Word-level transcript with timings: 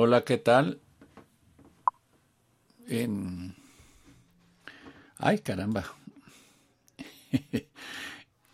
Hola, 0.00 0.22
¿qué 0.22 0.38
tal? 0.38 0.80
En... 2.86 3.56
Ay, 5.18 5.40
caramba. 5.40 5.86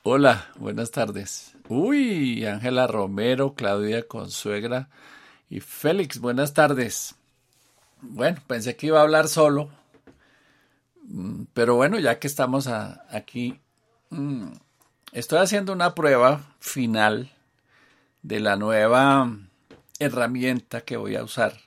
Hola, 0.04 0.48
buenas 0.56 0.90
tardes. 0.90 1.54
Uy, 1.68 2.46
Ángela 2.46 2.86
Romero, 2.86 3.52
Claudia 3.52 4.08
Consuegra 4.08 4.88
y 5.50 5.60
Félix, 5.60 6.18
buenas 6.18 6.54
tardes. 6.54 7.14
Bueno, 8.00 8.40
pensé 8.46 8.74
que 8.74 8.86
iba 8.86 9.00
a 9.00 9.02
hablar 9.02 9.28
solo, 9.28 9.68
mm, 11.02 11.42
pero 11.52 11.74
bueno, 11.74 11.98
ya 11.98 12.18
que 12.18 12.26
estamos 12.26 12.68
aquí, 12.68 13.60
mm, 14.08 14.46
estoy 15.12 15.40
haciendo 15.40 15.74
una 15.74 15.94
prueba 15.94 16.54
final 16.58 17.30
de 18.22 18.40
la 18.40 18.56
nueva 18.56 19.28
herramienta 19.98 20.82
que 20.82 20.96
voy 20.96 21.16
a 21.16 21.24
usar 21.24 21.60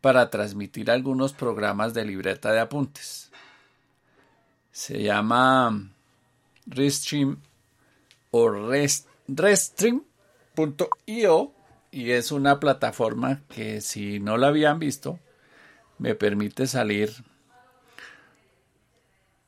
para 0.00 0.28
transmitir 0.30 0.90
algunos 0.90 1.32
programas 1.32 1.94
de 1.94 2.04
libreta 2.04 2.52
de 2.52 2.60
apuntes. 2.60 3.30
Se 4.70 5.02
llama 5.02 5.90
Restream 6.66 7.38
o 8.30 8.50
Restream.io 9.28 10.04
y 11.90 12.10
es 12.10 12.32
una 12.32 12.60
plataforma 12.60 13.42
que 13.48 13.80
si 13.80 14.20
no 14.20 14.36
la 14.36 14.48
habían 14.48 14.78
visto 14.78 15.18
me 15.98 16.14
permite 16.14 16.66
salir 16.66 17.12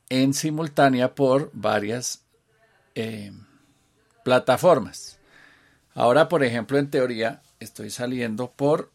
en 0.09 0.33
simultánea 0.33 1.13
por 1.13 1.51
varias 1.53 2.23
eh, 2.95 3.31
plataformas. 4.23 5.19
Ahora, 5.93 6.29
por 6.29 6.43
ejemplo, 6.43 6.77
en 6.77 6.89
teoría, 6.89 7.41
estoy 7.59 7.89
saliendo 7.89 8.51
por 8.51 8.91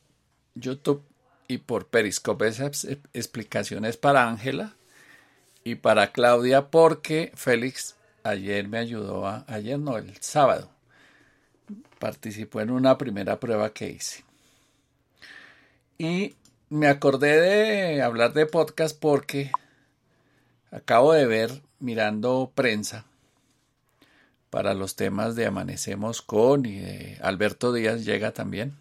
YouTube 0.54 1.02
y 1.48 1.58
por 1.58 1.86
Periscope. 1.86 2.48
Esas 2.48 2.86
explicaciones 3.12 3.96
para 3.96 4.28
Ángela 4.28 4.74
y 5.64 5.76
para 5.76 6.12
Claudia 6.12 6.70
porque 6.70 7.32
Félix 7.34 7.96
ayer 8.22 8.68
me 8.68 8.78
ayudó 8.78 9.26
ayer 9.46 9.78
no, 9.78 9.98
el 9.98 10.16
sábado. 10.20 10.70
Participó 11.98 12.60
en 12.60 12.70
una 12.70 12.98
primera 12.98 13.38
prueba 13.38 13.72
que 13.72 13.90
hice. 13.90 14.24
Y 15.98 16.34
me 16.68 16.88
acordé 16.88 17.40
de 17.40 18.02
hablar 18.02 18.32
de 18.32 18.46
podcast 18.46 18.98
porque 18.98 19.52
acabo 20.70 21.12
de 21.12 21.26
ver 21.26 21.62
mirando 21.78 22.50
prensa 22.54 23.04
para 24.52 24.74
los 24.74 24.96
temas 24.96 25.34
de 25.34 25.46
Amanecemos 25.46 26.20
con 26.20 26.66
y 26.66 26.78
de 26.78 27.18
Alberto 27.22 27.72
Díaz 27.72 28.04
llega 28.04 28.32
también, 28.32 28.74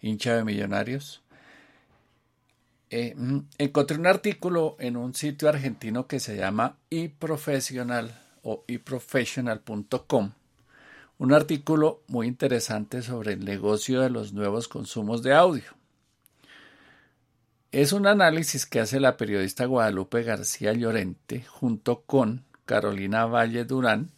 hincha 0.00 0.34
de 0.34 0.42
millonarios. 0.42 1.20
Eh, 2.88 3.12
mm, 3.14 3.40
encontré 3.58 3.98
un 3.98 4.06
artículo 4.06 4.74
en 4.78 4.96
un 4.96 5.12
sitio 5.14 5.50
argentino 5.50 6.06
que 6.06 6.18
se 6.18 6.38
llama 6.38 6.78
iProfessional 6.88 8.18
o 8.42 8.64
iprofessional.com, 8.68 10.32
un 11.18 11.32
artículo 11.34 12.02
muy 12.06 12.26
interesante 12.26 13.02
sobre 13.02 13.34
el 13.34 13.44
negocio 13.44 14.00
de 14.00 14.08
los 14.08 14.32
nuevos 14.32 14.66
consumos 14.66 15.22
de 15.22 15.34
audio. 15.34 15.74
Es 17.70 17.92
un 17.92 18.06
análisis 18.06 18.64
que 18.64 18.80
hace 18.80 18.98
la 18.98 19.18
periodista 19.18 19.66
Guadalupe 19.66 20.22
García 20.22 20.72
Llorente 20.72 21.44
junto 21.44 22.00
con 22.06 22.46
Carolina 22.64 23.26
Valle 23.26 23.66
Durán 23.66 24.15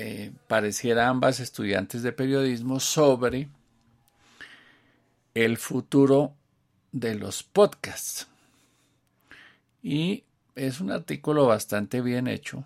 eh, 0.00 0.30
pareciera 0.46 1.08
ambas 1.08 1.40
estudiantes 1.40 2.04
de 2.04 2.12
periodismo 2.12 2.78
sobre 2.78 3.48
el 5.34 5.56
futuro 5.56 6.36
de 6.92 7.16
los 7.16 7.42
podcasts. 7.42 8.28
Y 9.82 10.22
es 10.54 10.80
un 10.80 10.92
artículo 10.92 11.46
bastante 11.46 12.00
bien 12.00 12.28
hecho 12.28 12.64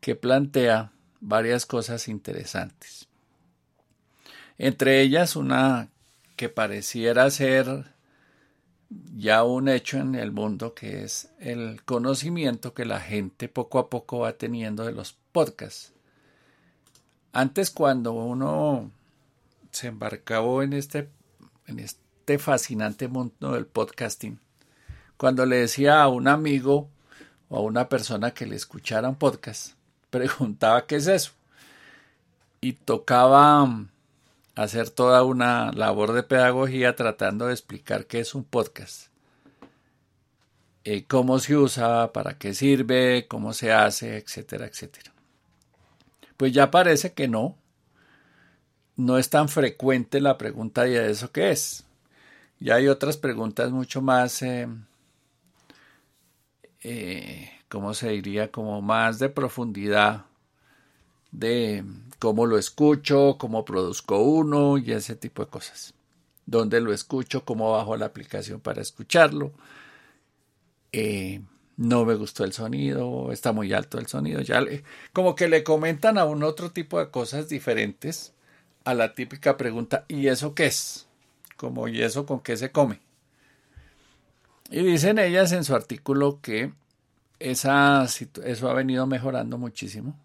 que 0.00 0.14
plantea 0.14 0.92
varias 1.18 1.66
cosas 1.66 2.06
interesantes. 2.06 3.08
Entre 4.58 5.00
ellas 5.00 5.34
una 5.34 5.88
que 6.36 6.48
pareciera 6.48 7.28
ser 7.30 7.86
ya 9.16 9.42
un 9.42 9.68
hecho 9.68 9.98
en 9.98 10.14
el 10.14 10.30
mundo, 10.30 10.72
que 10.72 11.02
es 11.02 11.32
el 11.40 11.82
conocimiento 11.84 12.74
que 12.74 12.84
la 12.84 13.00
gente 13.00 13.48
poco 13.48 13.80
a 13.80 13.90
poco 13.90 14.20
va 14.20 14.34
teniendo 14.34 14.84
de 14.84 14.92
los 14.92 15.16
podcasts. 15.32 15.97
Antes 17.32 17.70
cuando 17.70 18.12
uno 18.12 18.90
se 19.70 19.88
embarcaba 19.88 20.64
en 20.64 20.72
este, 20.72 21.08
en 21.66 21.78
este 21.78 22.38
fascinante 22.38 23.08
mundo 23.08 23.52
del 23.52 23.66
podcasting, 23.66 24.40
cuando 25.16 25.44
le 25.46 25.56
decía 25.56 26.02
a 26.02 26.08
un 26.08 26.28
amigo 26.28 26.88
o 27.48 27.58
a 27.58 27.60
una 27.60 27.88
persona 27.88 28.32
que 28.32 28.46
le 28.46 28.56
escuchara 28.56 29.08
un 29.08 29.16
podcast, 29.16 29.74
preguntaba 30.10 30.86
qué 30.86 30.96
es 30.96 31.06
eso. 31.06 31.32
Y 32.60 32.72
tocaba 32.72 33.86
hacer 34.56 34.90
toda 34.90 35.22
una 35.22 35.70
labor 35.72 36.12
de 36.12 36.24
pedagogía 36.24 36.96
tratando 36.96 37.46
de 37.46 37.52
explicar 37.52 38.06
qué 38.06 38.20
es 38.20 38.34
un 38.34 38.42
podcast. 38.42 39.08
Eh, 40.84 41.04
cómo 41.06 41.38
se 41.38 41.56
usa, 41.56 42.12
para 42.12 42.38
qué 42.38 42.54
sirve, 42.54 43.26
cómo 43.28 43.52
se 43.52 43.72
hace, 43.72 44.16
etcétera, 44.16 44.66
etcétera. 44.66 45.12
Pues 46.38 46.52
ya 46.54 46.70
parece 46.70 47.12
que 47.12 47.28
no. 47.28 47.56
No 48.96 49.18
es 49.18 49.28
tan 49.28 49.48
frecuente 49.48 50.20
la 50.20 50.38
pregunta 50.38 50.84
de 50.84 51.10
eso 51.10 51.30
qué 51.32 51.50
es. 51.50 51.84
Ya 52.60 52.76
hay 52.76 52.88
otras 52.88 53.16
preguntas 53.16 53.72
mucho 53.72 54.02
más, 54.02 54.42
eh, 54.42 54.68
eh, 56.82 57.50
¿cómo 57.68 57.94
se 57.94 58.10
diría? 58.10 58.50
Como 58.50 58.80
más 58.82 59.18
de 59.18 59.28
profundidad 59.28 60.26
de 61.30 61.84
cómo 62.18 62.46
lo 62.46 62.58
escucho, 62.58 63.36
cómo 63.38 63.64
produzco 63.64 64.20
uno 64.20 64.78
y 64.78 64.92
ese 64.92 65.16
tipo 65.16 65.44
de 65.44 65.50
cosas. 65.50 65.94
Dónde 66.46 66.80
lo 66.80 66.92
escucho, 66.92 67.44
cómo 67.44 67.72
bajo 67.72 67.96
la 67.96 68.06
aplicación 68.06 68.60
para 68.60 68.80
escucharlo. 68.82 69.52
Eh, 70.92 71.40
no 71.78 72.04
me 72.04 72.16
gustó 72.16 72.44
el 72.44 72.52
sonido, 72.52 73.30
está 73.32 73.52
muy 73.52 73.72
alto 73.72 73.98
el 73.98 74.08
sonido, 74.08 74.40
ya 74.42 74.60
le, 74.60 74.82
como 75.12 75.36
que 75.36 75.48
le 75.48 75.62
comentan 75.62 76.18
a 76.18 76.24
un 76.24 76.42
otro 76.42 76.72
tipo 76.72 76.98
de 76.98 77.10
cosas 77.10 77.48
diferentes 77.48 78.34
a 78.84 78.94
la 78.94 79.14
típica 79.14 79.56
pregunta 79.56 80.04
¿y 80.08 80.26
eso 80.26 80.54
qué 80.54 80.66
es? 80.66 81.06
Como 81.56 81.86
¿y 81.86 82.02
eso 82.02 82.26
con 82.26 82.40
qué 82.40 82.56
se 82.56 82.72
come? 82.72 83.00
Y 84.70 84.82
dicen 84.82 85.20
ellas 85.20 85.52
en 85.52 85.62
su 85.64 85.74
artículo 85.74 86.40
que 86.42 86.72
esa, 87.38 88.04
eso 88.44 88.68
ha 88.68 88.74
venido 88.74 89.06
mejorando 89.06 89.56
muchísimo, 89.56 90.18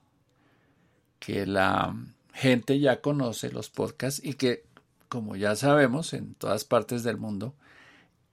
que 1.20 1.46
la 1.46 1.96
gente 2.34 2.80
ya 2.80 3.00
conoce 3.00 3.52
los 3.52 3.70
podcasts 3.70 4.20
y 4.24 4.34
que, 4.34 4.66
como 5.08 5.35
ya 5.35 5.56
sabemos, 5.56 6.14
en 6.14 6.34
todas 6.34 6.66
partes 6.66 7.03
del 7.03 7.18
mundo, 7.18 7.53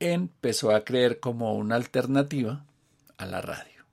empezó 0.00 0.74
a 0.74 0.84
creer 0.84 1.20
como 1.20 1.54
una 1.54 1.76
alternativa 1.76 2.64
a 3.20 3.26
la 3.26 3.40
radio. 3.40 3.84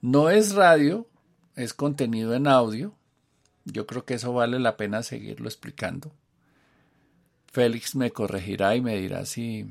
No 0.00 0.30
es 0.30 0.54
radio, 0.54 1.06
es 1.56 1.74
contenido 1.74 2.34
en 2.34 2.46
audio. 2.46 2.94
Yo 3.64 3.86
creo 3.86 4.04
que 4.04 4.14
eso 4.14 4.32
vale 4.32 4.58
la 4.58 4.76
pena 4.76 5.02
seguirlo 5.02 5.48
explicando. 5.48 6.12
Félix 7.46 7.96
me 7.96 8.10
corregirá 8.10 8.76
y 8.76 8.80
me 8.80 8.96
dirá 8.96 9.26
si, 9.26 9.66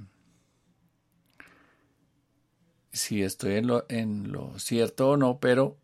si 2.91 3.23
estoy 3.23 3.55
en 3.55 3.67
lo, 3.67 3.85
en 3.89 4.31
lo 4.31 4.59
cierto 4.59 5.11
o 5.11 5.17
no, 5.17 5.39
pero 5.39 5.77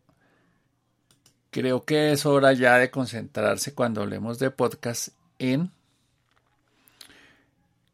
creo 1.50 1.84
que 1.84 2.12
es 2.12 2.26
hora 2.26 2.52
ya 2.52 2.76
de 2.78 2.90
concentrarse 2.90 3.74
cuando 3.74 4.02
hablemos 4.02 4.38
de 4.38 4.50
podcast 4.50 5.08
en 5.38 5.72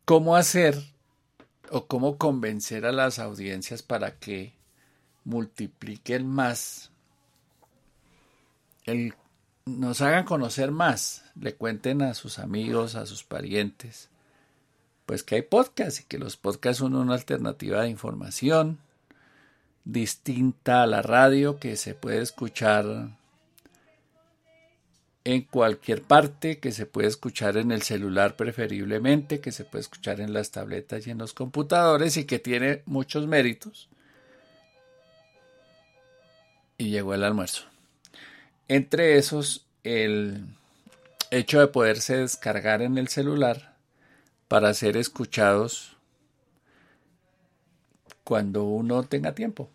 cómo 0.04 0.36
hacer 0.36 0.91
o 1.72 1.86
cómo 1.86 2.18
convencer 2.18 2.84
a 2.84 2.92
las 2.92 3.18
audiencias 3.18 3.82
para 3.82 4.18
que 4.18 4.52
multipliquen 5.24 6.26
más, 6.26 6.90
el, 8.84 9.14
nos 9.64 10.02
hagan 10.02 10.24
conocer 10.24 10.70
más, 10.70 11.24
le 11.34 11.54
cuenten 11.54 12.02
a 12.02 12.12
sus 12.12 12.38
amigos, 12.38 12.94
a 12.94 13.06
sus 13.06 13.24
parientes, 13.24 14.10
pues 15.06 15.22
que 15.22 15.36
hay 15.36 15.42
podcasts 15.42 16.00
y 16.00 16.04
que 16.04 16.18
los 16.18 16.36
podcasts 16.36 16.80
son 16.80 16.94
una 16.94 17.14
alternativa 17.14 17.82
de 17.82 17.88
información 17.88 18.78
distinta 19.84 20.82
a 20.82 20.86
la 20.86 21.00
radio 21.00 21.58
que 21.58 21.76
se 21.76 21.94
puede 21.94 22.20
escuchar 22.20 23.16
en 25.24 25.42
cualquier 25.42 26.02
parte, 26.02 26.58
que 26.58 26.72
se 26.72 26.86
puede 26.86 27.08
escuchar 27.08 27.56
en 27.56 27.70
el 27.70 27.82
celular 27.82 28.36
preferiblemente, 28.36 29.40
que 29.40 29.52
se 29.52 29.64
puede 29.64 29.82
escuchar 29.82 30.20
en 30.20 30.32
las 30.32 30.50
tabletas 30.50 31.06
y 31.06 31.10
en 31.10 31.18
los 31.18 31.32
computadores 31.32 32.16
y 32.16 32.24
que 32.24 32.38
tiene 32.38 32.82
muchos 32.86 33.26
méritos. 33.26 33.88
Y 36.76 36.90
llegó 36.90 37.14
el 37.14 37.22
almuerzo. 37.22 37.64
Entre 38.66 39.16
esos, 39.16 39.66
el 39.84 40.44
hecho 41.30 41.60
de 41.60 41.68
poderse 41.68 42.16
descargar 42.16 42.82
en 42.82 42.98
el 42.98 43.08
celular 43.08 43.76
para 44.48 44.74
ser 44.74 44.96
escuchados 44.96 45.96
cuando 48.24 48.64
uno 48.64 49.04
tenga 49.04 49.34
tiempo, 49.34 49.70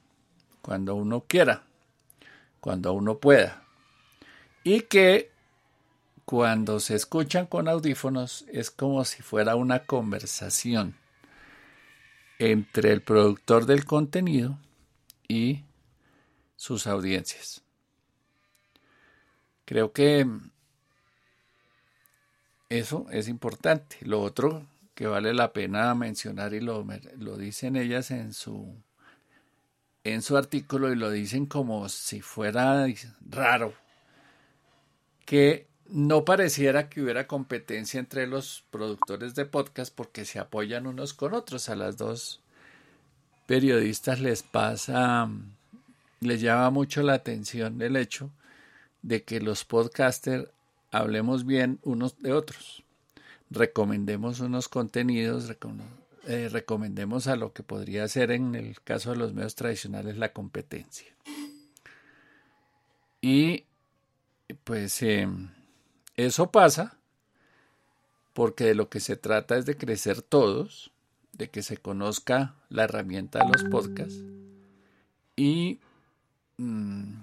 cuando 0.62 0.96
uno 0.96 1.24
quiera, 1.28 1.64
cuando 2.60 2.94
uno 2.94 3.18
pueda. 3.20 3.64
Y 4.64 4.82
que 4.82 5.32
cuando 6.27 6.81
se 6.81 6.94
escuchan 6.94 7.45
con 7.45 7.69
audífonos 7.69 8.44
es 8.51 8.69
como 8.69 9.06
si 9.06 9.24
fuera 9.24 9.56
una 9.56 9.85
conversación 9.85 10.97
entre 12.38 12.91
el 12.91 13.01
productor 13.01 13.65
del 13.65 13.85
contenido 13.85 14.59
y 15.29 15.63
sus 16.57 16.85
audiencias. 16.85 17.63
Creo 19.63 19.94
que 19.94 20.27
eso 22.68 23.06
es 23.09 23.29
importante. 23.29 23.95
Lo 24.01 24.21
otro 24.21 24.68
que 24.95 25.07
vale 25.07 25.33
la 25.33 25.53
pena 25.53 25.95
mencionar 25.95 26.53
y 26.53 26.59
lo, 26.59 26.85
lo 27.19 27.38
dicen 27.38 27.77
ellas 27.77 28.12
en 28.12 28.33
su 28.33 28.75
en 30.03 30.21
su 30.21 30.35
artículo 30.35 30.91
y 30.91 30.97
lo 30.97 31.09
dicen 31.09 31.45
como 31.45 31.88
si 31.88 32.19
fuera 32.19 32.85
raro 33.21 33.74
que 35.25 35.68
no 35.89 36.25
pareciera 36.25 36.89
que 36.89 37.01
hubiera 37.01 37.28
competencia 37.28 38.00
entre 38.00 38.28
los 38.28 38.63
productores 38.72 39.36
de 39.36 39.45
podcast 39.45 39.94
porque 39.94 40.25
se 40.25 40.39
apoyan 40.39 40.88
unos 40.88 41.13
con 41.13 41.34
otros. 41.34 41.69
A 41.69 41.75
las 41.75 41.98
dos 41.98 42.42
periodistas 43.45 44.19
les 44.19 44.44
pasa, 44.44 45.30
les 46.19 46.42
llama 46.42 46.69
mucho 46.69 47.01
la 47.01 47.13
atención 47.13 47.81
el 47.81 47.95
hecho 47.95 48.31
de 49.01 49.24
que 49.24 49.39
los 49.39 49.63
podcasters 49.63 50.50
hablemos 50.92 51.45
bien 51.45 51.80
unos 51.84 52.19
de 52.19 52.34
otros, 52.34 52.84
recomendemos 53.50 54.39
unos 54.39 54.68
contenidos, 54.68 55.51
eh, 56.28 56.50
recomendemos 56.51 57.28
a 57.28 57.36
lo 57.36 57.54
que 57.54 57.63
podría 57.63 58.07
ser 58.07 58.31
en 58.31 58.56
el 58.56 58.81
caso 58.81 59.12
de 59.12 59.18
los 59.18 59.34
medios 59.34 59.56
tradicionales 59.56 60.18
la 60.18 60.34
competencia. 60.34 61.07
Y 63.22 63.66
pues 64.63 65.01
em, 65.01 65.50
eso 66.18 66.52
pasa 66.52 66.98
porque 68.34 68.66
de 68.66 68.75
lo 68.75 68.90
que 68.90 69.00
se 69.00 69.16
trata 69.16 69.58
es 69.58 69.66
de 69.66 69.78
crecer 69.78 70.22
todos, 70.22 70.92
de 71.34 71.50
que 71.50 71.64
se 71.64 71.78
conozca 71.78 72.56
la 72.69 72.84
herramienta 72.84 73.40
de 73.40 73.52
los 73.52 73.64
podcasts 73.64 74.24
y 75.36 75.80
mm, 76.58 77.14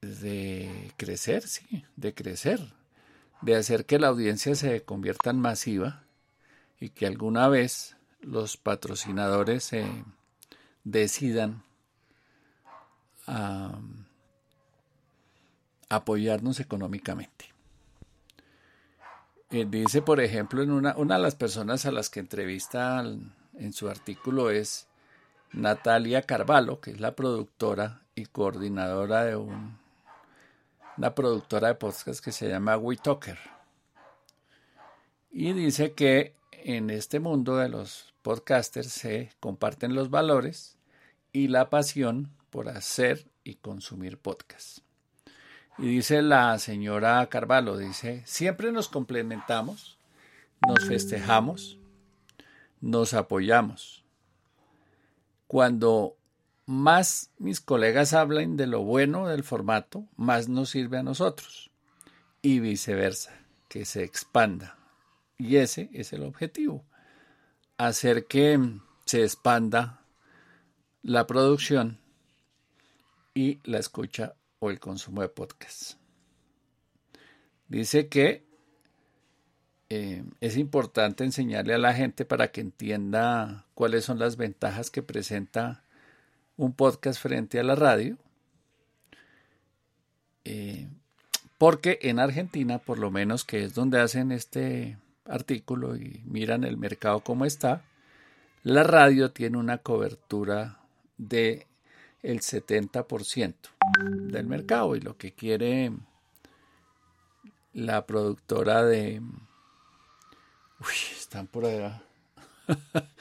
de 0.00 0.92
crecer, 0.96 1.46
sí, 1.46 1.84
de 1.96 2.14
crecer, 2.14 2.60
de 3.42 3.56
hacer 3.56 3.84
que 3.84 3.98
la 3.98 4.08
audiencia 4.08 4.54
se 4.54 4.82
convierta 4.82 5.30
en 5.30 5.40
masiva 5.40 6.04
y 6.80 6.90
que 6.90 7.06
alguna 7.06 7.48
vez 7.48 7.96
los 8.20 8.56
patrocinadores 8.56 9.64
se 9.64 9.86
decidan 10.84 11.62
a 13.26 13.78
apoyarnos 15.88 16.60
económicamente. 16.60 17.46
Eh, 19.50 19.66
dice, 19.68 20.02
por 20.02 20.20
ejemplo, 20.20 20.62
en 20.62 20.70
una, 20.70 20.96
una 20.96 21.16
de 21.16 21.22
las 21.22 21.34
personas 21.34 21.86
a 21.86 21.92
las 21.92 22.10
que 22.10 22.20
entrevista 22.20 23.00
en 23.00 23.72
su 23.72 23.88
artículo 23.88 24.50
es 24.50 24.88
Natalia 25.52 26.22
Carvalho, 26.22 26.80
que 26.80 26.90
es 26.90 27.00
la 27.00 27.14
productora 27.14 28.02
y 28.14 28.26
coordinadora 28.26 29.24
de 29.24 29.36
un, 29.36 29.78
una 30.96 31.14
productora 31.14 31.68
de 31.68 31.74
podcast 31.76 32.22
que 32.22 32.32
se 32.32 32.48
llama 32.48 32.76
WeTalker. 32.76 33.38
Y 35.30 35.52
dice 35.52 35.92
que 35.92 36.34
en 36.50 36.90
este 36.90 37.20
mundo 37.20 37.56
de 37.56 37.68
los 37.68 38.12
podcasters 38.22 38.88
se 38.88 39.30
comparten 39.40 39.94
los 39.94 40.10
valores 40.10 40.76
y 41.32 41.48
la 41.48 41.70
pasión 41.70 42.30
por 42.50 42.68
hacer 42.68 43.26
y 43.44 43.54
consumir 43.54 44.18
podcasts. 44.18 44.82
Y 45.78 45.86
dice 45.86 46.22
la 46.22 46.58
señora 46.58 47.24
Carvalho, 47.28 47.76
dice, 47.76 48.22
siempre 48.26 48.72
nos 48.72 48.88
complementamos, 48.88 49.96
nos 50.66 50.84
festejamos, 50.84 51.78
nos 52.80 53.14
apoyamos. 53.14 54.04
Cuando 55.46 56.16
más 56.66 57.30
mis 57.38 57.60
colegas 57.60 58.12
hablan 58.12 58.56
de 58.56 58.66
lo 58.66 58.82
bueno 58.82 59.28
del 59.28 59.44
formato, 59.44 60.04
más 60.16 60.48
nos 60.48 60.70
sirve 60.70 60.98
a 60.98 61.04
nosotros. 61.04 61.70
Y 62.42 62.58
viceversa, 62.58 63.32
que 63.68 63.84
se 63.84 64.02
expanda. 64.02 64.76
Y 65.38 65.56
ese 65.56 65.90
es 65.92 66.12
el 66.12 66.24
objetivo, 66.24 66.84
hacer 67.76 68.26
que 68.26 68.58
se 69.04 69.22
expanda 69.22 70.00
la 71.02 71.28
producción 71.28 72.00
y 73.32 73.60
la 73.62 73.78
escucha 73.78 74.34
o 74.58 74.70
el 74.70 74.80
consumo 74.80 75.22
de 75.22 75.28
podcasts. 75.28 75.98
Dice 77.68 78.08
que 78.08 78.44
eh, 79.90 80.24
es 80.40 80.56
importante 80.56 81.24
enseñarle 81.24 81.74
a 81.74 81.78
la 81.78 81.94
gente 81.94 82.24
para 82.24 82.50
que 82.50 82.60
entienda 82.60 83.66
cuáles 83.74 84.04
son 84.04 84.18
las 84.18 84.36
ventajas 84.36 84.90
que 84.90 85.02
presenta 85.02 85.82
un 86.56 86.72
podcast 86.72 87.20
frente 87.20 87.58
a 87.58 87.62
la 87.62 87.74
radio. 87.74 88.18
Eh, 90.44 90.88
porque 91.56 91.98
en 92.02 92.18
Argentina, 92.18 92.78
por 92.78 92.98
lo 92.98 93.10
menos 93.10 93.44
que 93.44 93.64
es 93.64 93.74
donde 93.74 94.00
hacen 94.00 94.32
este 94.32 94.98
artículo 95.24 95.96
y 95.96 96.22
miran 96.26 96.64
el 96.64 96.76
mercado 96.76 97.20
como 97.20 97.44
está, 97.44 97.82
la 98.62 98.82
radio 98.82 99.30
tiene 99.30 99.58
una 99.58 99.78
cobertura 99.78 100.80
de 101.16 101.67
el 102.22 102.40
70% 102.40 103.54
del 104.02 104.46
mercado 104.46 104.96
y 104.96 105.00
lo 105.00 105.16
que 105.16 105.32
quiere 105.32 105.92
la 107.72 108.06
productora 108.06 108.84
de... 108.84 109.20
Uy, 110.80 110.94
están 111.18 111.46
por 111.46 111.66
allá. 111.66 112.02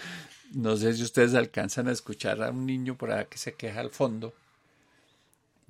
no 0.53 0.77
sé 0.77 0.94
si 0.94 1.03
ustedes 1.03 1.35
alcanzan 1.35 1.88
a 1.88 1.91
escuchar 1.91 2.41
a 2.44 2.51
un 2.51 2.65
niño 2.65 2.97
por 2.97 3.11
allá 3.11 3.25
que 3.25 3.38
se 3.38 3.53
queja 3.53 3.79
al 3.79 3.91
fondo, 3.91 4.33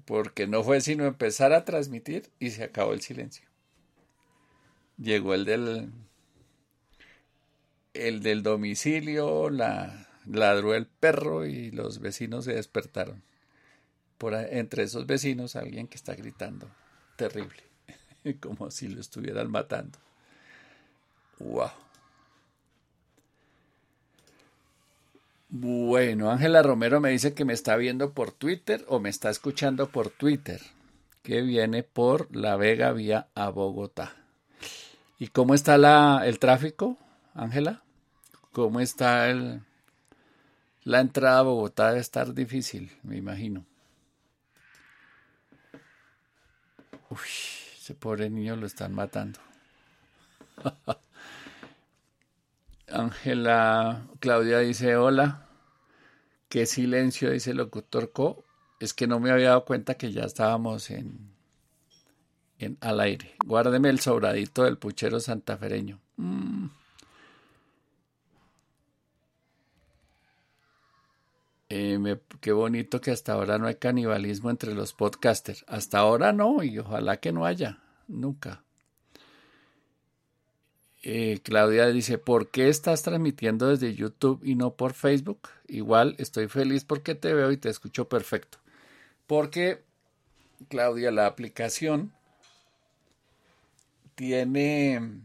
porque 0.06 0.48
no 0.48 0.64
fue 0.64 0.82
sino 0.82 1.06
empezar 1.06 1.54
a 1.54 1.66
transmitir 1.66 2.30
y 2.40 2.52
se 2.52 2.64
acabó 2.64 2.94
el 2.94 3.02
silencio. 3.02 3.46
Llegó 4.98 5.34
el 5.34 5.46
del 5.46 5.92
el 7.94 8.22
del 8.22 8.44
domicilio, 8.44 9.50
la 9.50 10.07
ladró 10.30 10.76
el 10.76 10.88
perro 10.88 11.46
y 11.46 11.72
los 11.72 12.00
vecinos 12.00 12.46
se 12.46 12.54
despertaron. 12.54 13.24
Por 14.18 14.34
entre 14.34 14.84
esos 14.84 15.06
vecinos 15.06 15.56
alguien 15.56 15.88
que 15.88 15.96
está 15.96 16.16
gritando 16.16 16.68
terrible, 17.16 17.64
como 18.42 18.72
si 18.72 18.88
lo 18.88 19.00
estuvieran 19.00 19.52
matando. 19.52 20.00
Wow. 21.40 21.70
Bueno, 25.50 26.30
Ángela 26.30 26.62
Romero 26.62 27.00
me 27.00 27.10
dice 27.10 27.34
que 27.34 27.46
me 27.46 27.54
está 27.54 27.78
viendo 27.78 28.12
por 28.12 28.32
Twitter 28.32 28.84
o 28.90 29.00
me 29.00 29.10
está 29.10 29.30
escuchando 29.30 29.90
por 29.90 30.10
Twitter, 30.10 30.62
que 31.24 31.42
viene 31.42 31.84
por 31.84 32.36
La 32.36 32.58
Vega 32.58 32.92
vía 32.92 33.28
a 33.34 33.50
Bogotá. 33.50 34.16
¿Y 35.20 35.28
cómo 35.30 35.54
está 35.54 35.78
la, 35.78 36.24
el 36.26 36.40
tráfico, 36.40 36.98
Ángela? 37.34 37.82
¿Cómo 38.52 38.82
está 38.82 39.30
el, 39.30 39.62
la 40.88 41.02
entrada 41.02 41.40
a 41.40 41.42
Bogotá 41.42 41.90
debe 41.90 42.00
estar 42.00 42.34
difícil, 42.34 42.90
me 43.04 43.18
imagino. 43.18 43.66
Uy, 47.10 47.28
ese 47.78 47.94
pobre 47.94 48.30
niño 48.30 48.56
lo 48.56 48.66
están 48.66 48.94
matando. 48.96 49.38
Ángela 52.88 54.08
Claudia 54.22 54.60
dice 54.60 54.96
hola. 54.96 55.50
Qué 56.48 56.66
silencio, 56.66 57.32
dice 57.32 57.52
el 57.52 57.58
locutor 57.58 58.14
Co. 58.14 58.46
Es 58.80 58.94
que 58.94 59.08
no 59.08 59.20
me 59.20 59.32
había 59.32 59.50
dado 59.50 59.66
cuenta 59.66 59.96
que 59.96 60.14
ya 60.14 60.24
estábamos 60.24 60.90
en, 60.90 61.34
en 62.60 62.78
al 62.80 63.02
aire. 63.02 63.36
Guárdeme 63.46 63.90
el 63.90 64.00
sobradito 64.00 64.64
del 64.64 64.78
puchero 64.78 65.20
santafereño. 65.20 66.00
Mm. 66.16 66.68
Eh, 71.70 72.18
qué 72.40 72.52
bonito 72.54 73.02
que 73.02 73.12
hasta 73.12 73.34
ahora 73.34 73.58
no 73.58 73.68
hay 73.68 73.76
canibalismo 73.76 74.50
entre 74.50 74.74
los 74.74 74.94
podcasters. 74.94 75.66
Hasta 75.68 76.00
ahora 76.00 76.32
no, 76.32 76.64
y 76.64 76.80
ojalá 76.80 77.18
que 77.18 77.32
no 77.32 77.46
haya, 77.46 77.80
nunca. 78.08 78.64
Eh, 81.04 81.40
Claudia 81.44 81.88
dice, 81.88 82.18
¿por 82.18 82.50
qué 82.50 82.70
estás 82.70 83.04
transmitiendo 83.04 83.68
desde 83.68 83.94
YouTube 83.94 84.42
y 84.44 84.56
no 84.56 84.76
por 84.76 84.94
Facebook? 84.94 85.50
Igual 85.68 86.16
estoy 86.18 86.48
feliz 86.48 86.84
porque 86.84 87.16
te 87.16 87.34
veo 87.34 87.52
y 87.52 87.58
te 87.58 87.70
escucho 87.70 88.10
perfecto. 88.10 88.58
Porque, 89.26 89.84
Claudia, 90.70 91.12
la 91.12 91.28
aplicación 91.28 92.14
tiene 94.16 95.22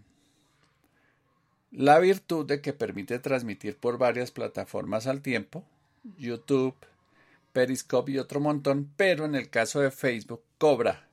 la 1.70 1.98
virtud 1.98 2.46
de 2.46 2.60
que 2.60 2.72
permite 2.72 3.18
transmitir 3.18 3.76
por 3.76 3.96
varias 3.96 4.30
plataformas 4.30 5.06
al 5.06 5.22
tiempo, 5.22 5.64
YouTube, 6.18 6.74
Periscope 7.52 8.12
y 8.12 8.18
otro 8.18 8.40
montón, 8.40 8.90
pero 8.96 9.24
en 9.24 9.34
el 9.34 9.50
caso 9.50 9.80
de 9.80 9.90
Facebook 9.90 10.42
cobra, 10.58 11.08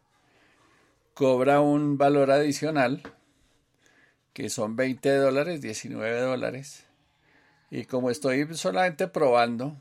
cobra 1.14 1.62
un 1.62 1.98
valor 1.98 2.32
adicional 2.32 3.02
que 4.34 4.50
son 4.50 4.76
20 4.76 5.16
dólares, 5.16 5.62
19 5.62 6.22
dólares. 6.22 6.86
Y 7.72 7.86
como 7.86 8.10
estoy 8.10 8.56
solamente 8.56 9.08
probando, 9.08 9.76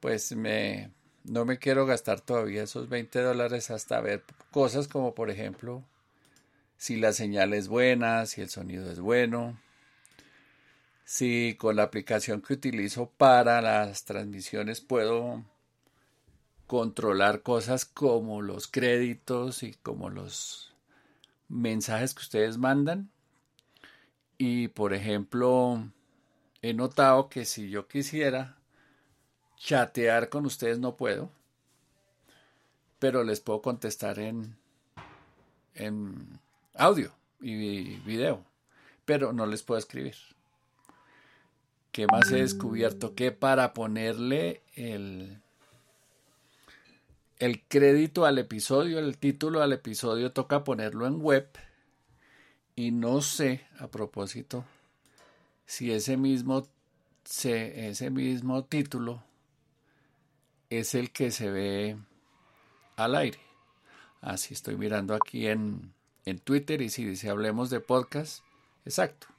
pues 0.00 0.34
me, 0.34 0.90
no 1.24 1.44
me 1.44 1.58
quiero 1.58 1.86
gastar 1.86 2.20
todavía 2.20 2.62
esos 2.62 2.88
20 2.88 3.20
dólares 3.20 3.70
hasta 3.70 4.00
ver 4.00 4.24
cosas 4.50 4.88
como 4.88 5.14
por 5.14 5.30
ejemplo 5.30 5.84
si 6.76 6.96
la 6.96 7.12
señal 7.12 7.54
es 7.54 7.68
buena, 7.68 8.26
si 8.26 8.40
el 8.40 8.50
sonido 8.50 8.90
es 8.90 9.00
bueno, 9.00 9.58
si 11.04 11.56
con 11.58 11.76
la 11.76 11.84
aplicación 11.84 12.40
que 12.40 12.54
utilizo 12.54 13.10
para 13.16 13.60
las 13.60 14.04
transmisiones 14.04 14.80
puedo 14.80 15.44
controlar 16.66 17.42
cosas 17.42 17.84
como 17.84 18.42
los 18.42 18.66
créditos 18.68 19.62
y 19.62 19.74
como 19.74 20.10
los 20.10 20.72
mensajes 21.48 22.14
que 22.14 22.22
ustedes 22.22 22.58
mandan. 22.58 23.10
Y 24.38 24.68
por 24.68 24.94
ejemplo, 24.94 25.84
he 26.62 26.74
notado 26.74 27.28
que 27.28 27.44
si 27.44 27.70
yo 27.70 27.86
quisiera 27.86 28.56
chatear 29.56 30.28
con 30.30 30.46
ustedes 30.46 30.78
no 30.78 30.96
puedo, 30.96 31.30
pero 32.98 33.22
les 33.22 33.40
puedo 33.40 33.62
contestar 33.62 34.18
en, 34.18 34.56
en 35.74 36.40
audio 36.74 37.12
y 37.40 37.96
video, 38.00 38.42
pero 39.04 39.32
no 39.32 39.46
les 39.46 39.62
puedo 39.62 39.78
escribir. 39.78 40.16
¿Qué 41.94 42.08
más 42.08 42.28
he 42.32 42.38
descubierto? 42.38 43.14
Que 43.14 43.30
para 43.30 43.72
ponerle 43.72 44.62
el, 44.74 45.40
el 47.38 47.62
crédito 47.68 48.24
al 48.24 48.38
episodio, 48.38 48.98
el 48.98 49.16
título 49.16 49.62
al 49.62 49.72
episodio, 49.72 50.32
toca 50.32 50.64
ponerlo 50.64 51.06
en 51.06 51.20
web. 51.20 51.48
Y 52.74 52.90
no 52.90 53.22
sé, 53.22 53.64
a 53.78 53.86
propósito, 53.86 54.64
si 55.66 55.92
ese 55.92 56.16
mismo, 56.16 56.66
ese 57.44 58.10
mismo 58.10 58.64
título 58.64 59.22
es 60.70 60.96
el 60.96 61.12
que 61.12 61.30
se 61.30 61.48
ve 61.48 61.96
al 62.96 63.14
aire. 63.14 63.38
Así 64.20 64.52
estoy 64.52 64.76
mirando 64.76 65.14
aquí 65.14 65.46
en, 65.46 65.94
en 66.24 66.40
Twitter 66.40 66.82
y 66.82 66.90
si 66.90 67.04
dice 67.04 67.30
hablemos 67.30 67.70
de 67.70 67.78
podcast, 67.78 68.42
exacto. 68.84 69.33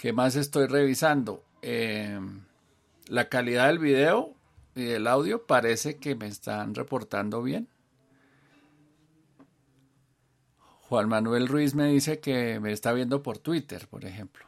¿Qué 0.00 0.14
más 0.14 0.34
estoy 0.34 0.66
revisando? 0.66 1.44
Em, 1.60 2.40
la 3.08 3.28
calidad 3.28 3.66
del 3.66 3.78
video 3.78 4.34
y 4.74 4.84
del 4.84 5.06
audio 5.06 5.44
parece 5.44 5.98
que 5.98 6.14
me 6.14 6.26
están 6.26 6.74
reportando 6.74 7.42
bien. 7.42 7.68
Juan 10.88 11.06
Manuel 11.06 11.48
Ruiz 11.48 11.74
me 11.74 11.88
dice 11.88 12.18
que 12.18 12.60
me 12.60 12.72
está 12.72 12.94
viendo 12.94 13.22
por 13.22 13.36
Twitter, 13.36 13.88
por 13.88 14.06
ejemplo. 14.06 14.46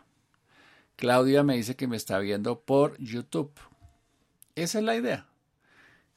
Claudia 0.96 1.42
me 1.42 1.56
dice 1.56 1.76
que 1.76 1.86
me 1.86 1.98
está 1.98 2.18
viendo 2.18 2.60
por 2.60 2.96
YouTube. 2.96 3.52
Esa 4.54 4.78
es 4.78 4.84
la 4.86 4.96
idea. 4.96 5.26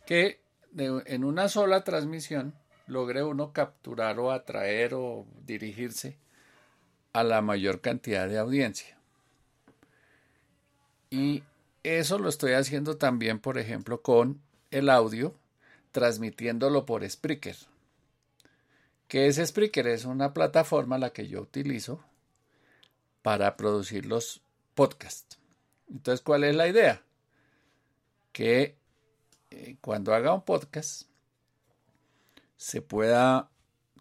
Que 0.05 0.39
en 0.77 1.25
una 1.25 1.49
sola 1.49 1.83
transmisión 1.83 2.55
logre 2.87 3.21
uno 3.21 3.51
capturar 3.51 4.17
o 4.17 4.31
atraer 4.31 4.93
o 4.93 5.27
dirigirse 5.45 6.17
a 7.11 7.25
la 7.25 7.41
mayor 7.41 7.81
cantidad 7.81 8.29
de 8.29 8.37
audiencia. 8.37 8.94
Y 11.15 11.43
eso 11.81 12.19
lo 12.19 12.27
estoy 12.27 12.51
haciendo 12.51 12.97
también, 12.97 13.39
por 13.39 13.57
ejemplo, 13.57 14.01
con 14.01 14.41
el 14.69 14.89
audio, 14.89 15.33
transmitiéndolo 15.93 16.85
por 16.85 17.09
Spreaker. 17.09 17.55
¿Qué 19.07 19.27
es 19.27 19.37
Spreaker? 19.37 19.87
Es 19.87 20.03
una 20.03 20.33
plataforma 20.33 20.97
la 20.97 21.11
que 21.11 21.29
yo 21.29 21.39
utilizo 21.39 22.03
para 23.21 23.55
producir 23.55 24.05
los 24.07 24.41
podcasts. 24.73 25.37
Entonces, 25.89 26.19
¿cuál 26.21 26.43
es 26.43 26.53
la 26.53 26.67
idea? 26.67 27.01
Que 28.33 28.75
eh, 29.51 29.77
cuando 29.79 30.13
haga 30.13 30.33
un 30.33 30.41
podcast 30.41 31.03
se 32.57 32.81
pueda 32.81 33.49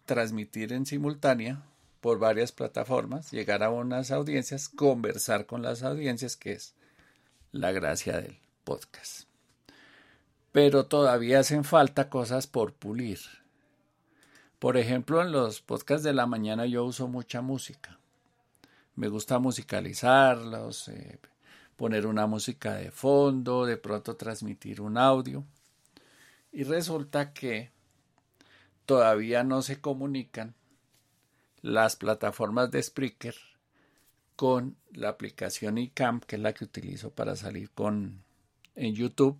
transmitir 0.03 0.73
en 0.73 0.85
simultánea 0.85 1.63
por 2.01 2.19
varias 2.19 2.51
plataformas, 2.51 3.31
llegar 3.31 3.63
a 3.63 3.69
unas 3.69 4.11
audiencias, 4.11 4.67
conversar 4.67 5.45
con 5.45 5.61
las 5.61 5.81
audiencias, 5.81 6.35
que 6.35 6.51
es 6.51 6.75
la 7.55 7.71
gracia 7.71 8.19
del 8.19 8.37
podcast. 8.65 9.27
Pero 10.51 10.87
todavía 10.87 11.39
hacen 11.39 11.63
falta 11.63 12.09
cosas 12.09 12.47
por 12.47 12.73
pulir. 12.73 13.19
Por 14.59 14.77
ejemplo, 14.77 15.21
en 15.21 15.31
los 15.31 15.61
podcasts 15.61 16.03
de 16.03 16.13
la 16.13 16.25
mañana 16.25 16.65
yo 16.65 16.83
uso 16.83 17.07
mucha 17.07 17.41
música. 17.41 17.97
Me 18.95 19.07
gusta 19.07 19.39
musicalizarlos, 19.39 20.89
eh, 20.89 21.19
poner 21.77 22.07
una 22.07 22.27
música 22.27 22.75
de 22.75 22.91
fondo, 22.91 23.65
de 23.65 23.77
pronto 23.77 24.15
transmitir 24.15 24.81
un 24.81 24.97
audio. 24.97 25.45
Y 26.51 26.63
resulta 26.63 27.31
que 27.33 27.71
todavía 28.85 29.43
no 29.43 29.61
se 29.61 29.79
comunican 29.79 30.55
las 31.61 31.95
plataformas 31.95 32.69
de 32.71 32.83
Spreaker 32.83 33.54
con 34.35 34.75
la 34.91 35.09
aplicación 35.09 35.77
iCamp, 35.77 36.23
que 36.25 36.35
es 36.35 36.41
la 36.41 36.53
que 36.53 36.65
utilizo 36.65 37.11
para 37.11 37.35
salir 37.35 37.69
con 37.71 38.23
en 38.75 38.93
YouTube, 38.93 39.37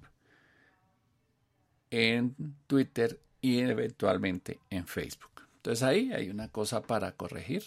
en 1.92 2.36
Twitter 2.68 3.20
y 3.42 3.60
eventualmente 3.60 4.60
en 4.70 4.88
Facebook. 4.88 5.42
Entonces 5.58 5.84
ahí 5.84 6.12
hay 6.14 6.30
una 6.30 6.50
cosa 6.50 6.82
para 6.82 7.12
corregir. 7.14 7.64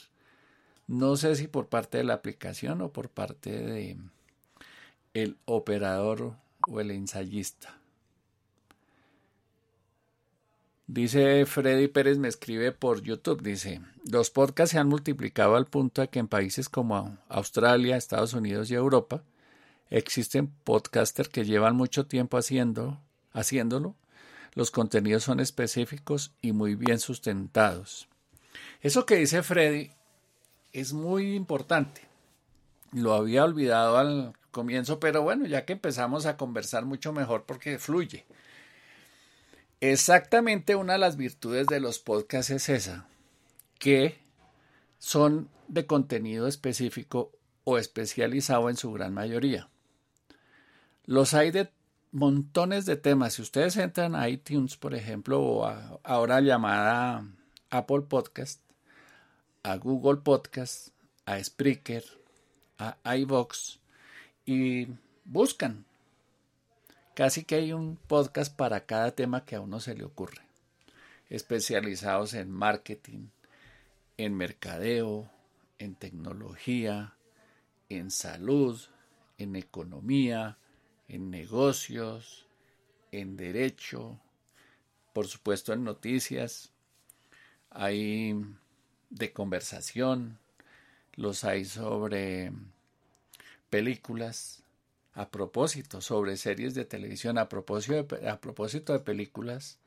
No 0.87 1.17
sé 1.17 1.37
si 1.37 1.49
por 1.49 1.69
parte 1.69 1.99
de 1.99 2.05
la 2.05 2.15
aplicación 2.15 2.81
o 2.81 2.93
por 2.93 3.11
parte 3.11 3.51
de 3.51 3.99
el 5.15 5.37
operador 5.45 6.35
o 6.67 6.81
el 6.81 6.91
ensayista. 6.91 7.78
Dice 10.89 11.45
Freddy 11.45 11.87
Pérez, 11.87 12.17
me 12.17 12.29
escribe 12.29 12.73
por 12.73 13.03
YouTube, 13.03 13.43
dice, 13.43 13.83
los 14.11 14.31
podcasts 14.31 14.73
se 14.73 14.79
han 14.79 14.89
multiplicado 14.89 15.55
al 15.55 15.67
punto 15.67 16.01
de 16.01 16.09
que 16.09 16.19
en 16.19 16.29
países 16.29 16.71
como 16.71 17.19
Australia, 17.29 17.99
Estados 17.99 18.33
Unidos 18.33 18.71
y 18.71 18.75
Europa 18.75 19.23
existen 19.91 20.51
podcasters 20.65 21.29
que 21.29 21.45
llevan 21.45 21.77
mucho 21.77 22.07
tiempo 22.07 22.39
haciendo, 22.39 22.99
haciéndolo. 23.35 23.97
Los 24.55 24.71
contenidos 24.71 25.25
son 25.25 25.41
específicos 25.41 26.33
y 26.41 26.53
muy 26.53 26.75
bien 26.75 27.01
sustentados. 27.01 28.09
Eso 28.81 29.05
que 29.05 29.17
dice 29.17 29.43
Freddy 29.43 29.91
es 30.73 30.95
muy 30.95 31.35
importante. 31.35 32.01
Lo 32.93 33.13
había 33.13 33.45
olvidado 33.45 33.99
al 33.99 34.33
comienzo, 34.53 34.99
pero 34.99 35.21
bueno, 35.21 35.45
ya 35.45 35.67
que 35.67 35.75
empezamos 35.75 36.25
a 36.25 36.39
conversar 36.39 36.87
mucho 36.87 37.13
mejor 37.13 37.45
porque 37.45 37.79
fluye. 37.79 38.25
Exactamente 39.81 40.75
una 40.75 40.95
de 40.95 40.99
las 40.99 41.17
virtudes 41.17 41.69
de 41.69 41.79
los 41.79 42.01
podcasts 42.01 42.51
es 42.51 42.69
esa, 42.69 43.07
que 43.79 44.19
son 44.99 45.49
de 45.69 45.87
contenido 45.87 46.49
específico 46.49 47.31
o 47.63 47.79
especializado 47.79 48.71
en 48.71 48.77
su 48.77 48.93
gran 48.93 49.15
mayoría. 49.15 49.69
Los 51.05 51.33
hay 51.33 51.53
de 51.53 51.71
montones 52.11 52.87
de 52.87 52.97
temas. 52.97 53.35
Si 53.35 53.43
ustedes 53.43 53.77
entran 53.77 54.17
a 54.17 54.29
iTunes, 54.29 54.77
por 54.77 54.95
ejemplo, 54.95 55.41
o 55.41 55.65
a, 55.65 56.01
ahora 56.03 56.41
llamada 56.41 57.25
Apple 57.71 58.03
Podcast, 58.03 58.61
a 59.63 59.77
Google 59.77 60.23
Podcast, 60.23 60.89
a 61.25 61.43
Spreaker, 61.43 62.05
a 62.79 62.97
iVox 63.17 63.79
y 64.45 64.89
buscan 65.25 65.85
Casi 67.19 67.43
que 67.43 67.57
hay 67.57 67.73
un 67.73 67.97
podcast 67.97 68.55
para 68.55 68.87
cada 68.87 69.11
tema 69.11 69.45
que 69.45 69.57
a 69.57 69.61
uno 69.61 69.81
se 69.81 69.97
le 69.97 70.05
ocurre, 70.05 70.41
especializados 71.29 72.33
en 72.33 72.49
marketing, 72.49 73.27
en 74.19 74.37
mercadeo, 74.37 75.29
en 75.81 75.97
tecnología, 75.97 77.15
en 77.89 78.13
salud, 78.13 78.81
en 79.37 79.57
economía, 79.57 80.59
en 81.09 81.29
negocios, 81.29 82.47
en 83.11 83.37
derecho, 83.37 84.21
por 85.13 85.27
supuesto 85.27 85.73
en 85.73 85.83
noticias, 85.83 86.71
hay 87.71 88.41
de 89.11 89.33
conversación, 89.33 90.39
los 91.17 91.43
hay 91.43 91.65
sobre 91.65 92.53
películas, 93.71 94.63
a 95.19 95.31
propósito 95.31 96.01
sobre 96.01 96.37
series 96.37 96.77
de 96.77 96.85
televisión, 96.85 97.39
a 97.39 97.49
propósito 97.49 98.05
de, 98.05 98.29
a 98.31 98.41
propósito 98.41 98.93
de 98.93 99.01
películas 99.01 99.81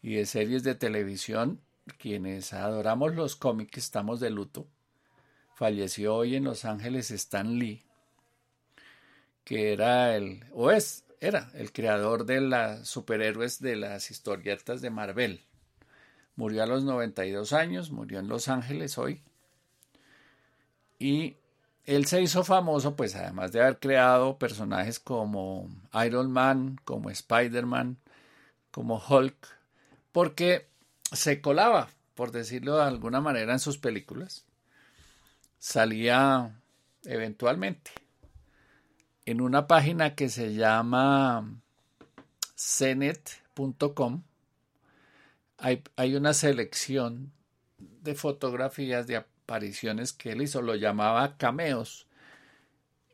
y 0.00 0.14
de 0.14 0.26
series 0.26 0.62
de 0.62 0.76
televisión, 0.76 1.60
quienes 1.98 2.52
adoramos 2.52 3.16
los 3.16 3.34
cómics 3.34 3.78
estamos 3.78 4.20
de 4.20 4.30
luto. 4.30 4.68
falleció 5.56 6.14
hoy 6.14 6.36
en 6.36 6.44
Los 6.44 6.64
Ángeles 6.64 7.10
Stan 7.10 7.58
Lee, 7.58 7.82
que 9.42 9.72
era 9.72 10.14
el, 10.14 10.44
o 10.52 10.70
es, 10.70 11.04
era 11.18 11.50
el 11.54 11.72
creador 11.72 12.24
de 12.24 12.40
las 12.40 12.88
superhéroes 12.88 13.60
de 13.60 13.74
las 13.74 14.12
historietas 14.12 14.80
de 14.80 14.90
Marvel. 14.90 15.40
Murió 16.36 16.62
a 16.62 16.66
los 16.66 16.84
92 16.84 17.52
años, 17.54 17.90
murió 17.90 18.20
en 18.20 18.28
Los 18.28 18.46
Ángeles 18.46 18.98
hoy. 18.98 19.20
Y 21.00 21.34
él 21.84 22.06
se 22.06 22.20
hizo 22.22 22.44
famoso, 22.44 22.96
pues 22.96 23.14
además 23.16 23.52
de 23.52 23.60
haber 23.60 23.78
creado 23.78 24.38
personajes 24.38 25.00
como 25.00 25.68
Iron 26.04 26.30
Man, 26.30 26.78
como 26.84 27.10
Spider-Man, 27.10 27.96
como 28.70 29.02
Hulk, 29.06 29.36
porque 30.12 30.68
se 31.12 31.40
colaba, 31.40 31.88
por 32.14 32.30
decirlo 32.32 32.76
de 32.76 32.84
alguna 32.84 33.20
manera, 33.20 33.52
en 33.52 33.58
sus 33.58 33.78
películas. 33.78 34.44
Salía 35.58 36.60
eventualmente 37.04 37.90
en 39.26 39.40
una 39.40 39.66
página 39.66 40.14
que 40.14 40.28
se 40.28 40.54
llama 40.54 41.60
cenet.com. 42.56 44.22
Hay, 45.58 45.82
hay 45.96 46.14
una 46.14 46.34
selección 46.34 47.32
de 47.78 48.14
fotografías 48.14 49.06
de 49.06 49.16
apariciones 49.50 50.12
que 50.12 50.30
él 50.30 50.42
hizo, 50.42 50.62
lo 50.62 50.76
llamaba 50.76 51.36
cameos. 51.36 52.06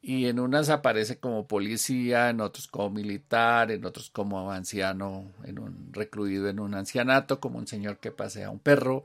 Y 0.02 0.26
en 0.26 0.38
unas 0.38 0.68
aparece 0.68 1.18
como 1.18 1.46
policía, 1.48 2.28
en 2.28 2.42
otros 2.42 2.68
como 2.68 2.90
militar, 2.90 3.70
en 3.70 3.86
otros 3.86 4.10
como 4.10 4.52
anciano, 4.52 5.32
en 5.44 5.58
un 5.58 5.88
recluido 5.92 6.48
en 6.48 6.60
un 6.60 6.74
ancianato, 6.74 7.40
como 7.40 7.58
un 7.58 7.66
señor 7.66 7.98
que 7.98 8.10
pasea 8.12 8.50
un 8.50 8.58
perro, 8.58 9.04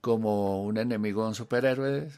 como 0.00 0.64
un 0.64 0.78
enemigo 0.78 1.22
de 1.22 1.28
un 1.28 1.34
superhéroe, 1.36 2.10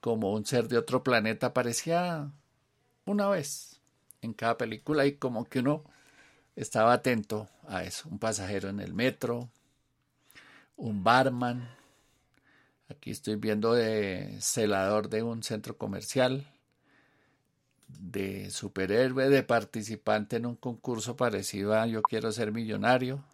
como 0.00 0.32
un 0.32 0.46
ser 0.46 0.68
de 0.68 0.78
otro 0.78 1.02
planeta. 1.02 1.48
Aparecía 1.48 2.30
una 3.04 3.28
vez 3.28 3.80
en 4.22 4.32
cada 4.32 4.56
película 4.56 5.06
y 5.06 5.14
como 5.14 5.44
que 5.44 5.58
uno 5.58 5.82
estaba 6.54 6.92
atento 6.92 7.48
a 7.68 7.82
eso. 7.82 8.08
Un 8.08 8.20
pasajero 8.20 8.68
en 8.68 8.78
el 8.78 8.94
metro, 8.94 9.48
un 10.76 11.02
barman, 11.02 11.68
Aquí 12.88 13.10
estoy 13.10 13.36
viendo 13.36 13.72
de 13.74 14.36
celador 14.40 15.08
de 15.08 15.22
un 15.22 15.42
centro 15.42 15.76
comercial, 15.76 16.46
de 17.88 18.50
superhéroe, 18.50 19.28
de 19.28 19.42
participante 19.42 20.36
en 20.36 20.46
un 20.46 20.56
concurso 20.56 21.16
parecido 21.16 21.74
a 21.74 21.86
Yo 21.86 22.02
quiero 22.02 22.30
ser 22.30 22.52
millonario. 22.52 23.24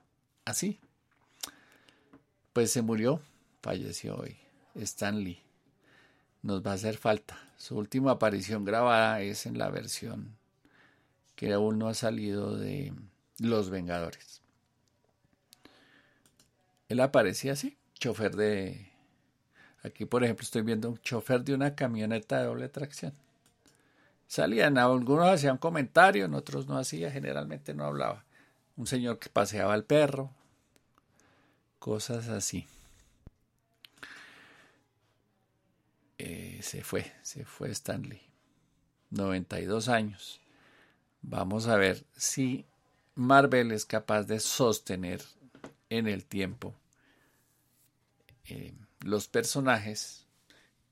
Así. 0.45 0.81
Pues 2.53 2.71
se 2.71 2.83
murió, 2.83 3.21
falleció 3.63 4.17
hoy. 4.17 4.39
Stan 4.75 5.23
Lee. 5.23 5.43
Nos 6.43 6.65
va 6.65 6.73
a 6.73 6.75
hacer 6.75 6.97
falta. 6.97 7.39
Su 7.57 7.77
última 7.77 8.13
aparición 8.13 8.65
grabada 8.65 9.21
es 9.21 9.47
en 9.47 9.59
la 9.59 9.71
versión 9.71 10.37
que 11.37 11.53
aún 11.53 11.79
no 11.79 11.89
ha 11.89 11.95
salido 11.95 12.57
de 12.57 12.95
Los 13.39 13.69
Vengadores. 13.69 14.41
Él 16.89 17.01
aparecía 17.01 17.53
así, 17.53 17.77
chofer 17.95 18.37
de 18.37 18.92
Aquí, 19.83 20.05
por 20.05 20.23
ejemplo, 20.23 20.45
estoy 20.45 20.63
viendo 20.63 20.89
un 20.89 20.99
chofer 20.99 21.43
de 21.43 21.55
una 21.55 21.75
camioneta 21.75 22.39
de 22.39 22.47
doble 22.47 22.69
tracción. 22.69 23.13
Salían, 24.29 24.79
algunos 24.79 25.29
hacían 25.29 25.59
comentarios, 25.59 26.29
en 26.29 26.35
otros 26.35 26.67
no 26.67 26.79
hacía, 26.79 27.11
generalmente 27.11 27.75
no 27.75 27.85
hablaba. 27.85 28.25
Un 28.77 28.87
señor 28.87 29.19
que 29.19 29.29
paseaba 29.29 29.75
al 29.75 29.85
perro, 29.85 30.31
cosas 31.79 32.29
así. 32.29 32.67
Eh, 36.19 36.61
se 36.63 36.83
fue, 36.83 37.13
se 37.23 37.45
fue 37.45 37.71
Stanley. 37.71 38.23
92 39.11 39.89
años. 39.89 40.41
Vamos 41.21 41.67
a 41.67 41.77
ver 41.77 42.05
si 42.17 42.65
Marvel 43.15 43.73
es 43.73 43.85
capaz 43.85 44.23
de 44.25 44.41
sostener 44.41 45.21
en 45.91 46.09
el 46.09 46.25
tiempo 46.25 46.75
eh, 48.47 48.73
los 49.05 49.29
personajes 49.29 50.27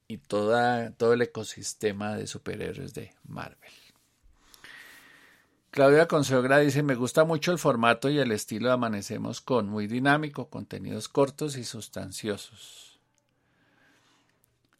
y 0.08 0.18
toda, 0.18 0.92
todo 0.92 1.12
el 1.12 1.22
ecosistema 1.22 2.16
de 2.16 2.26
superhéroes 2.26 2.94
de 2.94 3.14
Marvel. 3.24 3.70
Claudia 5.70 6.08
Consuegra 6.08 6.58
dice, 6.58 6.82
me 6.82 6.96
gusta 6.96 7.24
mucho 7.24 7.52
el 7.52 7.58
formato 7.58 8.10
y 8.10 8.18
el 8.18 8.32
estilo 8.32 8.68
de 8.68 8.74
Amanecemos 8.74 9.40
con, 9.40 9.68
muy 9.68 9.86
dinámico, 9.86 10.50
contenidos 10.50 11.08
cortos 11.08 11.56
y 11.56 11.62
sustanciosos. 11.62 12.98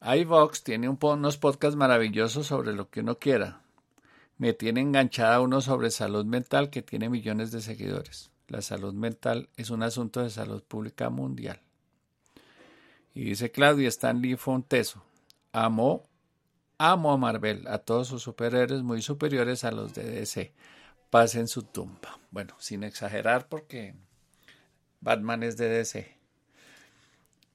iVox 0.01 0.65
tiene 0.65 0.89
un, 0.89 0.99
unos 1.01 1.37
podcasts 1.37 1.77
maravillosos 1.77 2.49
sobre 2.49 2.73
lo 2.73 2.91
que 2.91 3.01
uno 3.01 3.19
quiera. 3.19 3.61
Me 4.37 4.53
tiene 4.53 4.81
enganchada 4.81 5.41
uno 5.41 5.61
sobre 5.61 5.93
salud 5.93 6.25
mental 6.25 6.71
que 6.71 6.83
tiene 6.83 7.09
millones 7.09 7.53
de 7.53 7.61
seguidores. 7.61 8.33
La 8.49 8.61
salud 8.61 8.93
mental 8.93 9.49
es 9.57 9.71
un 9.71 9.85
asunto 9.85 10.23
de 10.23 10.31
salud 10.31 10.65
pública 10.65 11.09
mundial. 11.09 11.61
Y 13.15 13.25
dice 13.25 13.51
Claudia 13.51 13.89
Stanley 13.89 14.37
Fonteso, 14.37 15.03
amo, 15.53 16.09
amo 16.79 17.13
a 17.13 17.17
Marvel, 17.17 17.67
a 17.67 17.79
todos 17.79 18.09
sus 18.09 18.23
superhéroes 18.23 18.83
muy 18.83 19.03
superiores 19.03 19.65
a 19.65 19.73
los 19.73 19.95
de 19.95 20.05
DC. 20.05 20.53
Pasen 21.11 21.49
su 21.49 21.65
tumba. 21.65 22.19
Bueno, 22.31 22.55
sin 22.61 22.85
exagerar 22.85 23.49
porque 23.49 23.95
Batman 25.01 25.43
es 25.43 25.57
de 25.57 25.69
DC. 25.69 26.17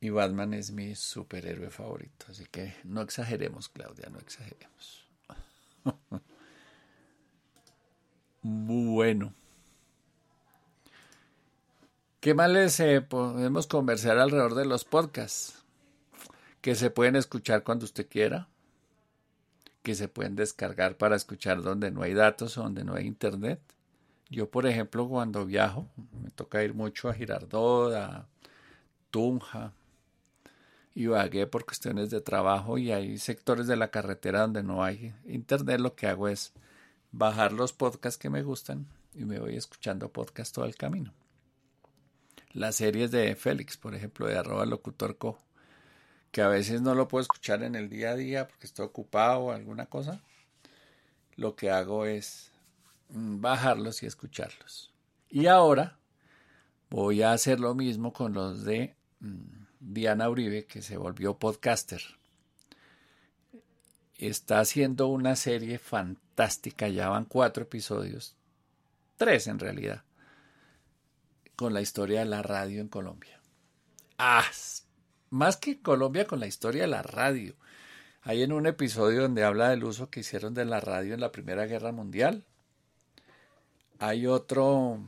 Y 0.01 0.09
Batman 0.09 0.53
es 0.53 0.71
mi 0.71 0.93
superhéroe 0.93 1.69
favorito. 1.69 2.25
Así 2.29 2.45
que 2.45 2.75
no 2.83 3.01
exageremos, 3.01 3.69
Claudia, 3.69 4.09
no 4.09 4.19
exageremos. 4.19 5.07
bueno. 8.41 9.33
¿Qué 12.25 12.33
más 12.33 12.49
les 12.49 12.79
eh, 12.79 13.01
podemos 13.01 13.67
conversar 13.67 14.17
alrededor 14.17 14.55
de 14.55 14.65
los 14.65 14.83
podcasts? 14.83 15.63
Que 16.59 16.73
se 16.73 16.89
pueden 16.89 17.15
escuchar 17.15 17.61
cuando 17.61 17.85
usted 17.85 18.09
quiera, 18.09 18.47
que 19.83 19.93
se 19.93 20.07
pueden 20.07 20.35
descargar 20.35 20.97
para 20.97 21.15
escuchar 21.15 21.61
donde 21.61 21.91
no 21.91 22.01
hay 22.01 22.15
datos 22.15 22.57
o 22.57 22.63
donde 22.63 22.83
no 22.83 22.95
hay 22.95 23.05
internet. 23.05 23.59
Yo, 24.31 24.49
por 24.49 24.65
ejemplo, 24.65 25.07
cuando 25.07 25.45
viajo, 25.45 25.87
me 26.23 26.31
toca 26.31 26.63
ir 26.63 26.73
mucho 26.73 27.09
a 27.09 27.13
Girardot, 27.13 27.93
a 27.93 28.25
Tunja, 29.11 29.73
y 30.95 31.05
vagué 31.05 31.45
por 31.45 31.63
cuestiones 31.63 32.09
de 32.09 32.21
trabajo 32.21 32.79
y 32.79 32.91
hay 32.91 33.19
sectores 33.19 33.67
de 33.67 33.75
la 33.75 33.91
carretera 33.91 34.41
donde 34.41 34.63
no 34.63 34.83
hay 34.83 35.13
internet, 35.27 35.79
lo 35.79 35.93
que 35.93 36.07
hago 36.07 36.27
es 36.27 36.53
bajar 37.11 37.53
los 37.53 37.71
podcasts 37.71 38.17
que 38.17 38.31
me 38.31 38.41
gustan 38.41 38.87
y 39.13 39.25
me 39.25 39.37
voy 39.39 39.55
escuchando 39.57 40.09
podcasts 40.09 40.53
todo 40.53 40.65
el 40.65 40.75
camino 40.75 41.13
las 42.55 42.77
series 42.77 43.11
de 43.11 43.35
Félix, 43.35 43.75
por 43.75 43.95
ejemplo, 43.95 44.27
de 44.27 44.37
arroba 44.37 44.65
locutorco, 44.65 45.37
que 46.31 46.41
a 46.41 46.47
veces 46.47 46.81
no 46.81 46.95
lo 46.95 47.07
puedo 47.09 47.21
escuchar 47.21 47.63
en 47.63 47.75
el 47.75 47.89
día 47.89 48.11
a 48.11 48.15
día 48.15 48.47
porque 48.47 48.65
estoy 48.65 48.85
ocupado 48.85 49.39
o 49.39 49.51
alguna 49.51 49.87
cosa, 49.87 50.21
lo 51.35 51.55
que 51.57 51.69
hago 51.69 52.05
es 52.05 52.51
mm, 53.09 53.41
bajarlos 53.41 54.03
y 54.03 54.05
escucharlos. 54.05 54.93
Y 55.29 55.47
ahora 55.47 55.97
voy 56.89 57.23
a 57.23 57.33
hacer 57.33 57.59
lo 57.59 57.75
mismo 57.75 58.13
con 58.13 58.33
los 58.33 58.63
de 58.63 58.95
mm, 59.19 59.65
Diana 59.81 60.29
Uribe, 60.29 60.65
que 60.65 60.81
se 60.81 60.95
volvió 60.95 61.37
podcaster. 61.37 62.01
Está 64.17 64.61
haciendo 64.61 65.07
una 65.07 65.35
serie 65.35 65.77
fantástica, 65.77 66.87
ya 66.87 67.09
van 67.09 67.25
cuatro 67.25 67.63
episodios, 67.63 68.37
tres 69.17 69.47
en 69.47 69.59
realidad 69.59 70.05
con 71.55 71.73
la 71.73 71.81
historia 71.81 72.19
de 72.19 72.25
la 72.25 72.41
radio 72.41 72.81
en 72.81 72.87
Colombia. 72.87 73.39
Ah, 74.17 74.45
más 75.29 75.57
que 75.57 75.81
Colombia 75.81 76.25
con 76.25 76.39
la 76.39 76.47
historia 76.47 76.83
de 76.83 76.87
la 76.87 77.01
radio. 77.01 77.55
Hay 78.21 78.41
en 78.41 78.53
un 78.53 78.65
episodio 78.65 79.21
donde 79.21 79.43
habla 79.43 79.69
del 79.69 79.83
uso 79.83 80.09
que 80.09 80.21
hicieron 80.21 80.53
de 80.53 80.65
la 80.65 80.79
radio 80.79 81.13
en 81.13 81.19
la 81.19 81.31
Primera 81.31 81.65
Guerra 81.65 81.91
Mundial. 81.91 82.43
Hay 83.99 84.27
otro 84.27 84.99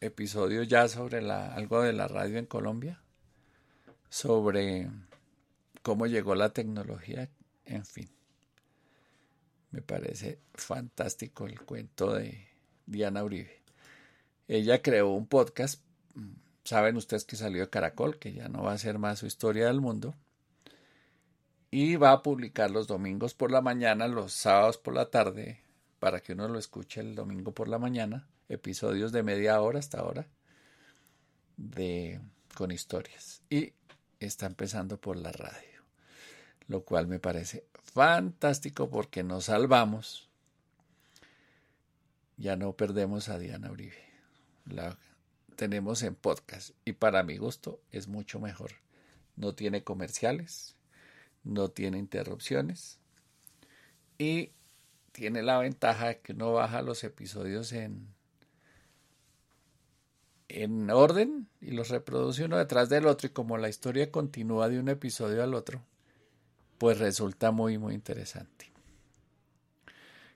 episodio 0.00 0.62
ya 0.62 0.88
sobre 0.88 1.22
la, 1.22 1.54
algo 1.54 1.82
de 1.82 1.92
la 1.92 2.08
radio 2.08 2.38
en 2.38 2.46
Colombia, 2.46 3.00
sobre 4.08 4.90
cómo 5.82 6.06
llegó 6.06 6.34
la 6.34 6.52
tecnología, 6.52 7.28
en 7.64 7.84
fin. 7.84 8.10
Me 9.70 9.82
parece 9.82 10.40
fantástico 10.54 11.46
el 11.46 11.60
cuento 11.60 12.14
de 12.14 12.48
Diana 12.86 13.22
Uribe. 13.22 13.59
Ella 14.52 14.82
creó 14.82 15.10
un 15.10 15.28
podcast, 15.28 15.80
saben 16.64 16.96
ustedes 16.96 17.24
que 17.24 17.36
salió 17.36 17.60
de 17.60 17.70
Caracol, 17.70 18.18
que 18.18 18.32
ya 18.32 18.48
no 18.48 18.64
va 18.64 18.72
a 18.72 18.78
ser 18.78 18.98
más 18.98 19.20
su 19.20 19.26
historia 19.26 19.66
del 19.66 19.80
mundo, 19.80 20.16
y 21.70 21.94
va 21.94 22.10
a 22.10 22.22
publicar 22.24 22.68
los 22.72 22.88
domingos 22.88 23.32
por 23.32 23.52
la 23.52 23.60
mañana, 23.60 24.08
los 24.08 24.32
sábados 24.32 24.76
por 24.76 24.94
la 24.94 25.08
tarde, 25.08 25.62
para 26.00 26.18
que 26.18 26.32
uno 26.32 26.48
lo 26.48 26.58
escuche 26.58 27.00
el 27.00 27.14
domingo 27.14 27.54
por 27.54 27.68
la 27.68 27.78
mañana, 27.78 28.26
episodios 28.48 29.12
de 29.12 29.22
media 29.22 29.60
hora 29.60 29.78
hasta 29.78 30.00
ahora, 30.00 30.26
de, 31.56 32.20
con 32.56 32.72
historias. 32.72 33.42
Y 33.50 33.72
está 34.18 34.46
empezando 34.46 35.00
por 35.00 35.16
la 35.16 35.30
radio. 35.30 35.84
lo 36.66 36.84
cual 36.84 37.06
me 37.06 37.20
parece 37.20 37.66
fantástico 37.84 38.90
porque 38.90 39.22
nos 39.22 39.44
salvamos. 39.44 40.28
Ya 42.36 42.56
no 42.56 42.72
perdemos 42.72 43.28
a 43.28 43.38
Diana 43.38 43.70
Uribe. 43.70 44.09
La 44.70 44.98
tenemos 45.56 46.02
en 46.02 46.14
podcast 46.14 46.70
y 46.84 46.92
para 46.92 47.22
mi 47.22 47.36
gusto 47.36 47.80
es 47.90 48.08
mucho 48.08 48.40
mejor. 48.40 48.70
No 49.36 49.54
tiene 49.54 49.84
comerciales, 49.84 50.76
no 51.44 51.68
tiene 51.68 51.98
interrupciones 51.98 52.98
y 54.18 54.52
tiene 55.12 55.42
la 55.42 55.58
ventaja 55.58 56.08
de 56.08 56.20
que 56.20 56.32
uno 56.32 56.52
baja 56.52 56.82
los 56.82 57.04
episodios 57.04 57.72
en, 57.72 58.14
en 60.48 60.90
orden 60.90 61.48
y 61.60 61.72
los 61.72 61.88
reproduce 61.88 62.44
uno 62.44 62.58
detrás 62.58 62.88
del 62.88 63.06
otro 63.06 63.26
y 63.28 63.30
como 63.30 63.58
la 63.58 63.68
historia 63.68 64.10
continúa 64.10 64.68
de 64.68 64.78
un 64.78 64.88
episodio 64.88 65.42
al 65.42 65.54
otro, 65.54 65.82
pues 66.78 66.98
resulta 66.98 67.50
muy 67.50 67.78
muy 67.78 67.94
interesante. 67.94 68.69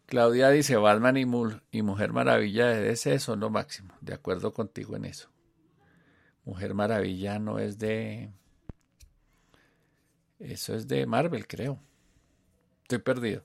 Claudia 0.06 0.50
dice 0.50 0.76
Batman 0.76 1.16
y, 1.16 1.26
y 1.70 1.82
Mujer 1.82 2.12
Maravilla 2.12 2.68
de 2.68 2.82
DC 2.82 3.18
son 3.18 3.40
lo 3.40 3.50
máximo, 3.50 3.94
de 4.00 4.14
acuerdo 4.14 4.52
contigo 4.52 4.96
en 4.96 5.06
eso. 5.06 5.28
Mujer 6.44 6.74
Maravilla 6.74 7.38
no 7.38 7.58
es 7.58 7.78
de... 7.78 8.30
Eso 10.38 10.74
es 10.74 10.86
de 10.88 11.06
Marvel, 11.06 11.46
creo. 11.46 11.80
Estoy 12.82 12.98
perdido. 12.98 13.44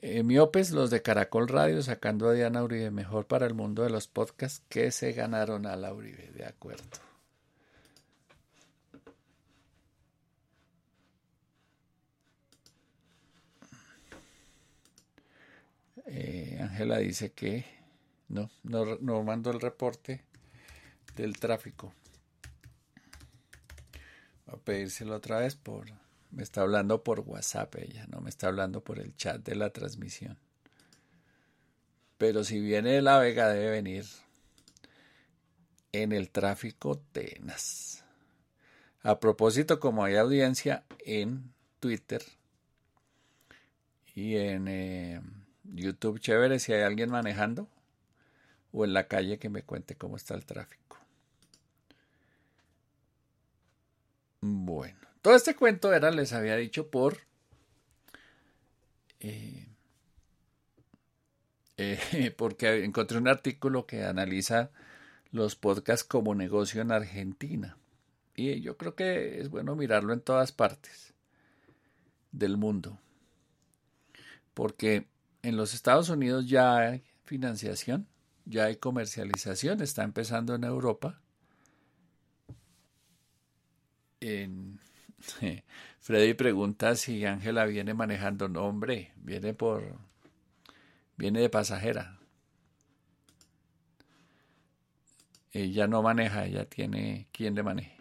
Eh, 0.00 0.24
miopes, 0.24 0.72
los 0.72 0.90
de 0.90 1.02
Caracol 1.02 1.46
Radio, 1.46 1.80
sacando 1.82 2.28
a 2.28 2.32
Diana 2.32 2.64
Uribe, 2.64 2.90
mejor 2.90 3.28
para 3.28 3.46
el 3.46 3.54
mundo 3.54 3.84
de 3.84 3.90
los 3.90 4.08
podcasts, 4.08 4.64
que 4.68 4.90
se 4.90 5.12
ganaron 5.12 5.66
a 5.66 5.76
la 5.76 5.94
Uribe, 5.94 6.32
de 6.32 6.44
acuerdo. 6.44 7.11
Eh, 16.14 16.58
Ángela 16.60 16.98
dice 16.98 17.32
que 17.32 17.64
no, 18.28 18.50
no, 18.64 19.22
mandó 19.22 19.50
el 19.50 19.62
reporte 19.62 20.22
del 21.16 21.38
tráfico. 21.38 21.94
Voy 24.44 24.56
a 24.56 24.58
pedírselo 24.58 25.16
otra 25.16 25.38
vez 25.38 25.56
por 25.56 25.86
me 26.30 26.42
está 26.42 26.60
hablando 26.60 27.02
por 27.02 27.20
WhatsApp 27.20 27.74
ella, 27.76 28.06
no 28.08 28.20
me 28.20 28.28
está 28.28 28.48
hablando 28.48 28.82
por 28.82 28.98
el 28.98 29.16
chat 29.16 29.42
de 29.42 29.54
la 29.54 29.70
transmisión. 29.70 30.38
Pero 32.18 32.44
si 32.44 32.60
viene 32.60 32.90
de 32.90 33.02
La 33.02 33.18
Vega 33.18 33.48
debe 33.48 33.70
venir 33.70 34.04
en 35.92 36.12
el 36.12 36.28
tráfico 36.28 36.98
tenaz. 37.12 38.04
A 39.02 39.18
propósito, 39.18 39.80
como 39.80 40.04
hay 40.04 40.16
audiencia 40.16 40.84
en 40.98 41.54
Twitter 41.80 42.22
y 44.14 44.36
en 44.36 44.68
eh, 44.68 45.20
YouTube, 45.72 46.20
chévere 46.20 46.58
si 46.58 46.72
hay 46.72 46.82
alguien 46.82 47.10
manejando 47.10 47.68
o 48.72 48.84
en 48.84 48.92
la 48.92 49.08
calle 49.08 49.38
que 49.38 49.48
me 49.48 49.62
cuente 49.62 49.96
cómo 49.96 50.16
está 50.16 50.34
el 50.34 50.44
tráfico. 50.44 50.98
Bueno. 54.40 54.98
Todo 55.22 55.36
este 55.36 55.54
cuento 55.54 55.92
era, 55.92 56.10
les 56.10 56.32
había 56.32 56.56
dicho, 56.56 56.88
por... 56.90 57.18
Eh, 59.20 59.68
eh, 61.76 62.32
porque 62.36 62.84
encontré 62.84 63.18
un 63.18 63.28
artículo 63.28 63.86
que 63.86 64.04
analiza 64.04 64.70
los 65.30 65.54
podcasts 65.54 66.04
como 66.04 66.34
negocio 66.34 66.82
en 66.82 66.92
Argentina. 66.92 67.76
Y 68.34 68.60
yo 68.60 68.76
creo 68.76 68.94
que 68.94 69.40
es 69.40 69.48
bueno 69.48 69.76
mirarlo 69.76 70.12
en 70.12 70.20
todas 70.20 70.52
partes 70.52 71.14
del 72.32 72.56
mundo. 72.56 72.98
Porque 74.54 75.06
en 75.42 75.56
los 75.56 75.74
Estados 75.74 76.08
Unidos 76.08 76.46
ya 76.46 76.76
hay 76.78 77.02
financiación, 77.24 78.06
ya 78.44 78.64
hay 78.64 78.76
comercialización, 78.76 79.82
está 79.82 80.04
empezando 80.04 80.54
en 80.54 80.64
Europa. 80.64 81.20
En 84.20 84.78
Freddy 86.00 86.34
pregunta 86.34 86.94
si 86.96 87.24
Ángela 87.24 87.64
viene 87.66 87.94
manejando. 87.94 88.48
No, 88.48 88.64
hombre, 88.64 89.12
viene 89.16 89.54
por. 89.54 89.98
Viene 91.16 91.40
de 91.40 91.50
pasajera. 91.50 92.18
Ella 95.52 95.86
no 95.86 96.02
maneja, 96.02 96.46
ella 96.46 96.64
tiene 96.68 97.28
quien 97.32 97.54
le 97.54 97.62
maneje. 97.62 97.96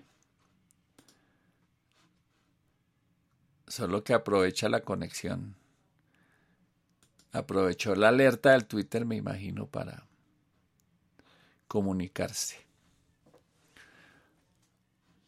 Solo 3.68 4.04
que 4.04 4.14
aprovecha 4.14 4.70
la 4.70 4.82
conexión. 4.82 5.61
Aprovechó 7.32 7.96
la 7.96 8.10
alerta 8.10 8.52
del 8.52 8.66
Twitter, 8.66 9.06
me 9.06 9.16
imagino, 9.16 9.68
para 9.68 10.06
comunicarse. 11.68 12.58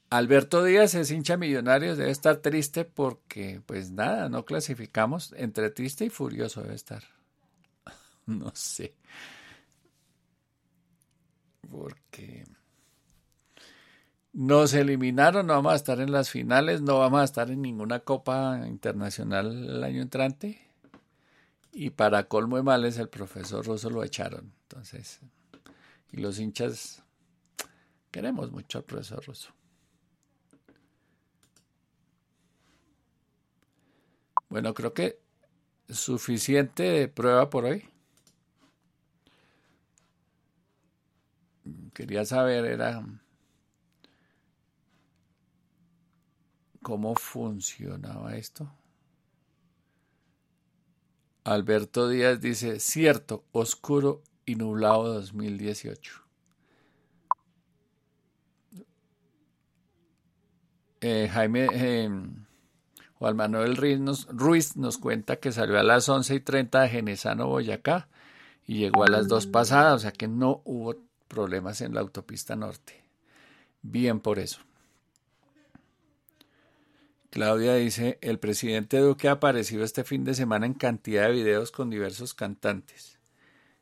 Alberto 0.09 0.63
Díaz 0.63 0.93
es 0.93 1.09
hincha 1.09 1.37
millonario, 1.37 1.95
debe 1.95 2.11
estar 2.11 2.37
triste 2.37 2.85
porque, 2.85 3.61
pues 3.65 3.89
nada, 3.89 4.29
no 4.29 4.45
clasificamos. 4.45 5.33
Entre 5.37 5.71
triste 5.71 6.05
y 6.05 6.09
furioso 6.09 6.61
debe 6.61 6.75
estar. 6.75 7.03
No 8.25 8.51
sé. 8.53 8.95
Porque 11.69 12.45
nos 14.33 14.73
eliminaron, 14.73 15.47
no 15.47 15.53
vamos 15.53 15.73
a 15.73 15.77
estar 15.77 15.99
en 15.99 16.11
las 16.11 16.29
finales, 16.29 16.81
no 16.81 16.99
vamos 16.99 17.21
a 17.21 17.25
estar 17.25 17.51
en 17.51 17.61
ninguna 17.61 17.99
copa 17.99 18.61
internacional 18.67 19.69
el 19.69 19.83
año 19.83 20.01
entrante. 20.01 20.62
Y 21.75 21.89
para 21.89 22.27
colmo 22.27 22.57
de 22.57 22.63
males, 22.63 22.99
el 22.99 23.09
profesor 23.09 23.65
Russo 23.65 23.89
lo 23.89 24.03
echaron. 24.03 24.53
Entonces, 24.63 25.19
y 26.11 26.17
los 26.17 26.37
hinchas 26.39 27.03
queremos 28.11 28.51
mucho 28.51 28.77
al 28.77 28.83
profesor 28.83 29.25
Russo. 29.25 29.51
Bueno, 34.49 34.75
creo 34.75 34.93
que 34.93 35.19
suficiente 35.89 37.07
prueba 37.07 37.49
por 37.49 37.65
hoy. 37.65 37.89
Quería 41.95 42.23
saber 42.23 42.65
era 42.65 43.03
cómo 46.83 47.15
funcionaba 47.15 48.35
esto. 48.35 48.71
Alberto 51.43 52.07
Díaz 52.07 52.39
dice, 52.39 52.79
cierto, 52.79 53.43
oscuro 53.51 54.21
y 54.45 54.55
nublado 54.55 55.13
2018. 55.13 56.23
Eh, 61.01 61.29
Jaime, 61.29 61.67
eh, 61.73 62.09
Juan 63.15 63.35
Manuel 63.35 63.75
Ruiz 63.75 64.75
nos, 64.77 64.97
cuenta 64.97 65.35
que 65.35 65.51
salió 65.51 65.77
a 65.77 65.83
las 65.83 66.07
11 66.07 66.35
y 66.35 66.39
30 66.39 66.81
de 66.81 66.89
Genesano, 66.89 67.47
Boyacá, 67.47 68.07
y 68.65 68.77
llegó 68.77 69.03
a 69.03 69.09
las 69.09 69.27
dos 69.27 69.45
pasadas, 69.45 69.95
o 69.95 69.99
sea 69.99 70.11
que 70.13 70.29
no 70.29 70.61
hubo 70.63 70.95
problemas 71.27 71.81
en 71.81 71.93
la 71.93 72.01
autopista 72.01 72.55
norte. 72.55 73.03
Bien 73.81 74.21
por 74.21 74.39
eso. 74.39 74.59
Claudia 77.33 77.73
dice, 77.73 78.19
el 78.21 78.37
presidente 78.37 78.99
Duque 78.99 79.27
ha 79.27 79.31
aparecido 79.31 79.83
este 79.83 80.03
fin 80.03 80.23
de 80.23 80.35
semana 80.35 80.67
en 80.67 80.75
cantidad 80.75 81.23
de 81.23 81.33
videos 81.33 81.71
con 81.71 81.89
diversos 81.89 82.35
cantantes. 82.35 83.17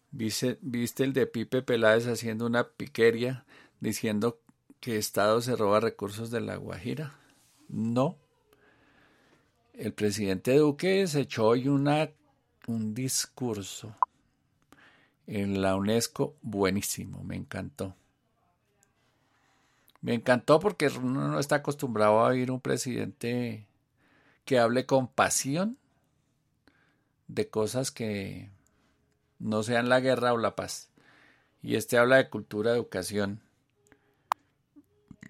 ¿Viste, 0.09 0.57
¿Viste 0.61 1.03
el 1.03 1.11
de 1.11 1.27
Pipe 1.27 1.61
Peláez 1.61 2.07
haciendo 2.07 2.45
una 2.45 2.69
piqueria 2.69 3.43
diciendo 3.81 4.39
que 4.79 4.95
Estado 4.95 5.41
se 5.41 5.57
roba 5.57 5.81
recursos 5.81 6.31
de 6.31 6.39
la 6.39 6.55
Guajira? 6.55 7.19
No, 7.67 8.15
el 9.73 9.91
presidente 9.91 10.55
Duque 10.55 11.05
se 11.07 11.19
echó 11.19 11.47
hoy 11.47 11.67
una, 11.67 12.09
un 12.67 12.93
discurso 12.93 13.97
en 15.27 15.61
la 15.61 15.75
UNESCO 15.75 16.37
buenísimo, 16.41 17.21
me 17.25 17.35
encantó. 17.35 17.97
Me 20.01 20.15
encantó 20.15 20.59
porque 20.59 20.87
uno 20.87 21.27
no 21.27 21.39
está 21.39 21.57
acostumbrado 21.57 22.19
a 22.19 22.29
oír 22.29 22.49
un 22.49 22.59
presidente 22.59 23.67
que 24.45 24.57
hable 24.57 24.87
con 24.87 25.07
pasión 25.07 25.77
de 27.27 27.49
cosas 27.49 27.91
que 27.91 28.49
no 29.37 29.61
sean 29.61 29.89
la 29.89 29.99
guerra 29.99 30.33
o 30.33 30.37
la 30.37 30.55
paz. 30.55 30.89
Y 31.61 31.75
este 31.75 31.99
habla 31.99 32.17
de 32.17 32.29
cultura, 32.29 32.71
educación 32.71 33.41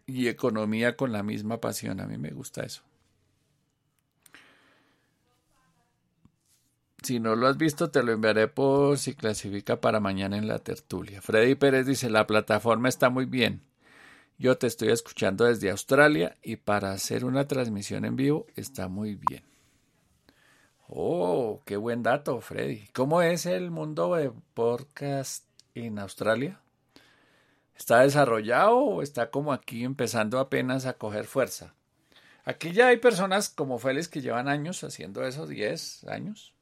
y 0.06 0.30
economía 0.30 0.96
con 0.96 1.12
la 1.12 1.22
misma 1.22 1.60
pasión. 1.60 2.00
A 2.00 2.08
mí 2.08 2.18
me 2.18 2.32
gusta 2.32 2.64
eso. 2.64 2.82
Si 7.04 7.20
no 7.20 7.36
lo 7.36 7.48
has 7.48 7.58
visto, 7.58 7.92
te 7.92 8.04
lo 8.04 8.14
enviaré 8.14 8.48
por 8.48 8.98
si 8.98 9.16
clasifica 9.16 9.82
para 9.82 10.00
mañana 10.00 10.38
en 10.38 10.48
la 10.48 10.60
tertulia. 10.60 11.22
Freddy 11.22 11.56
Pérez 11.56 11.86
dice, 11.88 12.10
la 12.10 12.26
plataforma 12.26 12.88
está 12.88 13.10
muy 13.10 13.26
bien 13.26 13.71
Yo 14.42 14.58
te 14.58 14.66
estoy 14.66 14.90
escuchando 14.90 15.46
desde 15.46 15.70
Australia 15.70 16.36
y 16.42 16.56
para 16.56 16.94
hacer 16.94 17.26
una 17.26 17.48
transmisión 17.48 18.06
en 18.06 18.16
vivo 18.16 18.48
está 18.56 18.88
muy 18.88 19.14
bien. 19.14 19.44
Oh, 20.88 21.62
qué 21.64 21.78
buen 21.78 22.02
dato, 22.02 22.42
Freddy. 22.42 22.88
¿Cómo 22.92 23.22
es 23.22 23.46
el 23.46 23.70
mundo 23.70 24.16
de 24.16 24.32
podcast 24.56 25.46
en 25.76 26.00
Australia? 26.00 26.60
¿Está 27.76 28.00
desarrollado 28.00 28.78
o 28.78 29.04
está 29.04 29.30
como 29.30 29.54
aquí 29.54 29.84
empezando 29.84 30.40
apenas 30.40 30.88
a 30.88 30.94
coger 30.94 31.26
fuerza? 31.26 31.76
Aquí 32.44 32.72
ya 32.72 32.88
hay 32.88 32.98
personas 32.98 33.48
como 33.48 33.78
Félix 33.78 34.08
que 34.08 34.22
llevan 34.22 34.48
años 34.48 34.84
haciendo 34.84 35.24
eso, 35.24 35.46
10 35.46 36.06
años. 36.06 36.56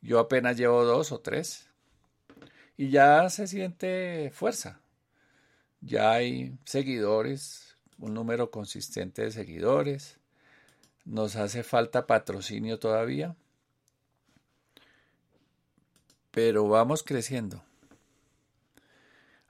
Yo 0.00 0.20
apenas 0.20 0.56
llevo 0.56 0.84
dos 0.84 1.10
o 1.10 1.18
tres. 1.18 1.66
Y 2.76 2.90
ya 2.90 3.28
se 3.30 3.48
siente 3.48 4.30
fuerza 4.32 4.80
ya 5.80 6.12
hay 6.12 6.56
seguidores, 6.64 7.76
un 7.98 8.14
número 8.14 8.50
consistente 8.50 9.22
de 9.22 9.30
seguidores. 9.30 10.18
Nos 11.04 11.36
hace 11.36 11.62
falta 11.62 12.06
patrocinio 12.06 12.78
todavía. 12.78 13.36
Pero 16.30 16.68
vamos 16.68 17.02
creciendo. 17.02 17.62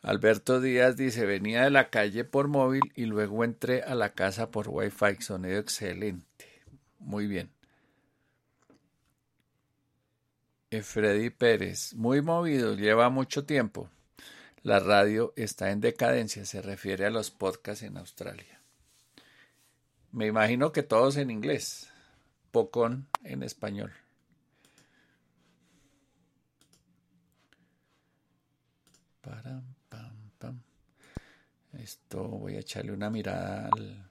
Alberto 0.02 0.60
Díaz 0.60 0.96
dice, 0.96 1.26
venía 1.26 1.64
de 1.64 1.70
la 1.70 1.90
calle 1.90 2.24
por 2.24 2.48
móvil 2.48 2.82
y 2.94 3.06
luego 3.06 3.44
entré 3.44 3.82
a 3.82 3.94
la 3.94 4.14
casa 4.14 4.50
por 4.50 4.68
Wi-Fi. 4.68 5.20
Sonido 5.20 5.58
excelente. 5.58 6.46
Muy 6.98 7.26
bien. 7.26 7.50
Freddy 10.82 11.30
Pérez, 11.30 11.94
muy 11.94 12.20
movido, 12.20 12.74
lleva 12.74 13.08
mucho 13.08 13.44
tiempo. 13.44 13.90
La 14.68 14.80
radio 14.80 15.32
está 15.34 15.70
en 15.70 15.80
decadencia, 15.80 16.44
se 16.44 16.60
refiere 16.60 17.06
a 17.06 17.10
los 17.10 17.30
podcasts 17.30 17.82
en 17.84 17.96
Australia. 17.96 18.60
Me 20.12 20.26
imagino 20.26 20.72
que 20.72 20.82
todos 20.82 21.16
en 21.16 21.30
inglés, 21.30 21.88
pocón 22.50 23.08
en 23.24 23.42
español. 23.42 23.94
Esto 31.72 32.24
voy 32.24 32.56
a 32.56 32.60
echarle 32.60 32.92
una 32.92 33.08
mirada 33.08 33.70
al, 33.72 34.07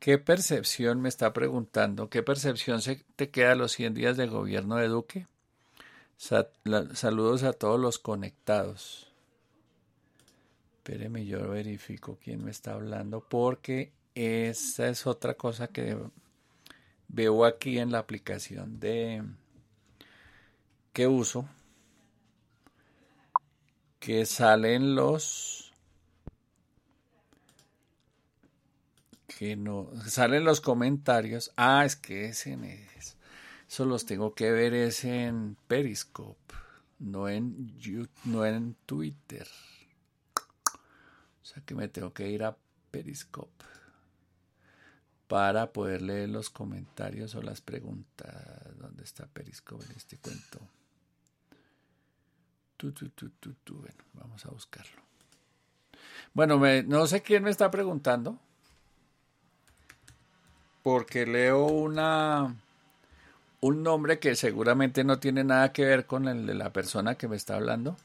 ¿Qué 0.00 0.16
percepción 0.16 1.02
me 1.02 1.10
está 1.10 1.34
preguntando? 1.34 2.08
¿Qué 2.08 2.22
percepción 2.22 2.80
se 2.80 3.04
te 3.16 3.30
queda 3.30 3.52
a 3.52 3.54
los 3.54 3.72
100 3.72 3.92
días 3.92 4.16
de 4.16 4.26
gobierno 4.26 4.76
de 4.76 4.88
Duque? 4.88 5.26
saludos 6.16 7.42
a 7.42 7.52
todos 7.52 7.78
los 7.78 7.98
conectados. 7.98 9.12
Espéreme, 10.78 11.26
yo 11.26 11.48
verifico 11.50 12.18
quién 12.22 12.42
me 12.42 12.50
está 12.50 12.72
hablando 12.72 13.20
porque 13.20 13.92
esa 14.14 14.88
es 14.88 15.06
otra 15.06 15.34
cosa 15.34 15.68
que 15.68 15.96
veo 17.08 17.44
aquí 17.44 17.78
en 17.78 17.92
la 17.92 17.98
aplicación 17.98 18.80
de 18.80 19.22
que 20.94 21.06
uso 21.06 21.46
que 23.98 24.24
salen 24.24 24.94
los 24.94 25.59
que 29.40 29.56
no 29.56 29.88
salen 30.06 30.44
los 30.44 30.60
comentarios. 30.60 31.50
Ah, 31.56 31.86
es 31.86 31.96
que 31.96 32.26
es 32.26 32.46
eso. 32.46 33.86
los 33.86 34.04
tengo 34.04 34.34
que 34.34 34.50
ver 34.52 34.74
es 34.74 35.02
en 35.02 35.56
Periscope, 35.66 36.54
no 36.98 37.26
en 37.26 37.74
no 38.24 38.44
en 38.44 38.74
Twitter. 38.84 39.48
O 41.42 41.46
sea 41.46 41.62
que 41.64 41.74
me 41.74 41.88
tengo 41.88 42.12
que 42.12 42.28
ir 42.28 42.44
a 42.44 42.54
Periscope 42.90 43.64
para 45.26 45.72
poder 45.72 46.02
leer 46.02 46.28
los 46.28 46.50
comentarios 46.50 47.34
o 47.34 47.40
las 47.40 47.62
preguntas. 47.62 48.76
¿Dónde 48.76 49.04
está 49.04 49.26
Periscope 49.26 49.86
en 49.86 49.92
este 49.92 50.18
cuento? 50.18 50.60
Bueno, 52.82 54.04
vamos 54.12 54.44
a 54.44 54.50
buscarlo. 54.50 55.00
Bueno, 56.34 56.58
me, 56.58 56.82
no 56.82 57.06
sé 57.06 57.22
quién 57.22 57.42
me 57.42 57.48
está 57.48 57.70
preguntando 57.70 58.38
porque 60.90 61.24
leo 61.24 61.66
una 61.66 62.56
un 63.60 63.84
nombre 63.84 64.18
que 64.18 64.34
seguramente 64.34 65.04
no 65.04 65.20
tiene 65.20 65.44
nada 65.44 65.72
que 65.72 65.84
ver 65.84 66.04
con 66.04 66.26
el 66.26 66.46
de 66.46 66.54
la 66.54 66.72
persona 66.72 67.14
que 67.14 67.28
me 67.28 67.36
está 67.36 67.54
hablando. 67.54 67.96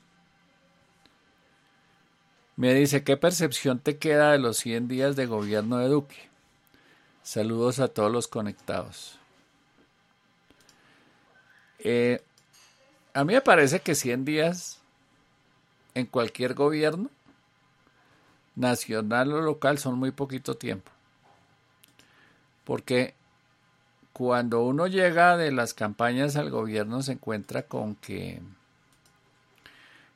Me 2.58 2.76
dice, 2.76 3.04
¿qué 3.04 3.18
percepción 3.18 3.80
te 3.80 3.98
queda 3.98 4.34
de 4.34 4.38
los 4.38 4.58
100 4.58 4.88
días 4.88 5.16
de 5.16 5.26
gobierno 5.26 5.80
de 5.80 5.88
Duque? 5.88 6.30
Saludos 7.24 7.80
a 7.80 7.88
todos 7.88 8.12
los 8.12 8.28
conectados. 8.28 9.18
Eh, 11.80 12.22
a 13.16 13.24
mí 13.24 13.34
me 13.34 13.42
parece 13.42 13.80
que 13.80 13.96
100 13.96 14.26
días 14.26 14.80
en 15.96 16.06
cualquier 16.06 16.54
gobierno, 16.54 17.10
nacional 18.56 19.34
o 19.34 19.42
local, 19.42 19.80
son 19.80 19.98
muy 19.98 20.12
poquito 20.12 20.56
tiempo. 20.56 20.95
Porque 22.66 23.14
cuando 24.12 24.64
uno 24.64 24.88
llega 24.88 25.38
de 25.38 25.52
las 25.52 25.74
campañas 25.74 26.36
al 26.36 26.50
gobierno 26.50 27.02
se 27.02 27.14
encuentra 27.14 27.64
con 27.64 27.96
que 27.96 28.42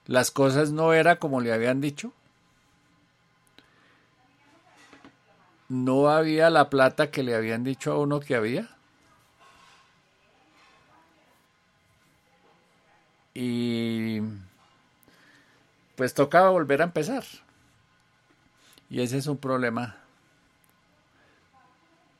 las 0.07 0.31
cosas 0.31 0.71
no 0.71 0.93
eran 0.93 1.17
como 1.17 1.39
le 1.39 1.53
habían 1.53 1.79
dicho. 1.79 2.11
No 5.69 6.09
había 6.09 6.49
la 6.49 6.69
plata 6.71 7.11
que 7.11 7.21
le 7.21 7.35
habían 7.35 7.63
dicho 7.63 7.91
a 7.91 7.99
uno 7.99 8.19
que 8.19 8.35
había. 8.35 8.69
Y 13.35 14.21
pues 15.95 16.15
tocaba 16.15 16.49
volver 16.49 16.81
a 16.81 16.85
empezar. 16.85 17.23
Y 18.89 19.01
ese 19.01 19.17
es 19.19 19.27
un 19.27 19.37
problema 19.37 19.97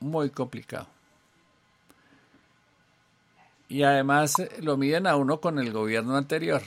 muy 0.00 0.30
complicado. 0.30 0.88
Y 3.68 3.84
además 3.84 4.38
eh, 4.38 4.50
lo 4.60 4.76
miden 4.76 5.06
a 5.06 5.16
uno 5.16 5.40
con 5.40 5.58
el 5.58 5.72
gobierno 5.72 6.16
anterior. 6.16 6.62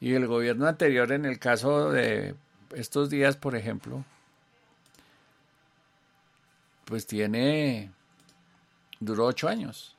Y 0.00 0.14
el 0.14 0.26
gobierno 0.26 0.66
anterior, 0.66 1.12
en 1.12 1.24
el 1.24 1.38
caso 1.38 1.90
de 1.90 2.34
estos 2.74 3.08
días, 3.08 3.36
por 3.36 3.54
ejemplo, 3.54 4.04
pues 6.84 7.06
tiene, 7.06 7.90
duró 9.00 9.26
ocho 9.26 9.48
años. 9.48 9.96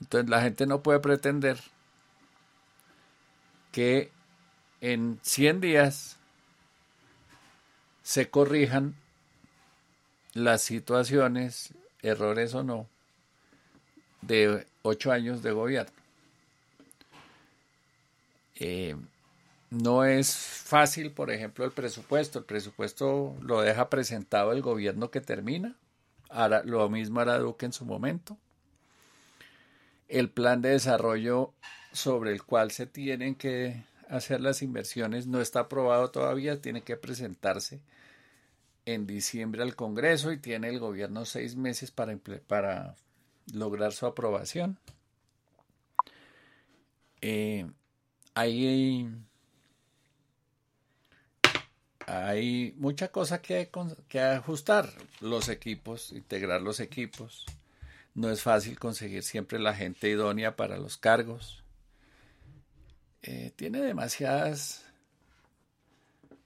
Entonces 0.00 0.28
la 0.28 0.42
gente 0.42 0.66
no 0.66 0.82
puede 0.82 1.00
pretender 1.00 1.58
que 3.72 4.10
en 4.80 5.18
100 5.22 5.60
días 5.60 6.16
se 8.02 8.30
corrijan 8.30 8.94
las 10.34 10.62
situaciones, 10.62 11.72
errores 12.02 12.54
o 12.54 12.62
no, 12.62 12.86
de 14.22 14.66
ocho 14.82 15.12
años 15.12 15.42
de 15.42 15.52
gobierno. 15.52 15.92
Eh, 18.56 18.96
no 19.70 20.04
es 20.04 20.34
fácil, 20.34 21.12
por 21.12 21.30
ejemplo, 21.30 21.64
el 21.64 21.72
presupuesto. 21.72 22.40
El 22.40 22.44
presupuesto 22.44 23.36
lo 23.40 23.60
deja 23.60 23.88
presentado 23.88 24.52
el 24.52 24.62
gobierno 24.62 25.10
que 25.10 25.20
termina. 25.20 25.76
Ahora, 26.28 26.62
lo 26.64 26.88
mismo 26.88 27.20
hará 27.20 27.38
Duque 27.38 27.66
en 27.66 27.72
su 27.72 27.84
momento. 27.84 28.36
El 30.08 30.30
plan 30.30 30.62
de 30.62 30.70
desarrollo 30.70 31.52
sobre 31.92 32.32
el 32.32 32.42
cual 32.42 32.70
se 32.70 32.86
tienen 32.86 33.34
que 33.34 33.84
hacer 34.08 34.40
las 34.40 34.62
inversiones 34.62 35.26
no 35.26 35.40
está 35.40 35.60
aprobado 35.60 36.10
todavía, 36.10 36.60
tiene 36.60 36.82
que 36.82 36.96
presentarse 36.96 37.80
en 38.94 39.06
diciembre 39.06 39.62
al 39.62 39.76
Congreso 39.76 40.32
y 40.32 40.38
tiene 40.38 40.68
el 40.68 40.78
gobierno 40.78 41.24
seis 41.24 41.56
meses 41.56 41.90
para, 41.90 42.16
para 42.46 42.94
lograr 43.52 43.92
su 43.92 44.06
aprobación. 44.06 44.78
Eh, 47.20 47.70
hay, 48.34 49.10
hay 52.06 52.74
mucha 52.78 53.08
cosa 53.08 53.42
que, 53.42 53.70
ajustar. 54.18 54.90
Los 55.20 55.48
equipos, 55.48 56.12
integrar 56.12 56.62
los 56.62 56.80
equipos. 56.80 57.44
No 58.14 58.30
es 58.30 58.42
fácil 58.42 58.78
conseguir 58.78 59.22
siempre 59.22 59.58
la 59.58 59.74
gente 59.74 60.08
idónea 60.08 60.56
para 60.56 60.78
los 60.78 60.96
cargos. 60.96 61.62
Eh, 63.22 63.52
tiene 63.54 63.80
demasiadas 63.82 64.84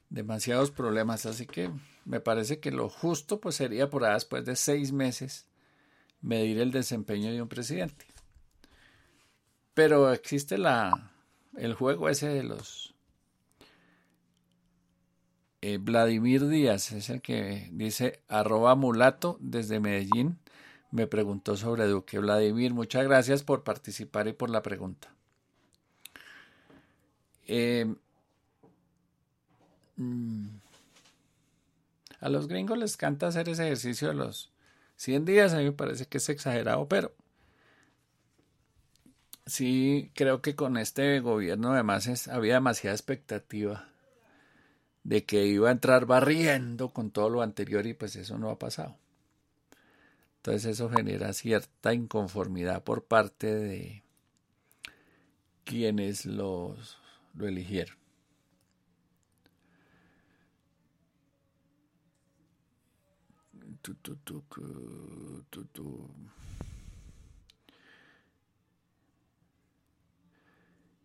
demasiados 0.09 0.69
problemas, 0.69 1.25
así 1.25 1.47
que 1.47 1.71
me 2.05 2.19
parece 2.19 2.59
que 2.59 2.71
lo 2.71 2.89
justo 2.89 3.39
pues 3.39 3.55
sería 3.55 3.89
por 3.89 4.03
ahí 4.03 4.13
después 4.13 4.45
de 4.45 4.55
seis 4.55 4.91
meses 4.91 5.47
medir 6.21 6.59
el 6.59 6.71
desempeño 6.71 7.31
de 7.31 7.41
un 7.41 7.49
presidente. 7.49 8.05
Pero 9.73 10.11
existe 10.13 10.57
la 10.57 11.11
el 11.55 11.73
juego 11.73 12.09
ese 12.09 12.29
de 12.29 12.43
los 12.43 12.93
eh, 15.61 15.77
Vladimir 15.77 16.47
Díaz, 16.47 16.91
es 16.91 17.09
el 17.09 17.21
que 17.21 17.69
dice 17.71 18.21
arroba 18.27 18.75
mulato 18.75 19.37
desde 19.39 19.79
Medellín. 19.79 20.37
Me 20.91 21.07
preguntó 21.07 21.55
sobre 21.55 21.87
Duque. 21.87 22.19
Vladimir, 22.19 22.73
muchas 22.73 23.05
gracias 23.05 23.43
por 23.43 23.63
participar 23.63 24.27
y 24.27 24.33
por 24.33 24.49
la 24.49 24.61
pregunta. 24.61 25.13
Eh, 27.47 27.95
mm, 29.95 30.47
a 32.23 32.29
los 32.29 32.47
gringos 32.47 32.77
les 32.77 32.95
canta 32.95 33.27
hacer 33.27 33.49
ese 33.49 33.65
ejercicio 33.65 34.07
de 34.07 34.13
los 34.13 34.53
100 34.95 35.25
días, 35.25 35.53
a 35.53 35.57
mí 35.57 35.65
me 35.65 35.71
parece 35.73 36.05
que 36.05 36.19
es 36.19 36.29
exagerado, 36.29 36.87
pero 36.87 37.13
sí 39.45 40.09
creo 40.15 40.41
que 40.41 40.55
con 40.55 40.77
este 40.77 41.19
gobierno 41.19 41.73
además 41.73 42.29
había 42.29 42.53
demasiada 42.55 42.95
expectativa 42.95 43.89
de 45.03 45.25
que 45.25 45.45
iba 45.45 45.67
a 45.67 45.73
entrar 45.73 46.05
barriendo 46.05 46.93
con 46.93 47.11
todo 47.11 47.29
lo 47.29 47.41
anterior 47.41 47.85
y 47.85 47.93
pues 47.93 48.15
eso 48.15 48.37
no 48.37 48.49
ha 48.49 48.57
pasado. 48.57 48.95
Entonces 50.37 50.65
eso 50.65 50.89
genera 50.89 51.33
cierta 51.33 51.93
inconformidad 51.93 52.83
por 52.83 53.03
parte 53.03 53.53
de 53.53 54.03
quienes 55.65 56.25
los, 56.25 56.97
lo 57.33 57.47
eligieron. 57.47 58.02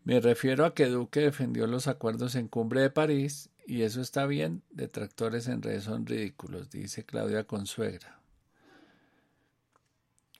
Me 0.04 0.20
refiero 0.20 0.64
a 0.64 0.74
que 0.74 0.86
Duque 0.86 1.20
defendió 1.20 1.66
los 1.66 1.86
acuerdos 1.86 2.34
en 2.34 2.48
Cumbre 2.48 2.80
de 2.80 2.90
París 2.90 3.50
y 3.66 3.82
eso 3.82 4.00
está 4.00 4.24
bien, 4.24 4.62
detractores 4.70 5.48
en 5.48 5.60
redes 5.60 5.84
son 5.84 6.06
ridículos, 6.06 6.70
dice 6.70 7.04
Claudia 7.04 7.44
Consuegra. 7.44 8.18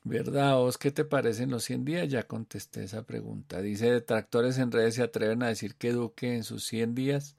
¿Verdad, 0.05 0.55
vos 0.55 0.79
qué 0.79 0.91
te 0.91 1.05
parecen 1.05 1.51
los 1.51 1.65
100 1.65 1.85
días? 1.85 2.09
Ya 2.09 2.23
contesté 2.23 2.85
esa 2.85 3.03
pregunta. 3.03 3.61
Dice, 3.61 3.93
detractores 3.93 4.57
en 4.57 4.73
redes 4.73 4.95
se 4.95 5.03
atreven 5.03 5.43
a 5.43 5.49
decir 5.49 5.75
que 5.75 5.93
Duque 5.93 6.35
en 6.35 6.45
sus 6.45 6.65
100 6.65 6.95
días 6.95 7.37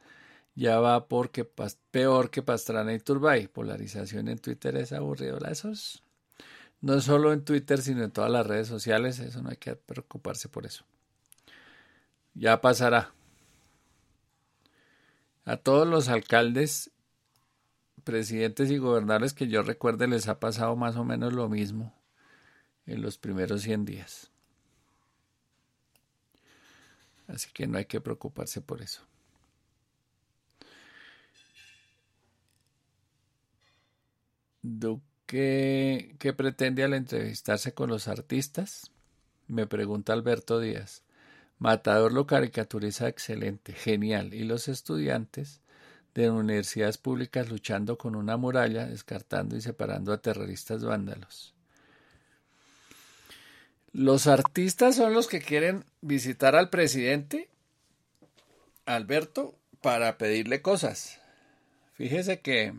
ya 0.55 0.79
va 0.79 1.07
porque 1.07 1.45
peor 1.91 2.29
que 2.29 2.41
Pastrana 2.41 2.93
y 2.93 2.99
Turbay. 2.99 3.47
Polarización 3.47 4.27
en 4.27 4.39
Twitter 4.39 4.75
es 4.77 4.91
aburrido. 4.91 5.37
Eso 5.39 5.69
es, 5.69 6.03
no 6.81 6.99
solo 7.01 7.33
en 7.33 7.43
Twitter, 7.43 7.81
sino 7.81 8.03
en 8.03 8.11
todas 8.11 8.31
las 8.31 8.45
redes 8.45 8.67
sociales. 8.67 9.19
Eso 9.19 9.41
no 9.41 9.49
hay 9.49 9.57
que 9.57 9.75
preocuparse 9.75 10.49
por 10.49 10.65
eso. 10.65 10.85
Ya 12.33 12.61
pasará. 12.61 13.13
A 15.45 15.57
todos 15.57 15.87
los 15.87 16.09
alcaldes, 16.09 16.91
presidentes 18.03 18.69
y 18.71 18.77
gobernadores 18.77 19.33
que 19.33 19.47
yo 19.47 19.63
recuerde 19.63 20.07
les 20.07 20.27
ha 20.27 20.39
pasado 20.39 20.75
más 20.75 20.95
o 20.95 21.03
menos 21.03 21.33
lo 21.33 21.49
mismo 21.49 21.93
en 22.85 23.01
los 23.01 23.17
primeros 23.17 23.61
100 23.61 23.85
días. 23.85 24.31
Así 27.27 27.49
que 27.53 27.67
no 27.67 27.77
hay 27.77 27.85
que 27.85 28.01
preocuparse 28.01 28.61
por 28.61 28.81
eso. 28.81 29.08
Duque, 34.61 36.15
¿qué 36.19 36.33
pretende 36.33 36.83
al 36.83 36.93
entrevistarse 36.93 37.73
con 37.73 37.89
los 37.89 38.07
artistas? 38.07 38.91
Me 39.47 39.67
pregunta 39.67 40.13
Alberto 40.13 40.59
Díaz. 40.59 41.03
Matador 41.59 42.11
lo 42.11 42.27
caricaturiza 42.27 43.07
excelente, 43.07 43.73
genial, 43.73 44.33
y 44.33 44.43
los 44.43 44.67
estudiantes 44.67 45.61
de 46.13 46.29
universidades 46.29 46.97
públicas 46.97 47.49
luchando 47.49 47.97
con 47.97 48.15
una 48.15 48.37
muralla, 48.37 48.85
descartando 48.85 49.55
y 49.55 49.61
separando 49.61 50.11
a 50.11 50.21
terroristas 50.21 50.83
vándalos. 50.83 51.53
Los 53.91 54.27
artistas 54.27 54.95
son 54.95 55.13
los 55.13 55.27
que 55.27 55.41
quieren 55.41 55.85
visitar 56.01 56.55
al 56.55 56.69
presidente 56.69 57.49
Alberto 58.85 59.55
para 59.81 60.17
pedirle 60.17 60.61
cosas. 60.61 61.19
Fíjese 61.93 62.39
que 62.39 62.73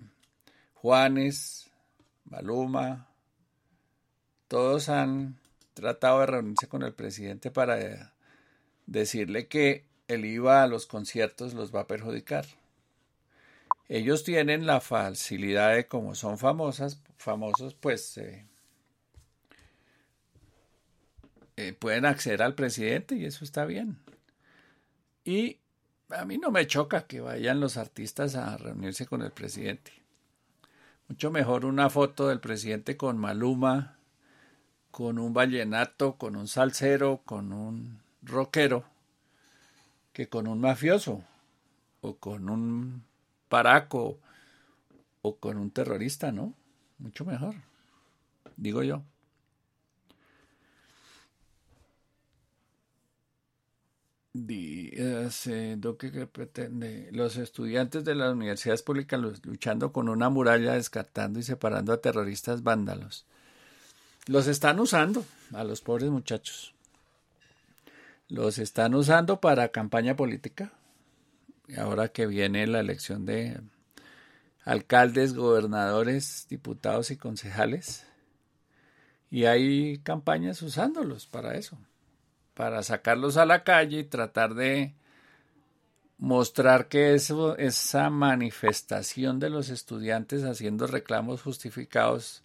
Juanes, 0.75 1.70
Maluma, 2.31 3.09
todos 4.49 4.89
han 4.89 5.39
tratado 5.75 6.21
de 6.21 6.27
reunirse 6.27 6.69
con 6.69 6.83
el 6.83 6.95
presidente 6.95 7.51
para 7.51 8.13
decirle 8.87 9.49
que 9.49 9.85
el 10.09 10.25
IVA 10.25 10.63
a 10.63 10.67
los 10.67 10.87
conciertos 10.87 11.55
los 11.55 11.75
va 11.75 11.81
a 11.81 11.87
perjudicar. 11.87 12.47
Ellos 13.89 14.23
tienen 14.23 14.67
la 14.67 14.81
facilidad 14.81 15.75
de, 15.75 15.87
como 15.89 16.15
son 16.15 16.39
famosas, 16.39 17.03
famosos, 17.17 17.75
pues 17.75 18.17
eh, 18.19 18.47
eh, 21.57 21.73
pueden 21.73 22.07
acceder 22.07 22.43
al 22.43 22.55
presidente 22.55 23.17
y 23.17 23.25
eso 23.25 23.45
está 23.45 23.65
bien. 23.65 23.99
Y 25.25 25.59
a 26.11 26.25
mí 26.25 26.39
no 26.39 26.51
me 26.51 26.67
choca 26.67 27.07
que 27.07 27.21
vayan 27.21 27.61
los 27.61 27.77
artistas 27.77 28.37
a 28.37 28.57
reunirse 28.57 29.07
con 29.07 29.23
el 29.23 29.33
presidente. 29.33 30.00
Mucho 31.11 31.33
mejor 31.33 31.65
una 31.65 31.91
foto 31.91 32.29
del 32.29 32.39
presidente 32.39 32.97
con 32.97 33.19
Maluma, 33.19 33.97
con 34.93 35.19
un 35.19 35.33
vallenato, 35.33 36.15
con 36.15 36.37
un 36.37 36.47
salsero, 36.47 37.23
con 37.25 37.53
un 37.53 37.99
rockero 38.23 38.85
que 40.13 40.29
con 40.29 40.47
un 40.47 40.61
mafioso 40.61 41.25
o 42.01 42.15
con 42.15 42.49
un 42.49 43.03
paraco 43.49 44.21
o 45.23 45.35
con 45.35 45.57
un 45.57 45.73
terrorista, 45.73 46.31
¿no? 46.31 46.55
Mucho 46.99 47.25
mejor, 47.25 47.57
digo 48.57 48.85
yo. 48.85 49.03
Que 55.99 56.27
pretende 56.27 57.09
los 57.13 57.37
estudiantes 57.37 58.05
de 58.05 58.15
las 58.15 58.33
universidades 58.33 58.83
públicas 58.83 59.21
luchando 59.43 59.93
con 59.93 60.09
una 60.09 60.29
muralla, 60.29 60.75
descartando 60.75 61.41
y 61.41 61.43
separando 61.43 61.93
a 61.93 62.01
terroristas 62.01 62.63
vándalos. 62.63 63.27
Los 64.27 64.47
están 64.47 64.79
usando 64.79 65.25
a 65.53 65.65
los 65.65 65.81
pobres 65.81 66.11
muchachos 66.11 66.75
los 68.31 68.59
están 68.59 68.95
usando 68.95 69.41
para 69.41 69.69
campaña 69.69 70.17
política. 70.17 70.73
Ahora 71.77 72.09
que 72.09 72.27
viene 72.27 72.67
la 72.67 72.81
elección 72.81 73.27
de 73.27 73.61
alcaldes, 74.65 75.35
gobernadores, 75.35 76.47
diputados 76.49 77.11
y 77.11 77.17
concejales. 77.17 78.07
Y 79.31 79.45
hay 79.45 79.99
campañas 79.99 80.63
usándolos 80.63 81.27
para 81.27 81.57
eso, 81.57 81.79
para 82.55 82.83
sacarlos 82.83 83.37
a 83.37 83.47
la 83.47 83.65
calle 83.65 84.01
y 84.01 84.05
tratar 84.05 84.55
de 84.55 84.95
mostrar 86.19 86.89
que 86.89 87.15
esa 87.15 88.11
manifestación 88.11 89.39
de 89.39 89.51
los 89.51 89.71
estudiantes 89.71 90.45
haciendo 90.45 90.87
reclamos 90.87 91.43
justificados 91.43 92.43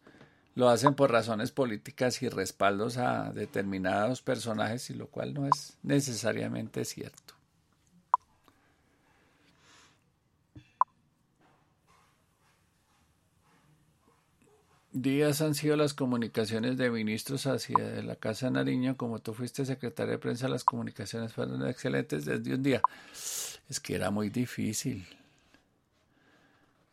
lo 0.56 0.70
hacen 0.70 0.96
por 0.96 1.12
razones 1.12 1.52
políticas 1.52 2.22
y 2.22 2.30
respaldos 2.30 2.98
a 2.98 3.32
determinados 3.34 4.22
personajes, 4.22 4.90
y 4.90 4.94
lo 4.94 5.08
cual 5.08 5.34
no 5.34 5.48
es 5.48 5.78
necesariamente 5.84 6.86
cierto. 6.86 7.25
Días 14.98 15.42
han 15.42 15.56
sido 15.56 15.76
las 15.76 15.94
comunicaciones 15.94 16.78
de 16.78 16.90
ministros 16.90 17.48
hacia 17.48 18.02
la 18.02 18.16
Casa 18.16 18.50
Nariño, 18.50 18.96
como 18.96 19.20
tú 19.20 19.34
fuiste 19.34 19.66
secretaria 19.66 20.14
de 20.14 20.20
prensa, 20.20 20.48
las 20.48 20.64
comunicaciones 20.64 21.34
fueron 21.34 21.68
excelentes 21.68 22.24
desde 22.24 22.56
un 22.56 22.64
día. 22.64 22.82
Es 23.68 23.82
que 23.82 23.96
era 23.96 24.10
muy 24.10 24.30
difícil. 24.30 25.06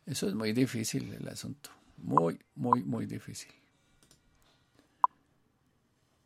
Eso 0.05 0.27
es 0.27 0.35
muy 0.35 0.51
difícil 0.51 1.13
el 1.13 1.25
asunto. 1.29 1.69
Muy, 1.95 2.41
muy, 2.55 2.83
muy 2.83 3.05
difícil. 3.05 3.53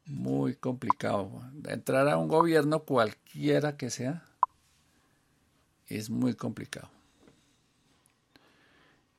Muy 0.08 0.56
complicado. 0.56 1.44
Entrar 1.68 2.10
a 2.10 2.18
un 2.18 2.28
gobierno 2.28 2.86
cualquiera 2.86 3.78
que 3.78 3.92
sea 3.92 4.26
es 5.86 6.10
muy 6.10 6.34
complicado. 6.34 6.90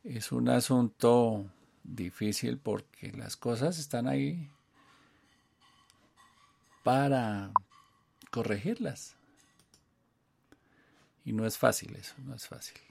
Es 0.03 0.33
un 0.33 0.49
asunto 0.49 1.49
difícil 1.95 2.59
porque 2.59 3.13
las 3.13 3.37
cosas 3.37 3.79
están 3.79 4.07
ahí 4.07 4.51
para 6.83 7.53
corregirlas. 8.31 9.17
Y 11.25 11.33
no 11.33 11.47
es 11.47 11.59
fácil 11.59 11.95
eso, 11.97 12.15
no 12.19 12.35
es 12.35 12.47
fácil. 12.47 12.88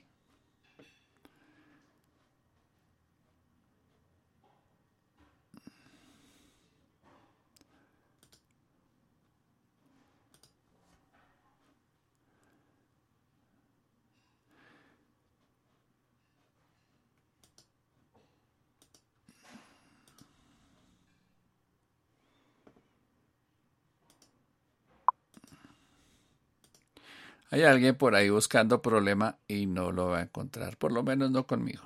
Hay 27.50 27.62
alguien 27.62 27.96
por 27.96 28.14
ahí 28.14 28.28
buscando 28.28 28.82
problema 28.82 29.38
y 29.48 29.66
no 29.66 29.90
lo 29.90 30.08
va 30.08 30.18
a 30.18 30.22
encontrar, 30.22 30.76
por 30.76 30.92
lo 30.92 31.02
menos 31.02 31.30
no 31.30 31.46
conmigo. 31.46 31.82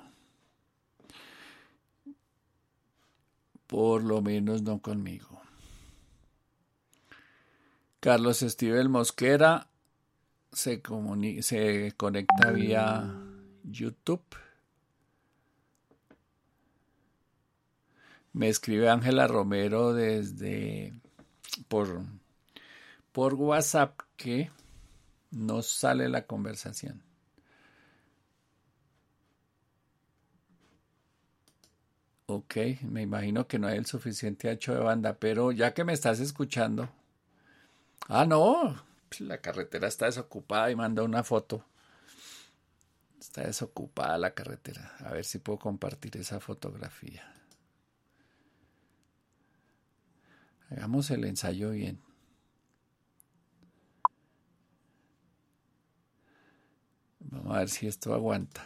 Por 3.67 4.03
lo 4.03 4.21
menos 4.21 4.61
no 4.61 4.79
conmigo. 4.81 5.41
Carlos 8.01 8.41
Estivel 8.41 8.89
Mosquera 8.89 9.69
se, 10.51 10.81
conecta 10.81 12.51
vía 12.51 13.15
YouTube. 13.63 14.23
Me 18.33 18.49
escribe 18.49 18.89
Ángela 18.89 19.27
Romero 19.27 19.93
desde 19.93 20.93
por, 21.69 22.01
por 23.13 23.35
WhatsApp 23.35 23.97
que 24.17 24.51
no 25.33 25.61
sale 25.61 26.09
la 26.09 26.25
conversación. 26.25 27.03
Ok, 32.25 32.55
me 32.83 33.01
imagino 33.01 33.47
que 33.47 33.59
no 33.59 33.67
hay 33.67 33.77
el 33.77 33.85
suficiente 33.85 34.49
ancho 34.49 34.73
de 34.73 34.79
banda, 34.79 35.17
pero 35.19 35.51
ya 35.51 35.73
que 35.73 35.83
me 35.83 35.93
estás 35.93 36.19
escuchando. 36.19 36.89
Ah, 38.07 38.25
no, 38.25 38.81
la 39.19 39.39
carretera 39.39 39.87
está 39.87 40.05
desocupada 40.05 40.71
y 40.71 40.75
manda 40.75 41.03
una 41.03 41.23
foto. 41.23 41.65
Está 43.19 43.43
desocupada 43.43 44.17
la 44.17 44.33
carretera. 44.33 44.95
A 44.99 45.11
ver 45.11 45.25
si 45.25 45.39
puedo 45.39 45.59
compartir 45.59 46.17
esa 46.17 46.39
fotografía. 46.39 47.23
Hagamos 50.69 51.11
el 51.11 51.25
ensayo 51.25 51.71
bien. 51.71 52.01
Vamos 57.33 57.55
a 57.55 57.59
ver 57.59 57.69
si 57.69 57.87
esto 57.87 58.13
aguanta. 58.13 58.63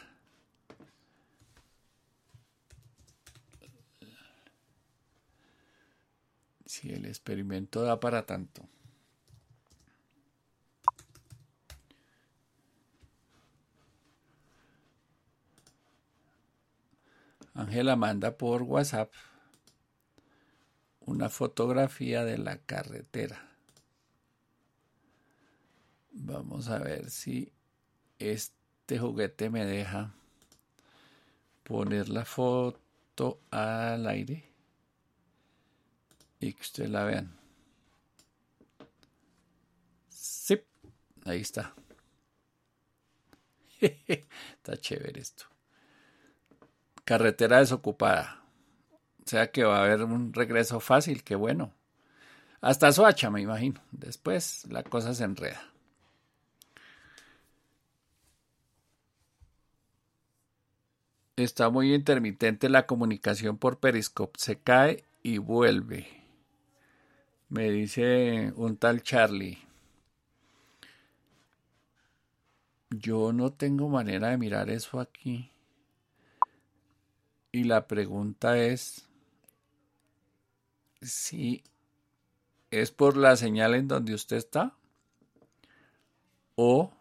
Si 6.66 6.92
el 6.92 7.06
experimento 7.06 7.82
da 7.84 7.98
para 8.02 8.26
tanto. 8.26 8.68
Ángela 17.54 17.96
manda 17.96 18.38
por 18.38 18.64
WhatsApp 18.64 19.14
una 21.00 21.30
fotografía 21.30 22.26
de 22.26 22.38
la 22.38 22.58
carretera. 22.58 23.50
Vamos 26.12 26.68
a 26.68 26.80
ver 26.80 27.10
si 27.10 27.54
este 28.88 29.00
juguete 29.00 29.50
me 29.50 29.66
deja 29.66 30.14
poner 31.64 32.08
la 32.08 32.24
foto 32.24 33.42
al 33.52 34.08
aire 34.08 34.50
y 36.40 36.54
que 36.54 36.62
ustedes 36.62 36.90
la 36.90 37.04
vean. 37.04 37.38
Sí, 40.08 40.62
ahí 41.26 41.42
está. 41.42 41.74
está 43.82 44.78
chévere 44.78 45.20
esto. 45.20 45.44
Carretera 47.04 47.60
desocupada. 47.60 48.42
O 49.26 49.28
sea 49.28 49.52
que 49.52 49.66
va 49.66 49.80
a 49.80 49.84
haber 49.84 50.02
un 50.04 50.32
regreso 50.32 50.80
fácil, 50.80 51.26
qué 51.26 51.36
bueno. 51.36 51.74
Hasta 52.62 52.94
Soacha, 52.94 53.30
me 53.32 53.42
imagino. 53.42 53.82
Después 53.92 54.64
la 54.70 54.84
cosa 54.84 55.14
se 55.14 55.26
enreda. 55.26 55.74
Está 61.38 61.70
muy 61.70 61.94
intermitente 61.94 62.68
la 62.68 62.88
comunicación 62.88 63.60
por 63.60 63.80
Periscope. 63.80 64.40
Se 64.40 64.58
cae 64.58 65.04
y 65.22 65.38
vuelve. 65.38 66.08
Me 67.48 67.70
dice 67.70 68.52
un 68.56 68.76
tal 68.76 69.04
Charlie. 69.04 69.60
Yo 72.90 73.34
no 73.34 73.54
tengo 73.54 73.88
manera 73.88 74.30
de 74.30 74.40
mirar 74.40 74.72
eso 74.72 75.00
aquí. 75.00 75.52
Y 77.52 77.66
la 77.66 77.88
pregunta 77.88 78.58
es, 78.58 79.08
si 81.04 81.64
es 82.72 82.90
por 82.90 83.16
la 83.16 83.36
señal 83.36 83.76
en 83.76 83.88
donde 83.88 84.16
usted 84.16 84.38
está 84.38 84.76
o 86.56 86.92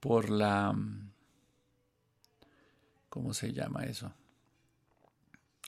por 0.00 0.28
la 0.28 0.74
¿cómo 3.10 3.34
se 3.34 3.52
llama 3.52 3.84
eso? 3.84 4.14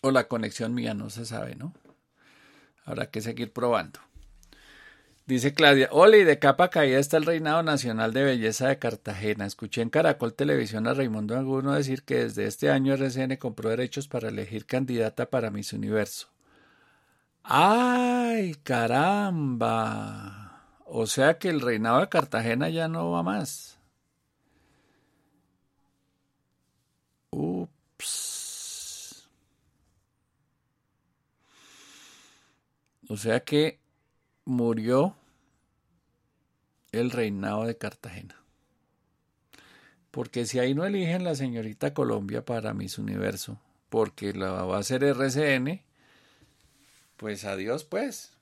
O 0.01 0.11
la 0.11 0.26
conexión 0.26 0.72
mía, 0.72 0.95
no 0.95 1.11
se 1.11 1.26
sabe, 1.26 1.55
¿no? 1.55 1.74
Habrá 2.84 3.11
que 3.11 3.20
seguir 3.20 3.53
probando. 3.53 4.01
Dice 5.24 5.55
Claudia, 5.55 5.88
hola 5.93 6.16
y 6.16 6.24
de 6.24 6.40
capa 6.40 6.68
caída 6.68 6.99
está 6.99 7.16
el 7.16 7.26
Reinado 7.26 7.62
Nacional 7.62 8.12
de 8.12 8.24
Belleza 8.24 8.66
de 8.66 8.80
Cartagena. 8.80 9.47
Escuché 9.47 9.80
en 9.80 9.88
Caracol 9.88 10.34
Televisión 10.34 10.88
a 10.88 10.95
Raimundo 10.95 11.36
Anguno 11.36 11.72
decir 11.72 12.03
que 12.03 12.16
desde 12.24 12.47
este 12.47 12.70
año 12.70 12.95
RCN 12.95 13.36
compró 13.36 13.70
derechos 13.70 14.09
para 14.09 14.30
elegir 14.30 14.66
candidata 14.66 15.30
para 15.30 15.51
Miss 15.51 15.72
Universo. 15.72 16.28
¡Ay, 17.45 18.57
caramba! 18.64 20.43
O 20.84 21.07
sea 21.07 21.38
que 21.38 21.51
el 21.51 21.61
Reinado 21.61 22.01
de 22.01 22.09
Cartagena 22.09 22.68
ya 22.68 22.88
no 22.88 23.12
va 23.12 23.22
más. 23.22 23.78
Ups. 27.32 29.26
O 33.08 33.16
sea 33.16 33.40
que 33.40 33.80
murió 34.44 35.16
el 36.92 37.10
reinado 37.10 37.64
de 37.64 37.76
Cartagena. 37.76 38.36
Porque 40.10 40.44
si 40.46 40.58
ahí 40.58 40.74
no 40.74 40.84
eligen 40.84 41.24
la 41.24 41.34
señorita 41.34 41.94
Colombia 41.94 42.44
para 42.44 42.74
Miss 42.74 42.98
Universo, 42.98 43.58
porque 43.88 44.34
la 44.34 44.52
va 44.52 44.76
a 44.76 44.80
hacer 44.80 45.02
RCN, 45.02 45.82
pues 47.16 47.44
adiós 47.44 47.84
pues. 47.84 48.36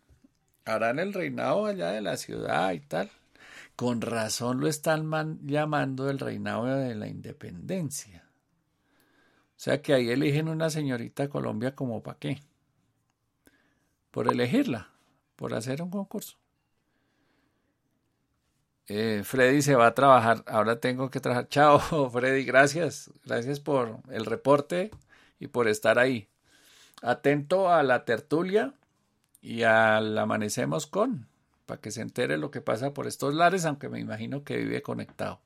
Harán 0.64 0.99
el 0.99 1.14
reinado 1.14 1.66
allá 1.66 1.93
de 1.93 2.01
la 2.01 2.16
ciudad 2.16 2.72
y 2.72 2.80
tal. 2.80 3.11
Con 3.76 4.01
razón 4.01 4.61
lo 4.61 4.68
están 4.68 5.41
llamando 5.47 6.11
el 6.11 6.18
reinado 6.18 6.66
de 6.66 6.95
la 6.95 7.09
independencia. 7.09 8.30
O 9.61 9.63
sea 9.63 9.83
que 9.83 9.93
ahí 9.93 10.09
eligen 10.09 10.49
una 10.49 10.71
señorita 10.71 11.29
Colombia 11.29 11.75
como 11.75 12.03
para 12.03 12.19
qué. 12.19 12.41
Por 14.11 14.33
elegirla 14.33 14.89
por 15.37 15.53
hacer 15.53 15.83
un 15.83 15.91
concurso. 15.91 16.39
Eh, 18.87 19.21
Freddy 19.23 19.61
se 19.61 19.75
va 19.75 19.89
a 19.89 19.95
trabajar, 19.95 20.45
ahora 20.47 20.81
tengo 20.81 21.11
que 21.11 21.21
trabajar. 21.21 21.47
Chao, 21.51 22.09
Freddy, 22.09 22.45
gracias. 22.45 23.11
Gracias 23.27 23.61
por 23.61 23.99
el 24.09 24.25
reporte 24.25 24.91
y 25.39 25.49
por 25.49 25.69
estar 25.69 25.99
ahí. 25.99 26.27
Atento 27.03 27.71
a 27.71 27.83
la 27.83 28.07
tertulia 28.07 28.73
y 29.43 29.65
al 29.65 30.17
amanecemos 30.17 30.87
con, 30.87 31.29
para 31.67 31.83
que 31.83 31.91
se 31.91 32.01
entere 32.01 32.39
lo 32.39 32.51
que 32.51 32.63
pasa 32.63 32.95
por 32.95 33.07
estos 33.07 33.35
lares, 33.35 33.67
aunque 33.67 33.91
me 33.91 34.01
imagino 34.01 34.43
que 34.43 34.57
vive 34.57 34.81
conectado. 34.81 35.39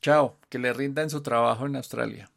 Chao, 0.00 0.38
que 0.48 0.58
le 0.58 0.72
rinda 0.72 1.02
en 1.02 1.10
su 1.10 1.20
trabajo 1.20 1.66
en 1.66 1.76
Australia. 1.76 2.30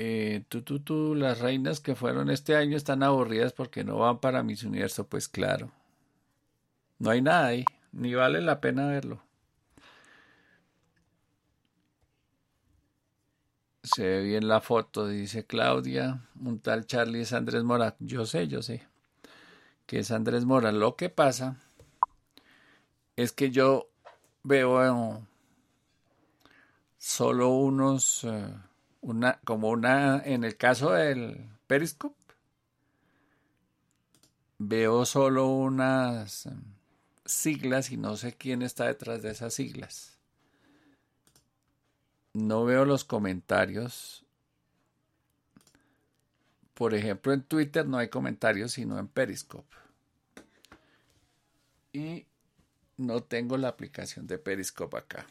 Eh, 0.00 0.44
tú, 0.48 0.62
tú, 0.62 0.78
tú, 0.78 1.14
las 1.16 1.40
reinas 1.40 1.80
que 1.80 1.96
fueron 1.96 2.30
este 2.30 2.54
año 2.54 2.76
están 2.76 3.02
aburridas 3.02 3.52
porque 3.52 3.82
no 3.82 3.98
van 3.98 4.20
para 4.20 4.44
mis 4.44 4.62
Universo, 4.62 5.08
pues 5.08 5.28
claro. 5.28 5.72
No 7.00 7.10
hay 7.10 7.20
nada 7.20 7.46
ahí, 7.46 7.64
ni 7.90 8.14
vale 8.14 8.40
la 8.40 8.60
pena 8.60 8.86
verlo. 8.86 9.20
Se 13.82 14.04
ve 14.04 14.22
bien 14.22 14.46
la 14.46 14.60
foto, 14.60 15.08
dice 15.08 15.46
Claudia. 15.46 16.20
Un 16.40 16.60
tal 16.60 16.86
Charlie 16.86 17.22
es 17.22 17.32
Andrés 17.32 17.64
Mora. 17.64 17.96
Yo 17.98 18.24
sé, 18.24 18.46
yo 18.46 18.62
sé 18.62 18.86
que 19.86 20.00
es 20.00 20.12
Andrés 20.12 20.44
Mora. 20.44 20.70
Lo 20.70 20.94
que 20.94 21.08
pasa 21.08 21.56
es 23.16 23.32
que 23.32 23.50
yo 23.50 23.88
veo 24.44 25.26
solo 26.98 27.48
unos... 27.48 28.22
Eh, 28.22 28.67
una, 29.00 29.40
como 29.44 29.68
una, 29.68 30.22
en 30.24 30.44
el 30.44 30.56
caso 30.56 30.92
del 30.92 31.48
Periscope, 31.66 32.16
veo 34.58 35.04
solo 35.04 35.48
unas 35.48 36.48
siglas 37.24 37.90
y 37.90 37.96
no 37.96 38.16
sé 38.16 38.34
quién 38.34 38.62
está 38.62 38.86
detrás 38.86 39.22
de 39.22 39.30
esas 39.30 39.54
siglas. 39.54 40.18
No 42.32 42.64
veo 42.64 42.84
los 42.84 43.04
comentarios 43.04 44.24
Por 46.78 46.94
ejemplo, 46.94 47.32
en 47.32 47.42
Twitter 47.42 47.88
no 47.88 47.98
hay 47.98 48.06
comentarios, 48.08 48.70
sino 48.70 49.00
en 49.00 49.08
Periscope. 49.08 49.76
Y 51.92 52.24
no 52.96 53.20
tengo 53.20 53.56
la 53.56 53.66
aplicación 53.66 54.28
de 54.28 54.38
Periscope 54.38 54.96
acá. 54.96 55.26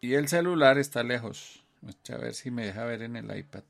Y 0.00 0.14
el 0.14 0.28
celular 0.28 0.78
está 0.78 1.02
lejos. 1.02 1.64
A 2.10 2.16
ver 2.16 2.34
si 2.34 2.50
me 2.50 2.66
deja 2.66 2.84
ver 2.84 3.02
en 3.02 3.16
el 3.16 3.36
iPad. 3.36 3.64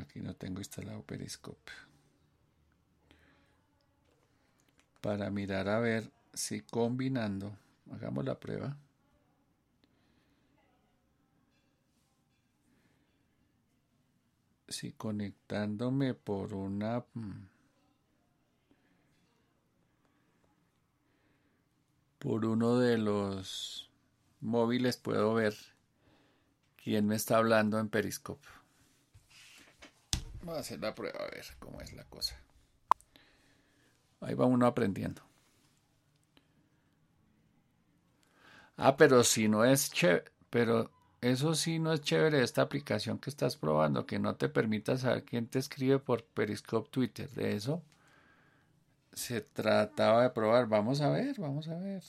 Aquí 0.00 0.20
no 0.20 0.34
tengo 0.34 0.60
instalado 0.60 1.02
Periscope. 1.02 1.70
Para 5.00 5.30
mirar 5.30 5.68
a 5.68 5.78
ver 5.78 6.10
si 6.32 6.62
combinando, 6.62 7.56
hagamos 7.92 8.24
la 8.24 8.40
prueba. 8.40 8.76
Si 14.68 14.92
conectándome 14.92 16.14
por 16.14 16.54
una 16.54 17.04
por 22.24 22.46
uno 22.46 22.78
de 22.78 22.96
los 22.96 23.90
móviles 24.40 24.96
puedo 24.96 25.34
ver 25.34 25.54
quién 26.82 27.06
me 27.06 27.16
está 27.16 27.36
hablando 27.36 27.78
en 27.78 27.90
Periscope. 27.90 28.48
Voy 30.42 30.56
a 30.56 30.60
hacer 30.60 30.80
la 30.80 30.94
prueba 30.94 31.18
a 31.20 31.26
ver 31.26 31.44
cómo 31.58 31.82
es 31.82 31.92
la 31.92 32.04
cosa. 32.04 32.34
Ahí 34.22 34.32
va 34.32 34.46
uno 34.46 34.66
aprendiendo. 34.66 35.20
Ah, 38.78 38.96
pero 38.96 39.22
si 39.22 39.46
no 39.46 39.62
es 39.62 39.92
chévere, 39.92 40.24
pero 40.48 40.90
eso 41.20 41.54
sí 41.54 41.78
no 41.78 41.92
es 41.92 42.00
chévere 42.00 42.42
esta 42.42 42.62
aplicación 42.62 43.18
que 43.18 43.28
estás 43.28 43.58
probando, 43.58 44.06
que 44.06 44.18
no 44.18 44.34
te 44.36 44.48
permita 44.48 44.96
saber 44.96 45.26
quién 45.26 45.46
te 45.46 45.58
escribe 45.58 45.98
por 45.98 46.24
Periscope 46.24 46.88
Twitter. 46.88 47.28
De 47.28 47.54
eso 47.54 47.82
se 49.14 49.40
trataba 49.40 50.22
de 50.22 50.30
probar. 50.30 50.66
Vamos 50.66 51.00
a 51.00 51.10
ver, 51.10 51.38
vamos 51.38 51.68
a 51.68 51.76
ver. 51.76 52.02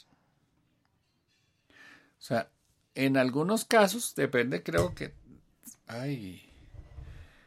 O 1.70 2.22
sea, 2.22 2.50
en 2.94 3.18
algunos 3.18 3.66
casos 3.66 4.16
depende, 4.16 4.64
creo 4.64 4.94
que. 4.96 5.14
Ay. 5.88 6.52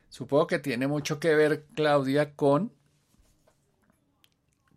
Supongo 0.09 0.47
que 0.47 0.59
tiene 0.59 0.87
mucho 0.87 1.21
que 1.21 1.35
ver, 1.35 1.67
Claudia, 1.75 2.35
con 2.35 2.73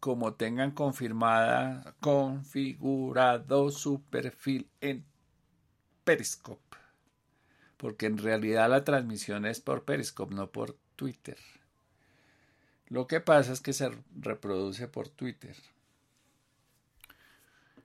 como 0.01 0.33
tengan 0.33 0.71
confirmada, 0.71 1.95
configurado 1.99 3.69
su 3.69 4.01
perfil 4.01 4.67
en 4.81 5.05
Periscope. 6.03 6.77
Porque 7.77 8.07
en 8.07 8.17
realidad 8.17 8.67
la 8.71 8.83
transmisión 8.83 9.45
es 9.45 9.61
por 9.61 9.85
Periscope, 9.85 10.33
no 10.33 10.51
por 10.51 10.75
Twitter. 10.95 11.37
Lo 12.91 13.07
que 13.07 13.21
pasa 13.21 13.53
es 13.53 13.61
que 13.61 13.73
se 13.73 13.89
reproduce 14.19 14.87
por 14.87 15.09
Twitter. 15.09 15.55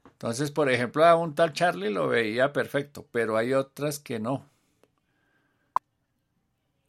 Entonces, 0.04 0.50
por 0.50 0.70
ejemplo, 0.70 1.04
a 1.06 1.16
un 1.16 1.34
tal 1.34 1.54
Charlie 1.54 1.90
lo 1.90 2.08
veía 2.08 2.52
perfecto, 2.52 3.06
pero 3.10 3.38
hay 3.38 3.54
otras 3.54 3.98
que 3.98 4.18
no 4.18 4.44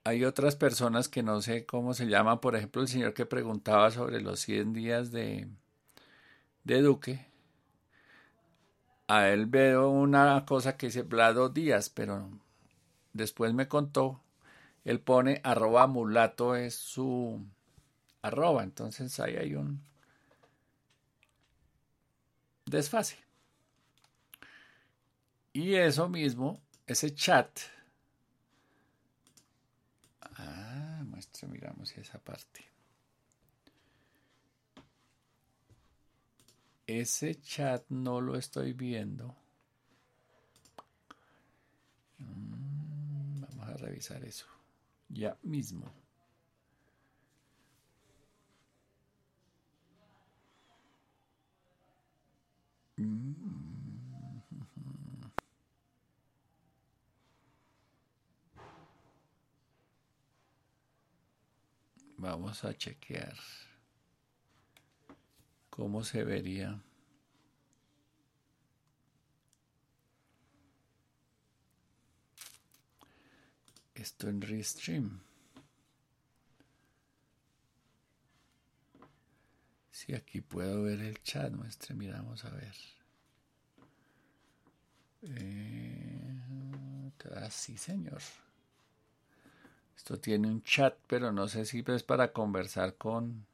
hay 0.07 0.24
otras 0.24 0.55
personas 0.55 1.09
que 1.09 1.22
no 1.22 1.41
sé 1.41 1.65
cómo 1.65 1.93
se 1.93 2.07
llaman, 2.07 2.39
por 2.39 2.55
ejemplo, 2.55 2.82
el 2.82 2.88
señor 2.88 3.13
que 3.13 3.26
preguntaba 3.26 3.91
sobre 3.91 4.22
los 4.22 4.39
100 4.39 4.72
días 4.72 5.11
de, 5.11 5.49
de 6.63 6.82
Duque. 6.82 7.28
A 9.07 9.28
él 9.28 9.47
veo 9.47 9.89
una 9.89 10.45
cosa 10.45 10.78
que 10.78 10.88
dice 10.88 11.01
Vlado 11.01 11.49
Díaz, 11.49 11.89
pero 11.89 12.30
después 13.11 13.53
me 13.53 13.68
contó, 13.68 14.22
él 14.86 15.01
pone 15.01 15.41
arroba 15.43 15.88
mulato 15.88 16.55
es 16.55 16.76
su 16.76 17.45
arroba, 18.28 18.63
entonces 18.63 19.19
ahí 19.19 19.36
hay 19.36 19.55
un 19.55 19.82
desfase. 22.65 23.17
Y 25.53 25.75
eso 25.75 26.07
mismo, 26.07 26.61
ese 26.86 27.13
chat, 27.13 27.49
miramos 31.47 31.95
esa 31.97 32.19
parte. 32.19 32.65
Ese 36.86 37.36
chat 37.41 37.84
no 37.89 38.21
lo 38.21 38.38
estoy 38.38 38.73
viendo. 38.73 39.36
Mm, 42.19 43.41
vamos 43.41 43.67
a 43.67 43.73
revisar 43.78 44.23
eso. 44.23 44.45
Ya 45.09 45.38
mismo. 45.43 45.91
Vamos 62.30 62.65
a 62.65 62.73
chequear 62.73 63.38
cómo 65.69 66.03
se 66.03 66.25
vería. 66.25 66.78
Esto 73.95 74.28
en 74.28 74.41
Restream. 74.41 75.21
Si 79.89 80.13
aquí 80.13 80.41
puedo 80.41 80.84
ver 80.84 80.99
el 80.99 81.23
chat, 81.23 81.53
muestre, 81.53 81.95
miramos 81.95 82.43
a 82.43 82.49
ver. 82.49 82.75
Eh, 85.21 86.41
ah, 87.38 87.49
sí, 87.49 87.78
señor. 87.78 88.21
Esto 89.97 90.19
tiene 90.19 90.47
un 90.47 90.63
chat, 90.63 90.95
pero 91.07 91.31
no 91.31 91.47
sé 91.47 91.65
si 91.65 91.83
es 91.85 92.03
para 92.03 92.31
conversar 92.31 92.95
con 92.95 93.45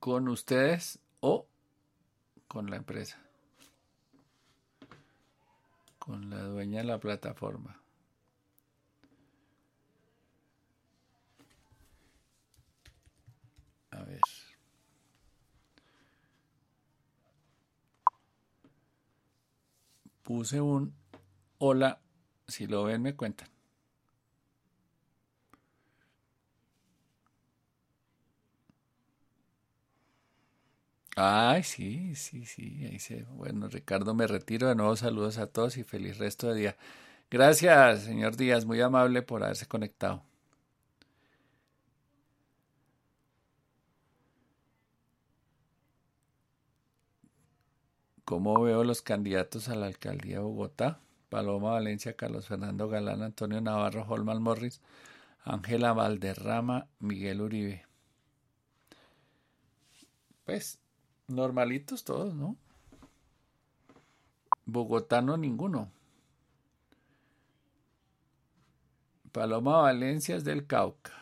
con 0.00 0.28
ustedes 0.28 0.98
o 1.20 1.46
con 2.48 2.70
la 2.70 2.76
empresa, 2.76 3.18
con 5.98 6.30
la 6.30 6.42
dueña 6.44 6.78
de 6.78 6.84
la 6.84 6.98
plataforma. 6.98 7.80
A 13.90 14.02
ver. 14.04 14.20
Puse 20.22 20.60
un 20.60 20.92
Hola, 21.58 22.00
si 22.48 22.66
lo 22.66 22.84
ven 22.84 23.02
me 23.02 23.14
cuentan. 23.14 23.48
Ay, 31.16 31.62
sí, 31.62 32.14
sí, 32.14 32.44
sí, 32.46 32.84
ahí 32.86 32.98
se. 32.98 33.22
Bueno, 33.24 33.68
Ricardo, 33.68 34.14
me 34.14 34.26
retiro 34.26 34.68
de 34.68 34.74
nuevo. 34.74 34.96
Saludos 34.96 35.38
a 35.38 35.46
todos 35.46 35.76
y 35.78 35.84
feliz 35.84 36.18
resto 36.18 36.48
de 36.48 36.54
día. 36.60 36.76
Gracias, 37.30 38.04
señor 38.04 38.36
Díaz, 38.36 38.64
muy 38.66 38.80
amable 38.82 39.22
por 39.22 39.44
haberse 39.44 39.66
conectado. 39.66 40.24
¿Cómo 48.26 48.60
veo 48.60 48.84
los 48.84 49.00
candidatos 49.00 49.70
a 49.70 49.74
la 49.74 49.86
alcaldía 49.86 50.36
de 50.36 50.42
Bogotá? 50.42 51.00
Paloma 51.36 51.72
Valencia, 51.72 52.16
Carlos 52.16 52.46
Fernando 52.46 52.88
Galán, 52.88 53.20
Antonio 53.20 53.60
Navarro, 53.60 54.06
Holman 54.08 54.40
Morris, 54.40 54.80
Ángela 55.44 55.92
Valderrama, 55.92 56.88
Miguel 56.98 57.42
Uribe. 57.42 57.84
Pues, 60.46 60.78
normalitos 61.28 62.04
todos, 62.04 62.34
¿no? 62.34 62.56
Bogotano 64.64 65.36
ninguno. 65.36 65.92
Paloma 69.30 69.82
Valencia 69.82 70.36
es 70.36 70.44
del 70.44 70.66
Cauca. 70.66 71.12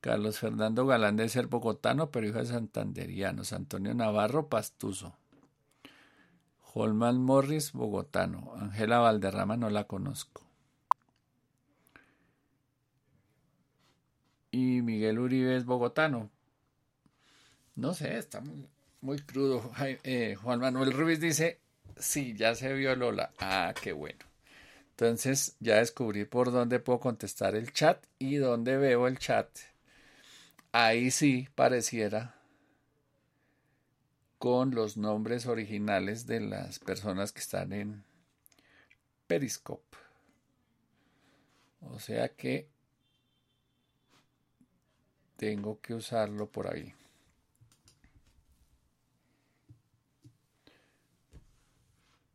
Carlos 0.00 0.38
Fernando 0.38 0.86
Galán 0.86 1.16
de 1.16 1.28
ser 1.28 1.48
bogotano, 1.48 2.10
pero 2.10 2.26
hijo 2.26 2.38
de 2.38 2.46
santanderianos. 2.46 3.52
Antonio 3.52 3.92
Navarro, 3.92 4.48
pastuso. 4.48 5.14
Holman 6.78 7.20
Morris, 7.20 7.72
bogotano. 7.72 8.52
Ángela 8.54 9.00
Valderrama 9.00 9.56
no 9.56 9.68
la 9.68 9.84
conozco. 9.88 10.46
Y 14.52 14.80
Miguel 14.82 15.18
Uribe 15.18 15.56
es 15.56 15.64
bogotano. 15.64 16.30
No 17.74 17.94
sé, 17.94 18.16
está 18.18 18.40
muy, 19.00 19.18
crudo. 19.18 19.72
Eh, 20.04 20.36
Juan 20.36 20.60
Manuel 20.60 20.92
Ruiz 20.92 21.18
dice, 21.18 21.58
sí, 21.96 22.34
ya 22.36 22.54
se 22.54 22.72
vio 22.74 22.94
Lola. 22.94 23.32
Ah, 23.40 23.74
qué 23.82 23.92
bueno. 23.92 24.24
Entonces 24.90 25.56
ya 25.58 25.78
descubrí 25.78 26.26
por 26.26 26.52
dónde 26.52 26.78
puedo 26.78 27.00
contestar 27.00 27.56
el 27.56 27.72
chat 27.72 28.04
y 28.20 28.36
dónde 28.36 28.76
veo 28.76 29.08
el 29.08 29.18
chat. 29.18 29.48
Ahí 30.70 31.10
sí 31.10 31.48
pareciera 31.56 32.37
con 34.38 34.74
los 34.74 34.96
nombres 34.96 35.46
originales 35.46 36.26
de 36.26 36.40
las 36.40 36.78
personas 36.78 37.32
que 37.32 37.40
están 37.40 37.72
en 37.72 38.04
Periscope. 39.26 39.96
O 41.82 41.98
sea 41.98 42.28
que 42.28 42.68
tengo 45.36 45.80
que 45.80 45.94
usarlo 45.94 46.48
por 46.48 46.72
ahí. 46.72 46.94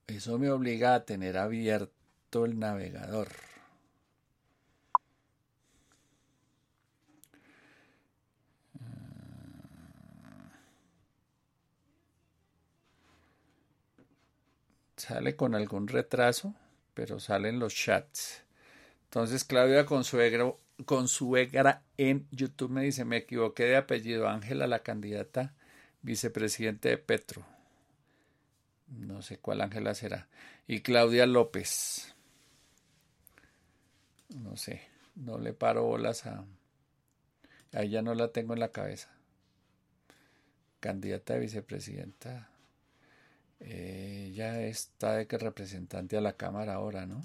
Eso 0.07 0.37
me 0.37 0.49
obliga 0.49 0.95
a 0.95 1.05
tener 1.05 1.37
abierto 1.37 2.45
el 2.45 2.59
navegador. 2.59 3.29
Sale 15.03 15.35
con 15.35 15.53
algún 15.53 15.89
retraso, 15.89 16.55
pero 16.93 17.19
salen 17.19 17.59
los 17.59 17.75
chats. 17.75 18.41
Entonces 19.03 19.43
Claudia 19.43 19.85
Consuegro, 19.85 20.57
Consuegra 20.85 21.83
en 21.97 22.25
YouTube 22.31 22.71
me 22.71 22.83
dice, 22.83 23.03
me 23.03 23.17
equivoqué 23.17 23.65
de 23.65 23.75
apellido 23.75 24.29
Ángela, 24.29 24.65
la 24.65 24.79
candidata 24.79 25.51
vicepresidente 26.03 26.87
de 26.87 26.97
Petro. 26.97 27.45
No 28.87 29.21
sé 29.21 29.39
cuál 29.39 29.59
Ángela 29.59 29.93
será. 29.93 30.29
Y 30.67 30.79
Claudia 30.79 31.25
López. 31.25 32.15
No 34.29 34.55
sé, 34.55 34.83
no 35.15 35.37
le 35.37 35.51
paro 35.51 35.83
bolas 35.83 36.25
a... 36.27 36.45
A 37.73 37.81
ella 37.81 38.01
no 38.01 38.15
la 38.15 38.29
tengo 38.29 38.53
en 38.53 38.61
la 38.61 38.71
cabeza. 38.71 39.09
Candidata 40.79 41.33
de 41.33 41.41
vicepresidenta. 41.41 42.52
Ella 43.65 44.61
está 44.61 45.15
de 45.15 45.27
que 45.27 45.37
representante 45.37 46.17
a 46.17 46.21
la 46.21 46.33
Cámara 46.35 46.75
ahora, 46.75 47.05
¿no? 47.05 47.21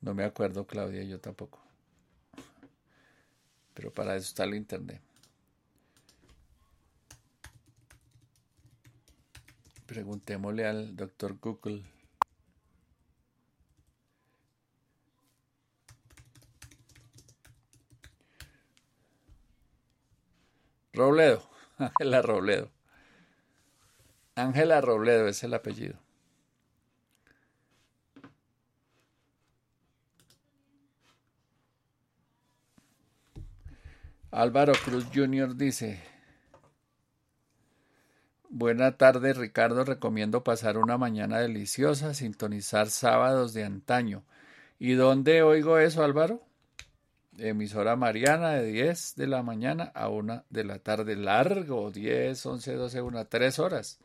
No 0.00 0.14
me 0.14 0.24
acuerdo, 0.24 0.66
Claudia, 0.66 1.02
yo 1.04 1.20
tampoco. 1.20 1.60
Pero 3.74 3.92
para 3.92 4.16
eso 4.16 4.26
está 4.26 4.44
el 4.44 4.54
Internet. 4.54 5.00
Preguntémosle 9.86 10.66
al 10.66 10.96
doctor 10.96 11.38
Google. 11.40 11.82
Robledo, 20.98 21.48
Ángela 21.78 22.22
Robledo. 22.22 22.70
Ángela 24.34 24.80
Robledo 24.80 25.28
es 25.28 25.44
el 25.44 25.54
apellido. 25.54 25.98
Álvaro 34.32 34.72
Cruz 34.84 35.06
Jr. 35.14 35.56
dice, 35.56 36.02
Buena 38.50 38.96
tarde 38.96 39.34
Ricardo, 39.34 39.84
recomiendo 39.84 40.42
pasar 40.42 40.78
una 40.78 40.98
mañana 40.98 41.38
deliciosa, 41.38 42.12
sintonizar 42.12 42.90
sábados 42.90 43.54
de 43.54 43.64
antaño. 43.64 44.24
¿Y 44.80 44.94
dónde 44.94 45.42
oigo 45.42 45.78
eso 45.78 46.02
Álvaro? 46.02 46.47
Emisora 47.38 47.96
Mariana 47.96 48.52
de 48.52 48.64
10 48.64 49.14
de 49.16 49.26
la 49.26 49.42
mañana 49.42 49.92
a 49.94 50.08
1 50.08 50.44
de 50.50 50.64
la 50.64 50.78
tarde, 50.78 51.16
largo, 51.16 51.90
10, 51.90 52.44
11, 52.44 52.74
12, 52.74 53.02
1, 53.02 53.26
3 53.26 53.58
horas. 53.58 53.98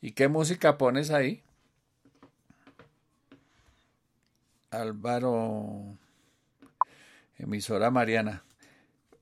¿Y 0.00 0.12
qué 0.12 0.28
música 0.28 0.78
pones 0.78 1.10
ahí? 1.10 1.42
Álvaro, 4.70 5.96
emisora 7.38 7.90
Mariana. 7.90 8.42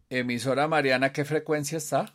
Emisora 0.09 0.67
Mariana, 0.69 1.13
¿qué 1.13 1.25
frecuencia 1.25 1.79
está? 1.79 2.15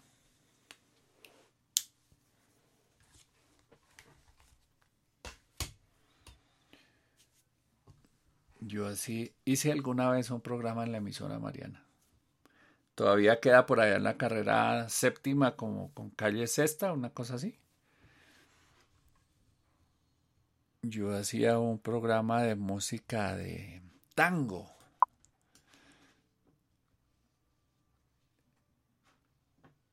Yo 8.67 8.87
así 8.87 9.35
hice 9.45 9.71
alguna 9.71 10.09
vez 10.09 10.31
un 10.31 10.41
programa 10.41 10.83
en 10.83 10.91
la 10.91 10.97
emisora 10.97 11.37
Mariana. 11.37 11.85
Todavía 12.95 13.39
queda 13.39 13.67
por 13.67 13.79
allá 13.79 13.97
en 13.97 14.03
la 14.03 14.17
carrera 14.17 14.89
séptima 14.89 15.55
como 15.55 15.93
con 15.93 16.09
calle 16.09 16.47
sexta, 16.47 16.91
una 16.91 17.11
cosa 17.11 17.35
así. 17.35 17.59
Yo 20.81 21.15
hacía 21.15 21.59
un 21.59 21.77
programa 21.77 22.41
de 22.41 22.55
música 22.55 23.35
de 23.35 23.83
tango. 24.15 24.67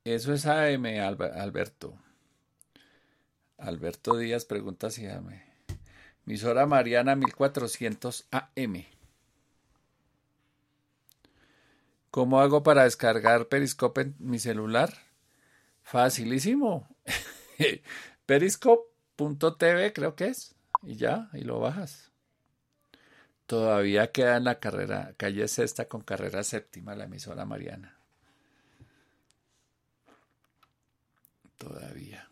Eso 0.04 0.32
es 0.32 0.46
AM, 0.46 0.86
Alberto. 0.98 1.94
Alberto 3.58 4.16
Díaz 4.16 4.46
pregunta 4.46 4.88
si 4.88 5.06
AM. 5.06 5.51
Emisora 6.26 6.66
Mariana 6.66 7.16
1400 7.16 8.26
AM. 8.30 8.86
¿Cómo 12.10 12.40
hago 12.40 12.62
para 12.62 12.84
descargar 12.84 13.48
Periscope 13.48 14.02
en 14.02 14.14
mi 14.18 14.38
celular? 14.38 14.92
Facilísimo. 15.82 16.86
Periscope.tv 18.26 19.92
creo 19.92 20.14
que 20.14 20.26
es. 20.26 20.54
Y 20.82 20.96
ya, 20.96 21.30
y 21.32 21.42
lo 21.42 21.58
bajas. 21.58 22.12
Todavía 23.46 24.12
queda 24.12 24.36
en 24.36 24.44
la 24.44 24.60
carrera, 24.60 25.14
calle 25.16 25.46
sexta 25.48 25.86
con 25.86 26.02
carrera 26.02 26.42
séptima, 26.42 26.94
la 26.94 27.04
emisora 27.04 27.44
Mariana. 27.44 27.98
Todavía. 31.58 32.31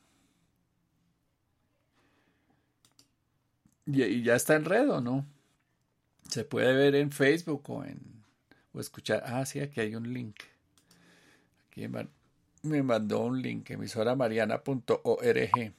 Y, 3.93 4.23
ya 4.23 4.35
está 4.35 4.57
en 4.57 4.65
red 4.65 4.91
o 4.91 5.01
no. 5.01 5.27
Se 6.29 6.45
puede 6.45 6.73
ver 6.75 6.95
en 6.95 7.11
Facebook 7.11 7.69
o 7.71 7.85
en 7.85 8.21
o 8.73 8.81
escuchar. 8.81 9.23
Ah, 9.27 9.45
sí, 9.45 9.61
aquí 9.61 9.81
hay 9.81 9.95
un 9.95 10.13
link. 10.13 10.37
Aquí 11.69 11.87
me 12.63 12.83
mandó 12.83 13.21
un 13.21 13.41
link, 13.41 13.71
emisoramariana.org. 13.71 15.75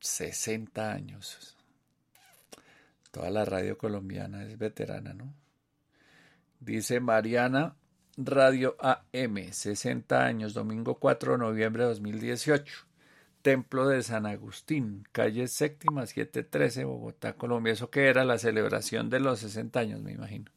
60 0.00 0.92
años. 0.92 1.56
Toda 3.10 3.30
la 3.30 3.44
radio 3.44 3.78
colombiana 3.78 4.44
es 4.44 4.58
veterana, 4.58 5.14
¿no? 5.14 5.32
Dice 6.60 7.00
Mariana 7.00 7.76
Radio 8.16 8.76
AM, 8.78 9.52
60 9.52 10.24
años, 10.24 10.54
domingo 10.54 10.96
4 10.96 11.32
de 11.32 11.38
noviembre 11.38 11.82
de 11.82 11.88
2018. 11.88 12.86
Templo 13.44 13.86
de 13.86 14.02
San 14.02 14.24
Agustín, 14.24 15.06
calle 15.12 15.48
séptima 15.48 16.06
713, 16.06 16.84
Bogotá, 16.84 17.34
Colombia. 17.34 17.74
Eso 17.74 17.90
que 17.90 18.08
era 18.08 18.24
la 18.24 18.38
celebración 18.38 19.10
de 19.10 19.20
los 19.20 19.40
60 19.40 19.80
años, 19.80 20.00
me 20.00 20.12
imagino. 20.12 20.50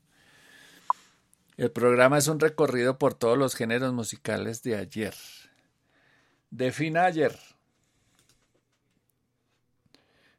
El 1.58 1.70
programa 1.70 2.18
es 2.18 2.30
un 2.30 2.40
recorrido 2.40 2.98
por 2.98 3.14
todos 3.14 3.38
los 3.38 3.56
géneros 3.56 3.92
musicales 3.92 4.64
de 4.64 4.78
ayer. 4.78 5.14
Defina 6.50 7.04
ayer. 7.04 7.38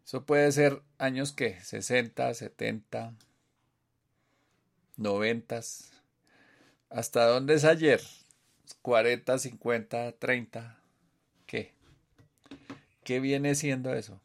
Eso 0.07 0.25
puede 0.25 0.51
ser 0.51 0.81
años 0.97 1.33
que 1.33 1.61
60, 1.61 2.33
70, 2.33 3.13
90. 4.97 5.61
¿Hasta 6.89 7.27
dónde 7.27 7.53
es 7.57 7.65
ayer? 7.67 8.01
40, 8.81 9.39
50, 9.39 10.13
30. 10.13 10.81
¿Qué? 11.45 11.78
¿Qué 13.09 13.21
viene 13.21 13.55
siendo 13.55 13.95
eso? 13.95 14.21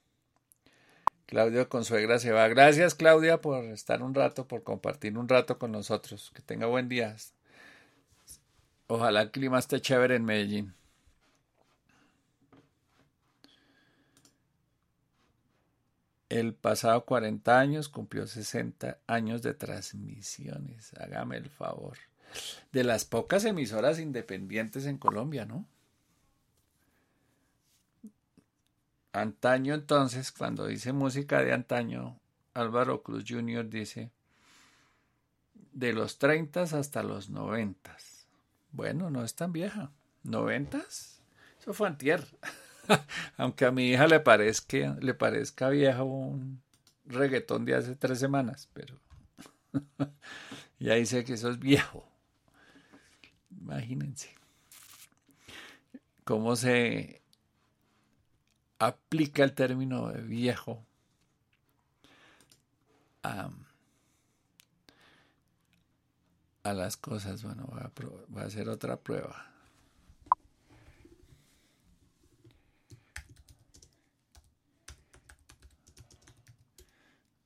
Claudio 1.25 1.69
Consuegra 1.69 2.19
se 2.19 2.33
va. 2.33 2.45
Gracias, 2.49 2.95
Claudia, 2.95 3.39
por 3.39 3.63
estar 3.63 4.03
un 4.03 4.13
rato, 4.13 4.45
por 4.45 4.63
compartir 4.63 5.17
un 5.17 5.29
rato 5.29 5.57
con 5.57 5.71
nosotros. 5.71 6.33
Que 6.35 6.41
tenga 6.41 6.65
buen 6.65 6.89
día. 6.89 7.15
Ojalá 8.87 9.21
el 9.21 9.31
clima 9.31 9.57
esté 9.57 9.79
chévere 9.79 10.17
en 10.17 10.25
Medellín. 10.25 10.73
El 16.27 16.53
pasado 16.53 17.05
40 17.05 17.57
años 17.57 17.87
cumplió 17.87 18.27
60 18.27 18.99
años 19.07 19.41
de 19.43 19.53
transmisiones. 19.53 20.93
Hágame 20.95 21.37
el 21.37 21.49
favor. 21.49 21.99
De 22.73 22.83
las 22.83 23.05
pocas 23.05 23.45
emisoras 23.45 23.97
independientes 23.97 24.85
en 24.85 24.97
Colombia, 24.97 25.45
¿no? 25.45 25.65
Antaño 29.13 29.75
entonces, 29.75 30.31
cuando 30.31 30.65
dice 30.65 30.91
música 30.91 31.43
de 31.43 31.53
antaño, 31.53 32.19
Álvaro 32.53 33.03
Cruz 33.03 33.23
Jr. 33.27 33.69
dice 33.69 34.11
de 35.71 35.93
los 35.93 36.17
30 36.17 36.63
hasta 36.63 37.03
los 37.03 37.29
90. 37.29 37.95
Bueno, 38.71 39.09
no 39.09 39.23
es 39.23 39.35
tan 39.35 39.51
vieja. 39.51 39.91
¿Noventas? 40.23 41.21
Eso 41.59 41.73
fue 41.73 41.87
antier. 41.87 42.25
Aunque 43.37 43.65
a 43.65 43.71
mi 43.71 43.89
hija 43.91 44.07
le 44.07 44.19
parezca, 44.19 44.97
le 44.99 45.13
parezca 45.13 45.69
viejo 45.69 46.03
un 46.03 46.61
reggaetón 47.05 47.65
de 47.65 47.75
hace 47.75 47.95
tres 47.95 48.19
semanas, 48.19 48.69
pero 48.73 48.99
ya 50.79 50.95
dice 50.95 51.23
que 51.23 51.33
eso 51.33 51.49
es 51.49 51.59
viejo. 51.59 52.07
Imagínense 53.51 54.33
cómo 56.23 56.55
se 56.55 57.22
aplica 58.85 59.43
el 59.43 59.53
término 59.53 60.09
de 60.09 60.21
viejo 60.21 60.85
a, 63.23 63.49
las 66.63 66.97
cosas. 66.97 67.43
Bueno, 67.43 67.65
voy 67.69 67.81
a, 67.81 67.91
voy 68.27 68.43
a 68.43 68.45
hacer 68.45 68.69
otra 68.69 68.99
prueba. 68.99 69.49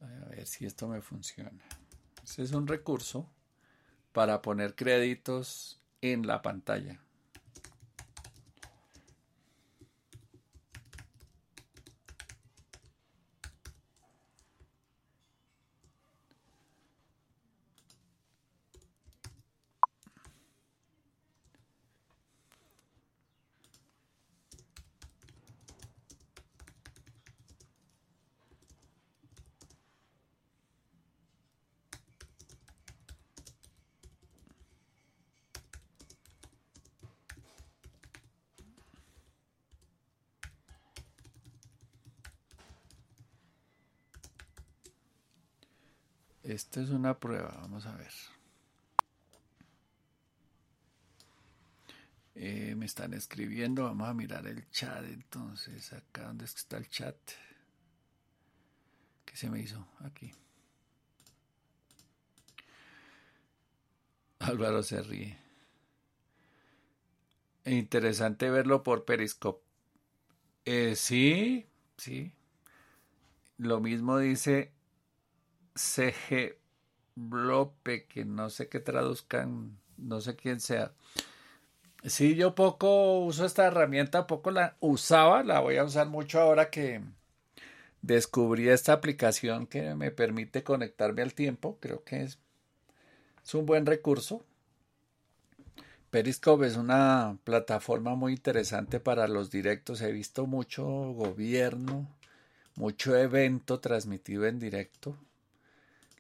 A 0.02 0.30
ver 0.30 0.46
si 0.46 0.66
esto 0.66 0.88
me 0.88 1.02
funciona. 1.02 1.64
Este 2.24 2.44
es 2.44 2.52
un 2.52 2.68
recurso 2.68 3.30
para 4.12 4.42
poner 4.42 4.76
créditos 4.76 5.82
en 6.02 6.26
la 6.26 6.42
pantalla. 6.42 7.00
Esta 46.48 46.80
es 46.80 46.92
una 46.92 47.20
prueba, 47.20 47.58
vamos 47.60 47.86
a 47.88 47.96
ver. 47.98 48.14
Eh, 52.36 52.74
me 52.78 52.86
están 52.86 53.14
escribiendo, 53.14 53.84
vamos 53.84 54.08
a 54.08 54.14
mirar 54.14 54.48
el 54.48 54.66
chat 54.72 55.04
entonces, 55.04 55.92
acá 55.92 56.24
donde 56.28 56.46
está 56.46 56.78
el 56.78 56.88
chat. 56.88 57.18
¿Qué 59.26 59.36
se 59.36 59.50
me 59.50 59.60
hizo? 59.60 59.86
Aquí. 60.00 60.32
Álvaro 64.40 64.82
se 64.84 65.02
ríe. 65.02 65.38
Interesante 67.66 68.50
verlo 68.50 68.84
por 68.84 69.04
Periscope. 69.04 69.66
Eh, 70.64 70.96
sí, 70.96 71.68
sí. 71.98 72.32
Lo 73.58 73.82
mismo 73.82 74.18
dice 74.18 74.77
CG 75.78 76.58
Blope, 77.16 78.06
que 78.06 78.26
no 78.26 78.50
sé 78.50 78.70
qué 78.70 78.80
traduzcan, 78.80 79.78
no 79.98 80.22
sé 80.22 80.36
quién 80.36 80.60
sea. 80.60 80.94
Sí, 82.04 82.36
yo 82.36 82.56
poco 82.56 83.20
uso 83.20 83.46
esta 83.46 83.66
herramienta, 83.66 84.28
poco 84.28 84.52
la 84.52 84.78
usaba, 84.80 85.44
la 85.44 85.60
voy 85.60 85.78
a 85.78 85.84
usar 85.84 86.08
mucho 86.08 86.40
ahora 86.40 86.70
que 86.70 87.02
descubrí 88.02 88.70
esta 88.70 88.94
aplicación 88.94 89.68
que 89.68 89.96
me 89.96 90.12
permite 90.12 90.64
conectarme 90.64 91.24
al 91.24 91.34
tiempo. 91.34 91.78
Creo 91.82 92.04
que 92.04 92.22
es, 92.22 92.40
es 93.44 93.56
un 93.56 93.66
buen 93.66 93.86
recurso. 93.86 94.46
Periscope 96.12 96.68
es 96.68 96.78
una 96.78 97.38
plataforma 97.44 98.16
muy 98.16 98.34
interesante 98.34 99.00
para 99.00 99.28
los 99.28 99.50
directos. 99.52 100.02
He 100.02 100.12
visto 100.12 100.46
mucho 100.46 100.86
gobierno, 100.86 102.08
mucho 102.76 103.18
evento 103.18 103.80
transmitido 103.80 104.46
en 104.46 104.60
directo 104.60 105.18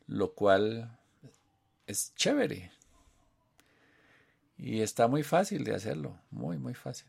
lo 0.07 0.33
cual 0.33 0.97
es 1.85 2.13
chévere. 2.15 2.71
Y 4.57 4.81
está 4.81 5.07
muy 5.07 5.23
fácil 5.23 5.63
de 5.63 5.75
hacerlo, 5.75 6.19
muy, 6.31 6.57
muy 6.57 6.73
fácil. 6.73 7.07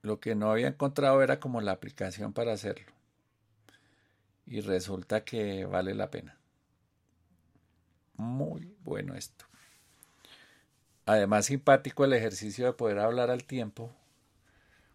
Lo 0.00 0.20
que 0.20 0.34
no 0.34 0.50
había 0.50 0.68
encontrado 0.68 1.22
era 1.22 1.40
como 1.40 1.60
la 1.60 1.72
aplicación 1.72 2.32
para 2.32 2.52
hacerlo. 2.52 2.92
Y 4.46 4.60
resulta 4.60 5.24
que 5.24 5.64
vale 5.64 5.94
la 5.94 6.10
pena. 6.10 6.38
Muy 8.16 8.74
bueno 8.84 9.14
esto. 9.14 9.46
Además, 11.06 11.46
simpático 11.46 12.04
el 12.04 12.14
ejercicio 12.14 12.66
de 12.66 12.72
poder 12.72 12.98
hablar 12.98 13.30
al 13.30 13.44
tiempo 13.44 13.94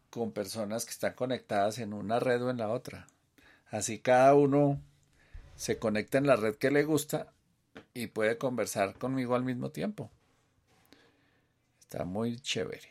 con 0.10 0.32
personas 0.32 0.86
que 0.86 0.92
están 0.92 1.14
conectadas 1.14 1.78
en 1.78 1.94
una 1.94 2.20
red 2.20 2.44
o 2.44 2.50
en 2.50 2.58
la 2.58 2.70
otra. 2.70 3.08
Así 3.70 4.00
cada 4.00 4.34
uno 4.34 4.82
se 5.60 5.78
conecta 5.78 6.18
en 6.18 6.26
la 6.26 6.38
red 6.38 6.56
que 6.56 6.72
le 6.72 6.86
gusta 6.86 7.34
y 7.94 8.08
puede 8.08 8.38
conversar 8.38 8.98
conmigo 8.98 9.36
al 9.36 9.44
mismo 9.44 9.72
tiempo. 9.72 10.10
Está 11.82 12.06
muy 12.06 12.40
chévere. 12.40 12.88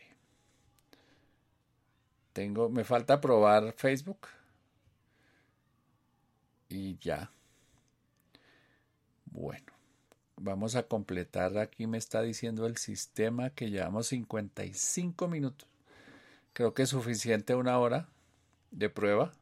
Tengo, 2.34 2.68
me 2.68 2.84
falta 2.84 3.22
probar 3.22 3.72
Facebook. 3.72 4.28
Y 6.68 6.98
ya. 6.98 7.32
Bueno, 9.24 9.72
vamos 10.36 10.76
a 10.76 10.82
completar. 10.82 11.56
Aquí 11.56 11.86
me 11.86 11.96
está 11.96 12.20
diciendo 12.20 12.66
el 12.66 12.76
sistema 12.76 13.48
que 13.48 13.70
llevamos 13.70 14.08
55 14.08 15.26
minutos. 15.26 15.66
Creo 16.52 16.74
que 16.74 16.82
es 16.82 16.90
suficiente 16.90 17.54
una 17.54 17.78
hora 17.78 18.10
de 18.72 18.90
prueba. 18.90 19.32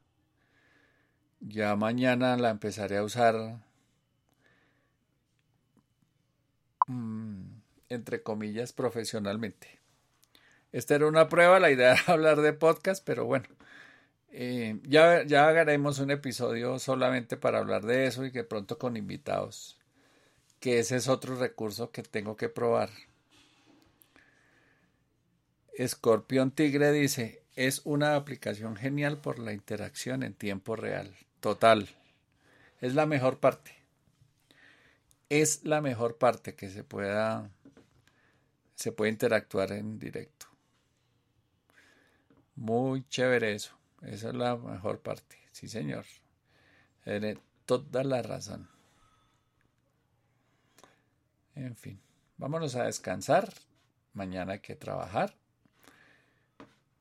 Ya 1.49 1.76
mañana 1.76 2.36
la 2.36 2.51
empezaré 2.51 2.97
a 2.97 3.05
usar 3.05 3.61
mm, 6.88 7.42
entre 7.88 8.22
comillas 8.22 8.72
profesionalmente. 8.72 9.78
Esta 10.72 10.97
era 10.97 11.07
una 11.07 11.28
prueba, 11.28 11.61
la 11.61 11.70
idea 11.70 11.92
era 12.05 12.12
hablar 12.14 12.40
de 12.40 12.53
podcast, 12.53 13.05
pero 13.07 13.26
bueno, 13.26 13.47
eh, 14.30 14.80
ya, 14.82 15.24
ya 15.24 15.49
haremos 15.49 16.01
un 16.01 16.11
episodio 16.11 16.80
solamente 16.80 17.36
para 17.36 17.59
hablar 17.59 17.86
de 17.86 18.07
eso 18.07 18.24
y 18.24 18.32
que 18.32 18.42
pronto 18.42 18.76
con 18.78 18.97
invitados, 18.97 19.78
que 20.61 20.80
ese 20.80 20.97
es 20.97 21.09
otro 21.09 21.36
recurso 21.36 21.92
que 21.92 22.03
tengo 22.03 22.36
que 22.36 22.49
probar. 22.49 22.90
Escorpión 25.74 26.51
Tigre 26.51 26.90
dice, 26.90 27.44
es 27.55 27.82
una 27.84 28.16
aplicación 28.16 28.76
genial 28.76 29.18
por 29.20 29.38
la 29.38 29.53
interacción 29.53 30.24
en 30.24 30.34
tiempo 30.34 30.74
real. 30.74 31.14
Total. 31.41 31.89
Es 32.80 32.95
la 32.95 33.07
mejor 33.07 33.39
parte. 33.39 33.74
Es 35.28 35.64
la 35.64 35.80
mejor 35.80 36.18
parte 36.18 36.55
que 36.55 36.70
se 36.70 36.84
pueda 36.84 37.51
se 38.76 38.93
puede 38.93 39.11
interactuar 39.11 39.72
en 39.72 39.99
directo. 39.99 40.47
Muy 42.55 43.07
chévere 43.09 43.55
eso. 43.55 43.76
Esa 44.03 44.28
es 44.28 44.34
la 44.34 44.57
mejor 44.57 45.01
parte. 45.01 45.39
Sí, 45.51 45.68
señor. 45.68 46.05
Tiene 47.03 47.39
toda 47.64 48.05
la 48.05 48.22
razón. 48.22 48.68
En 51.55 51.74
fin, 51.74 51.99
vámonos 52.37 52.76
a 52.76 52.84
descansar. 52.84 53.53
Mañana 54.12 54.55
hay 54.55 54.61
que 54.61 54.76
trabajar. 54.76 55.34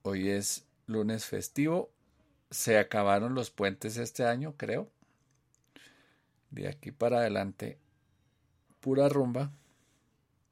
Hoy 0.02 0.30
es 0.30 0.66
lunes 0.88 1.26
festivo 1.26 1.92
se 2.50 2.78
acabaron 2.78 3.36
los 3.36 3.52
puentes 3.52 3.98
este 3.98 4.26
año, 4.26 4.56
creo. 4.58 4.90
De 6.52 6.68
aquí 6.68 6.92
para 6.92 7.18
adelante, 7.18 7.78
pura 8.80 9.10
rumba 9.10 9.52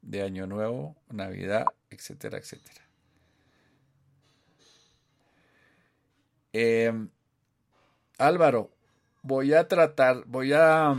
de 0.02 0.22
Año 0.22 0.46
Nuevo, 0.46 0.96
Navidad, 1.10 1.64
etcétera, 1.90 2.38
etcétera. 2.38 2.82
Em, 6.52 7.08
Álvaro, 8.18 8.70
voy 9.22 9.54
a 9.54 9.66
tratar, 9.66 10.24
voy 10.26 10.52
a 10.52 10.94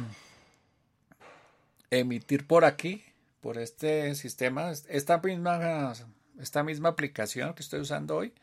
emitir 1.91 2.45
por 2.47 2.65
aquí, 2.65 3.03
por 3.41 3.57
este 3.57 4.15
sistema, 4.15 4.71
esta 4.71 5.19
misma, 5.19 5.93
esta 6.39 6.63
misma 6.63 6.89
aplicación 6.89 7.53
que 7.53 7.61
estoy 7.61 7.79
usando 7.79 8.17
hoy, 8.17 8.33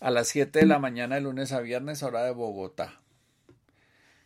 a 0.00 0.10
las 0.10 0.28
7 0.28 0.60
de 0.60 0.66
la 0.66 0.78
mañana 0.78 1.14
de 1.14 1.22
lunes 1.22 1.52
a 1.52 1.60
viernes, 1.60 2.02
hora 2.02 2.22
de 2.24 2.32
Bogotá, 2.32 3.00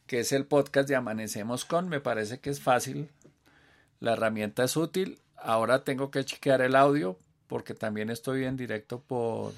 que 0.07 0.21
es 0.21 0.33
el 0.33 0.47
podcast 0.47 0.89
de 0.89 0.97
Amanecemos 0.97 1.65
con. 1.65 1.89
Me 1.89 2.01
parece 2.01 2.41
que 2.41 2.51
es 2.51 2.61
fácil, 2.61 3.11
la 4.01 4.15
herramienta 4.15 4.65
es 4.65 4.77
útil. 4.77 5.21
Ahora 5.37 5.85
tengo 5.85 6.11
que 6.11 6.25
chequear 6.25 6.61
el 6.61 6.77
audio 6.77 7.19
porque 7.47 7.75
también 7.75 8.11
estoy 8.11 8.45
en 8.45 8.57
directo 8.57 9.01
por 9.01 9.53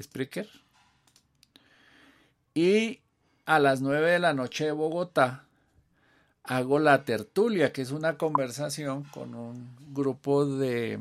Spreaker. 0.00 0.48
Y 2.54 3.00
a 3.46 3.58
las 3.58 3.80
9 3.80 4.10
de 4.10 4.18
la 4.18 4.34
noche 4.34 4.66
de 4.66 4.72
Bogotá 4.72 5.44
hago 6.42 6.78
la 6.78 7.04
tertulia, 7.04 7.72
que 7.72 7.82
es 7.82 7.90
una 7.90 8.16
conversación 8.16 9.04
con 9.04 9.34
un 9.34 9.76
grupo 9.92 10.46
de 10.46 10.98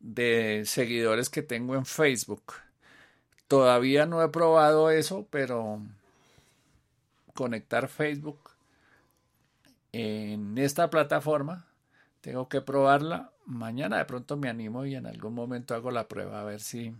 de 0.00 0.64
seguidores 0.66 1.30
que 1.30 1.42
tengo 1.42 1.76
en 1.76 1.86
Facebook. 1.86 2.54
Todavía 3.48 4.06
no 4.06 4.22
he 4.22 4.28
probado 4.28 4.90
eso, 4.90 5.26
pero 5.30 5.80
conectar 7.34 7.88
Facebook 7.88 8.50
en 9.92 10.58
esta 10.58 10.90
plataforma, 10.90 11.66
tengo 12.20 12.48
que 12.48 12.60
probarla. 12.60 13.32
Mañana 13.46 13.98
de 13.98 14.04
pronto 14.04 14.36
me 14.36 14.48
animo 14.48 14.84
y 14.84 14.94
en 14.94 15.06
algún 15.06 15.34
momento 15.34 15.74
hago 15.74 15.90
la 15.90 16.06
prueba 16.06 16.40
a 16.40 16.44
ver 16.44 16.60
si 16.60 16.94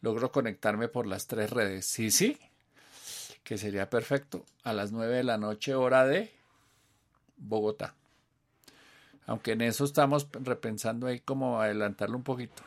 logro 0.00 0.32
conectarme 0.32 0.88
por 0.88 1.06
las 1.06 1.26
tres 1.26 1.50
redes. 1.50 1.86
Sí, 1.86 2.10
sí, 2.10 2.38
que 3.44 3.58
sería 3.58 3.88
perfecto. 3.88 4.44
A 4.64 4.72
las 4.72 4.90
nueve 4.90 5.16
de 5.16 5.24
la 5.24 5.38
noche, 5.38 5.74
hora 5.74 6.04
de 6.06 6.32
Bogotá. 7.36 7.94
Aunque 9.26 9.52
en 9.52 9.62
eso 9.62 9.84
estamos 9.84 10.28
repensando 10.32 11.06
ahí 11.06 11.20
como 11.20 11.60
adelantarlo 11.60 12.16
un 12.16 12.24
poquito. 12.24 12.62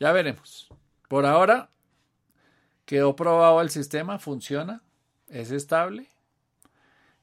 Ya 0.00 0.12
veremos. 0.12 0.68
Por 1.08 1.26
ahora 1.26 1.70
quedó 2.84 3.16
probado 3.16 3.60
el 3.60 3.70
sistema, 3.70 4.18
funciona, 4.18 4.82
es 5.28 5.50
estable. 5.50 6.08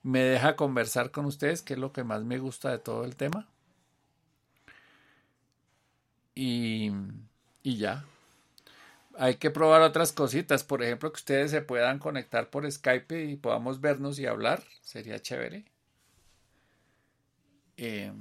Me 0.02 0.20
deja 0.20 0.56
conversar 0.56 1.12
con 1.12 1.26
ustedes, 1.26 1.62
que 1.62 1.74
es 1.74 1.80
lo 1.80 1.94
que 1.94 2.04
más 2.04 2.24
me 2.24 2.38
gusta 2.38 2.72
de 2.72 2.80
todo 2.80 3.06
el 3.06 3.16
tema. 3.16 3.48
Y, 6.36 6.92
y 7.62 7.78
ya. 7.78 8.06
Hay 9.18 9.36
que 9.36 9.52
probar 9.52 9.82
otras 9.82 10.12
cositas. 10.12 10.64
Por 10.64 10.84
ejemplo, 10.84 11.12
que 11.12 11.18
ustedes 11.18 11.52
se 11.52 11.62
puedan 11.62 12.00
conectar 12.00 12.50
por 12.50 12.70
Skype 12.70 13.24
y 13.26 13.36
podamos 13.38 13.80
vernos 13.80 14.20
y 14.20 14.26
hablar. 14.26 14.64
Sería 14.82 15.22
chévere. 15.22 15.66
Eh, 17.78 18.12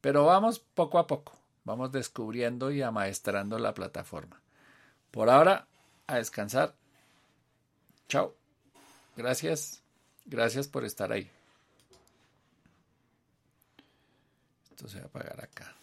pero 0.00 0.24
vamos 0.24 0.58
poco 0.58 0.98
a 0.98 1.06
poco, 1.06 1.32
vamos 1.64 1.92
descubriendo 1.92 2.70
y 2.70 2.82
amaestrando 2.82 3.58
la 3.58 3.74
plataforma. 3.74 4.40
Por 5.10 5.30
ahora, 5.30 5.66
a 6.06 6.16
descansar. 6.16 6.74
Chao. 8.08 8.34
Gracias. 9.16 9.82
Gracias 10.24 10.68
por 10.68 10.84
estar 10.84 11.12
ahí. 11.12 11.30
Esto 14.70 14.88
se 14.88 14.98
va 14.98 15.04
a 15.04 15.08
apagar 15.08 15.42
acá. 15.42 15.77